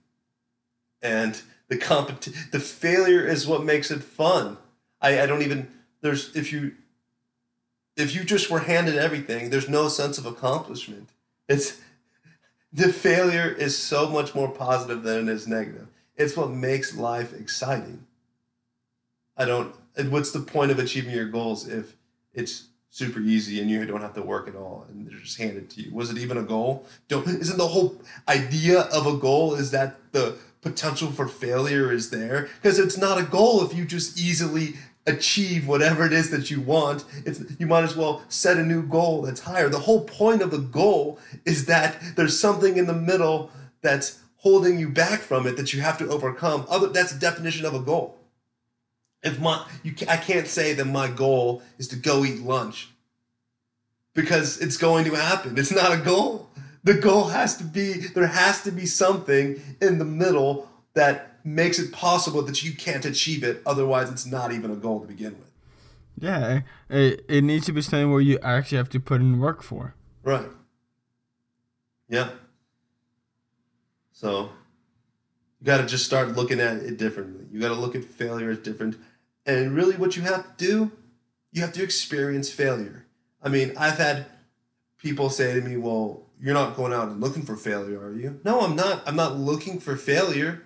And 1.05 1.41
the 1.69 1.77
compet- 1.77 2.51
the 2.51 2.59
failure 2.59 3.25
is 3.25 3.47
what 3.47 3.63
makes 3.63 3.91
it 3.91 4.03
fun. 4.03 4.57
I, 5.01 5.21
I 5.21 5.27
don't 5.27 5.43
even 5.43 5.69
there's 6.01 6.35
if 6.35 6.51
you 6.51 6.73
if 7.97 8.15
you 8.15 8.25
just 8.25 8.51
were 8.51 8.61
handed 8.61 8.97
everything, 8.97 9.51
there's 9.51 9.69
no 9.69 9.89
sense 9.89 10.19
of 10.19 10.27
accomplishment. 10.27 11.11
It's 11.49 11.81
the 12.73 12.93
failure 12.93 13.49
is 13.49 13.79
so 13.79 14.09
much 14.09 14.35
more 14.35 14.51
positive 14.51 15.03
than 15.03 15.29
it 15.29 15.33
is 15.33 15.47
negative. 15.47 15.87
It's 16.17 16.37
what 16.37 16.51
makes 16.51 16.97
life 16.97 17.33
exciting. 17.33 18.07
I 19.37 19.45
don't 19.45 19.75
what's 20.09 20.33
the 20.33 20.41
point 20.41 20.71
of 20.71 20.79
achieving 20.79 21.13
your 21.13 21.27
goals 21.27 21.69
if 21.69 21.97
it's 22.33 22.69
super 22.91 23.21
easy 23.21 23.61
and 23.61 23.69
you 23.69 23.85
don't 23.85 24.01
have 24.01 24.15
to 24.15 24.23
work 24.23 24.49
at 24.49 24.55
all 24.55 24.87
and 24.89 25.07
they're 25.07 25.19
just 25.19 25.37
handed 25.37 25.69
to 25.69 25.83
you. 25.83 25.93
Was 25.93 26.11
it 26.11 26.19
even 26.19 26.39
a 26.39 26.43
goal? 26.43 26.87
Don't 27.09 27.27
isn't 27.29 27.59
the 27.59 27.69
whole 27.69 28.01
idea 28.29 28.81
of 28.81 29.07
a 29.07 29.17
goal 29.17 29.55
is 29.55 29.71
that 29.73 29.97
the 30.13 30.37
potential 30.65 31.13
for 31.13 31.29
failure 31.29 31.93
is 31.93 32.11
there. 32.11 32.49
Because 32.61 32.81
it's 32.81 32.97
not 32.97 33.21
a 33.21 33.23
goal 33.23 33.65
if 33.65 33.77
you 33.77 33.85
just 33.85 34.19
easily 34.19 34.75
achieve 35.07 35.69
whatever 35.69 36.07
it 36.07 36.13
is 36.13 36.31
that 36.31 36.51
you 36.51 36.61
want. 36.61 37.05
It's 37.25 37.43
you 37.61 37.67
might 37.67 37.85
as 37.85 37.95
well 37.95 38.23
set 38.29 38.57
a 38.57 38.65
new 38.65 38.83
goal 38.83 39.23
that's 39.23 39.41
higher. 39.41 39.69
The 39.69 39.79
whole 39.79 40.05
point 40.05 40.43
of 40.43 40.51
the 40.51 40.59
goal 40.59 41.21
is 41.45 41.67
that 41.67 42.01
there's 42.17 42.39
something 42.39 42.77
in 42.79 42.87
the 42.87 42.95
middle 42.95 43.51
that's 43.83 44.21
holding 44.39 44.79
you 44.79 44.89
back 44.89 45.21
from 45.21 45.47
it 45.47 45.57
that 45.57 45.73
you 45.73 45.83
have 45.83 45.99
to 45.99 46.09
overcome. 46.09 46.67
Other 46.69 46.89
that's 46.89 47.13
the 47.13 47.21
definition 47.21 47.67
of 47.67 47.75
a 47.75 47.81
goal. 47.81 48.19
If 49.23 49.39
my 49.39 49.67
you 49.83 49.95
I 50.09 50.17
can't 50.17 50.49
say 50.49 50.73
that 50.73 50.87
my 50.87 51.09
goal 51.09 51.63
is 51.79 51.89
to 51.89 51.97
go 51.97 52.25
eat 52.25 52.41
lunch 52.41 52.89
because 54.15 54.59
it's 54.59 54.79
going 54.79 55.05
to 55.05 55.15
happen. 55.15 55.59
It's 55.59 55.73
not 55.73 55.93
a 55.93 55.99
goal 55.99 56.49
the 56.85 56.95
goal 56.95 57.25
has 57.25 57.57
to 57.57 57.65
be 57.65 57.95
there 57.95 58.27
has 58.27 58.63
to 58.63 58.71
be 58.71 58.87
something 58.87 59.61
in 59.81 59.99
the 59.99 60.05
middle 60.05 60.69
that 60.93 61.45
makes 61.45 61.79
it 61.79 61.93
possible 61.93 62.43
that 62.43 62.63
you 62.63 62.73
can't 62.73 63.05
achieve 63.05 63.43
it. 63.43 63.63
Otherwise 63.67 64.11
it's 64.11 64.27
not 64.27 64.53
even 64.53 64.71
a 64.71 64.77
goal 64.77 65.01
to 65.01 65.07
begin 65.07 65.33
with. 65.39 65.51
Yeah 66.19 66.61
it, 66.89 67.25
it 67.29 67.43
needs 67.43 67.67
to 67.67 67.73
be 67.73 67.83
something 67.83 68.11
where 68.13 68.21
you 68.21 68.39
actually 68.43 68.79
have 68.79 68.91
to 68.91 69.01
put 69.01 69.21
in 69.21 69.41
work 69.41 69.63
for. 69.63 69.95
Right. 70.23 70.47
Yeah. 72.09 72.31
So 74.13 74.51
you 75.61 75.67
got 75.67 75.79
to 75.79 75.87
just 75.87 76.05
start 76.05 76.29
looking 76.29 76.61
at 76.61 76.77
it 76.77 76.99
differently. 76.99 77.47
You 77.51 77.61
got 77.61 77.69
to 77.69 77.75
look 77.75 77.95
at 77.95 78.05
failure 78.05 78.51
as 78.51 78.59
different. 78.59 78.97
And 79.47 79.75
really 79.75 79.97
what 79.97 80.17
you 80.17 80.23
have 80.23 80.57
to 80.57 80.65
do 80.65 80.93
you 81.51 81.63
have 81.63 81.73
to 81.73 81.83
experience 81.83 82.51
failure. 82.51 83.07
I 83.43 83.49
mean 83.49 83.75
i've 83.79 83.99
had 83.99 84.27
people 85.05 85.31
say 85.31 85.55
to 85.55 85.61
me 85.61 85.77
well 85.77 86.25
you're 86.41 86.55
not 86.55 86.77
going 86.77 86.93
out 86.93 87.09
and 87.09 87.21
looking 87.21 87.43
for 87.43 87.57
failure, 87.57 88.05
are 88.05 88.13
you? 88.13 88.39
No, 88.45 88.61
I'm 88.61 88.77
not. 88.77 89.03
I'm 89.07 89.17
not 89.17 89.39
looking 89.39 89.81
for 89.81 89.97
failure. 89.97 90.63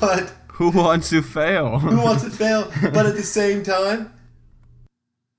But 0.00 0.32
who 0.52 0.70
wants 0.70 1.10
to 1.10 1.20
fail? 1.20 1.78
who 1.78 2.00
wants 2.00 2.22
to 2.24 2.30
fail? 2.30 2.72
But 2.80 3.06
at 3.06 3.16
the 3.16 3.22
same 3.22 3.62
time, 3.62 4.14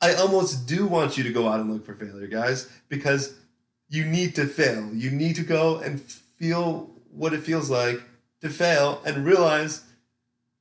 I 0.01 0.13
almost 0.13 0.67
do 0.67 0.85
want 0.85 1.17
you 1.17 1.23
to 1.23 1.31
go 1.31 1.47
out 1.47 1.59
and 1.59 1.71
look 1.71 1.85
for 1.85 1.95
failure, 1.95 2.27
guys, 2.27 2.69
because 2.89 3.35
you 3.89 4.05
need 4.05 4.35
to 4.35 4.45
fail. 4.45 4.93
You 4.93 5.09
need 5.09 5.35
to 5.37 5.43
go 5.43 5.77
and 5.77 6.01
feel 6.01 6.91
what 7.11 7.33
it 7.33 7.41
feels 7.41 7.69
like 7.69 8.01
to 8.41 8.49
fail 8.49 9.01
and 9.05 9.25
realize 9.25 9.83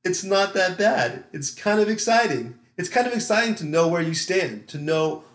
it's 0.03 0.23
not 0.23 0.53
that 0.53 0.77
bad. 0.77 1.25
It's 1.31 1.51
kind 1.51 1.79
of 1.79 1.89
exciting. 1.89 2.57
It's 2.77 2.89
kind 2.89 3.05
of 3.05 3.13
exciting 3.13 3.55
to 3.55 3.65
know 3.65 3.87
where 3.87 4.01
you 4.01 4.13
stand, 4.13 4.67
to 4.69 4.77
know 4.77 5.25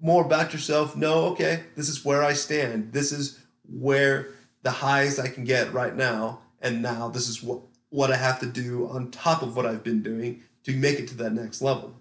more 0.00 0.24
about 0.24 0.52
yourself, 0.52 0.96
know, 0.96 1.26
okay, 1.26 1.64
this 1.74 1.88
is 1.88 2.04
where 2.04 2.22
I 2.22 2.32
stand. 2.32 2.92
This 2.92 3.12
is 3.12 3.44
where 3.68 4.28
the 4.62 4.70
highs 4.70 5.18
I 5.18 5.28
can 5.28 5.44
get 5.44 5.72
right 5.72 5.94
now. 5.94 6.40
And 6.60 6.82
now 6.82 7.08
this 7.08 7.28
is 7.28 7.42
what, 7.42 7.62
what 7.90 8.10
I 8.10 8.16
have 8.16 8.40
to 8.40 8.46
do 8.46 8.88
on 8.88 9.10
top 9.10 9.42
of 9.42 9.56
what 9.56 9.66
I've 9.66 9.84
been 9.84 10.02
doing 10.02 10.42
to 10.64 10.76
make 10.76 10.98
it 10.98 11.08
to 11.08 11.16
that 11.18 11.32
next 11.32 11.62
level. 11.62 11.94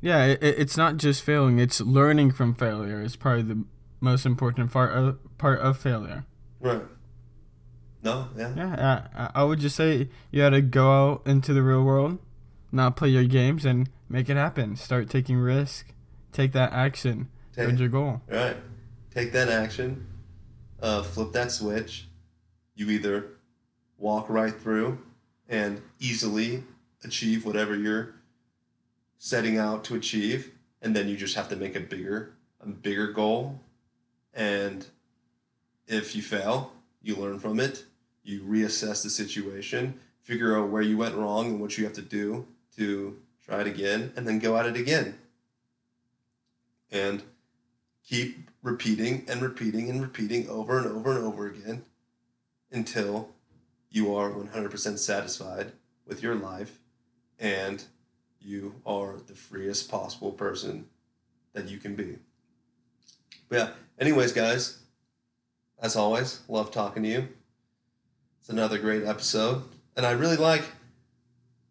Yeah, 0.00 0.24
it, 0.26 0.42
it's 0.42 0.76
not 0.76 0.96
just 0.96 1.22
failing, 1.22 1.58
it's 1.58 1.80
learning 1.80 2.32
from 2.32 2.54
failure 2.54 3.02
is 3.02 3.16
probably 3.16 3.42
the 3.42 3.64
most 4.00 4.24
important 4.24 4.72
part 4.72 4.92
of, 4.92 5.18
part 5.38 5.60
of 5.60 5.78
failure. 5.78 6.24
Right. 6.58 6.82
No, 8.02 8.28
yeah. 8.36 8.54
Yeah, 8.56 9.06
I, 9.14 9.42
I 9.42 9.44
would 9.44 9.60
just 9.60 9.76
say 9.76 10.08
you 10.30 10.42
got 10.42 10.50
to 10.50 10.62
go 10.62 10.90
out 10.90 11.22
into 11.26 11.52
the 11.52 11.62
real 11.62 11.84
world, 11.84 12.18
not 12.72 12.96
play 12.96 13.10
your 13.10 13.24
games, 13.24 13.66
and 13.66 13.90
make 14.08 14.30
it 14.30 14.36
happen. 14.36 14.76
Start 14.76 15.10
taking 15.10 15.36
risk 15.36 15.92
take 16.32 16.52
that 16.52 16.72
action 16.72 17.28
take, 17.54 17.78
your 17.78 17.88
goal. 17.88 18.20
Right. 18.28 18.56
Take 19.14 19.32
that 19.32 19.48
action. 19.48 20.06
Uh, 20.80 21.02
flip 21.02 21.32
that 21.32 21.52
switch. 21.52 22.06
You 22.74 22.90
either 22.90 23.26
walk 23.98 24.30
right 24.30 24.54
through 24.54 24.98
and 25.48 25.82
easily 25.98 26.64
achieve 27.04 27.44
whatever 27.44 27.74
you're 27.74 28.14
setting 29.18 29.58
out 29.58 29.84
to 29.84 29.94
achieve, 29.94 30.52
and 30.80 30.96
then 30.96 31.08
you 31.08 31.16
just 31.16 31.34
have 31.34 31.48
to 31.50 31.56
make 31.56 31.76
a 31.76 31.80
bigger, 31.80 32.34
a 32.60 32.68
bigger 32.68 33.12
goal. 33.12 33.60
And 34.32 34.86
if 35.86 36.16
you 36.16 36.22
fail, 36.22 36.72
you 37.02 37.16
learn 37.16 37.38
from 37.38 37.60
it. 37.60 37.84
You 38.22 38.42
reassess 38.42 39.02
the 39.02 39.10
situation, 39.10 39.98
figure 40.22 40.56
out 40.56 40.68
where 40.68 40.82
you 40.82 40.96
went 40.96 41.16
wrong 41.16 41.46
and 41.46 41.60
what 41.60 41.76
you 41.76 41.84
have 41.84 41.94
to 41.94 42.02
do 42.02 42.46
to 42.76 43.18
try 43.44 43.60
it 43.62 43.66
again, 43.66 44.12
and 44.16 44.26
then 44.26 44.38
go 44.38 44.56
at 44.56 44.66
it 44.66 44.76
again 44.76 45.18
and 46.90 47.22
keep 48.04 48.50
repeating 48.62 49.24
and 49.28 49.40
repeating 49.40 49.88
and 49.88 50.02
repeating 50.02 50.48
over 50.48 50.78
and 50.78 50.86
over 50.86 51.16
and 51.16 51.24
over 51.24 51.46
again 51.46 51.84
until 52.70 53.30
you 53.90 54.14
are 54.14 54.30
100% 54.30 54.98
satisfied 54.98 55.72
with 56.06 56.22
your 56.22 56.34
life 56.34 56.78
and 57.38 57.84
you 58.40 58.74
are 58.86 59.16
the 59.26 59.34
freest 59.34 59.90
possible 59.90 60.32
person 60.32 60.86
that 61.52 61.68
you 61.68 61.78
can 61.78 61.94
be. 61.94 62.16
But 63.48 63.56
yeah, 63.56 63.68
anyways, 63.98 64.32
guys, 64.32 64.78
as 65.80 65.96
always, 65.96 66.40
love 66.48 66.70
talking 66.70 67.02
to 67.02 67.08
you. 67.08 67.28
It's 68.40 68.48
another 68.48 68.78
great 68.78 69.04
episode. 69.04 69.62
And 69.96 70.06
I 70.06 70.12
really 70.12 70.36
like, 70.36 70.64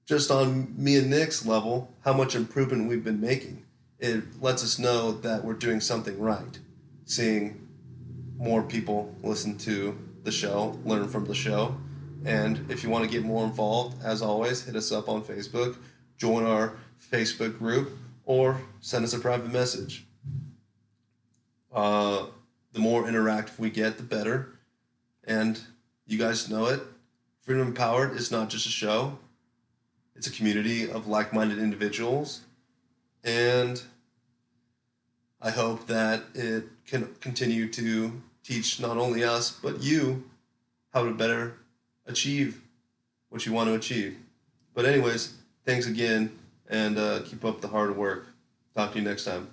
just 0.05 0.31
on 0.31 0.73
me 0.77 0.97
and 0.97 1.09
Nick's 1.09 1.45
level, 1.45 1.91
how 2.03 2.13
much 2.13 2.35
improvement 2.35 2.89
we've 2.89 3.03
been 3.03 3.21
making 3.21 3.63
it 3.99 4.41
lets 4.41 4.63
us 4.63 4.79
know 4.79 5.11
that 5.11 5.43
we're 5.43 5.53
doing 5.53 5.79
something 5.81 6.19
right. 6.19 6.59
Seeing 7.05 7.67
more 8.37 8.63
people 8.63 9.13
listen 9.21 9.57
to 9.59 9.97
the 10.23 10.31
show, 10.31 10.79
learn 10.85 11.07
from 11.07 11.25
the 11.25 11.35
show, 11.35 11.75
And 12.25 12.69
if 12.69 12.83
you 12.83 12.89
want 12.89 13.05
to 13.05 13.09
get 13.09 13.23
more 13.23 13.45
involved, 13.45 14.03
as 14.03 14.21
always, 14.21 14.65
hit 14.65 14.75
us 14.75 14.91
up 14.91 15.07
on 15.07 15.23
Facebook, 15.23 15.77
join 16.17 16.45
our 16.45 16.73
Facebook 17.11 17.57
group, 17.57 17.97
or 18.25 18.59
send 18.81 19.05
us 19.05 19.13
a 19.13 19.19
private 19.19 19.51
message. 19.51 20.05
Uh, 21.73 22.25
the 22.73 22.79
more 22.79 23.03
interactive 23.03 23.57
we 23.57 23.69
get, 23.69 23.97
the 23.97 24.03
better. 24.03 24.59
And 25.23 25.59
you 26.05 26.17
guys 26.17 26.49
know 26.49 26.65
it. 26.65 26.81
Freedom 27.41 27.67
Empowered 27.67 28.15
is 28.15 28.31
not 28.31 28.49
just 28.49 28.65
a 28.65 28.69
show, 28.69 29.17
it's 30.15 30.27
a 30.27 30.31
community 30.31 30.89
of 30.89 31.07
like 31.07 31.33
minded 31.33 31.59
individuals. 31.59 32.41
And 33.23 33.81
I 35.41 35.51
hope 35.51 35.87
that 35.87 36.23
it 36.33 36.65
can 36.87 37.13
continue 37.21 37.69
to 37.71 38.21
teach 38.43 38.79
not 38.79 38.97
only 38.97 39.23
us, 39.23 39.51
but 39.51 39.81
you 39.81 40.23
how 40.93 41.03
to 41.03 41.11
better 41.11 41.55
achieve 42.05 42.61
what 43.29 43.45
you 43.45 43.53
want 43.53 43.69
to 43.69 43.75
achieve. 43.75 44.17
But, 44.73 44.85
anyways, 44.85 45.33
thanks 45.65 45.87
again 45.87 46.37
and 46.67 46.97
uh, 46.97 47.21
keep 47.25 47.45
up 47.45 47.61
the 47.61 47.67
hard 47.67 47.95
work. 47.95 48.27
Talk 48.75 48.93
to 48.93 48.99
you 48.99 49.05
next 49.05 49.25
time. 49.25 49.49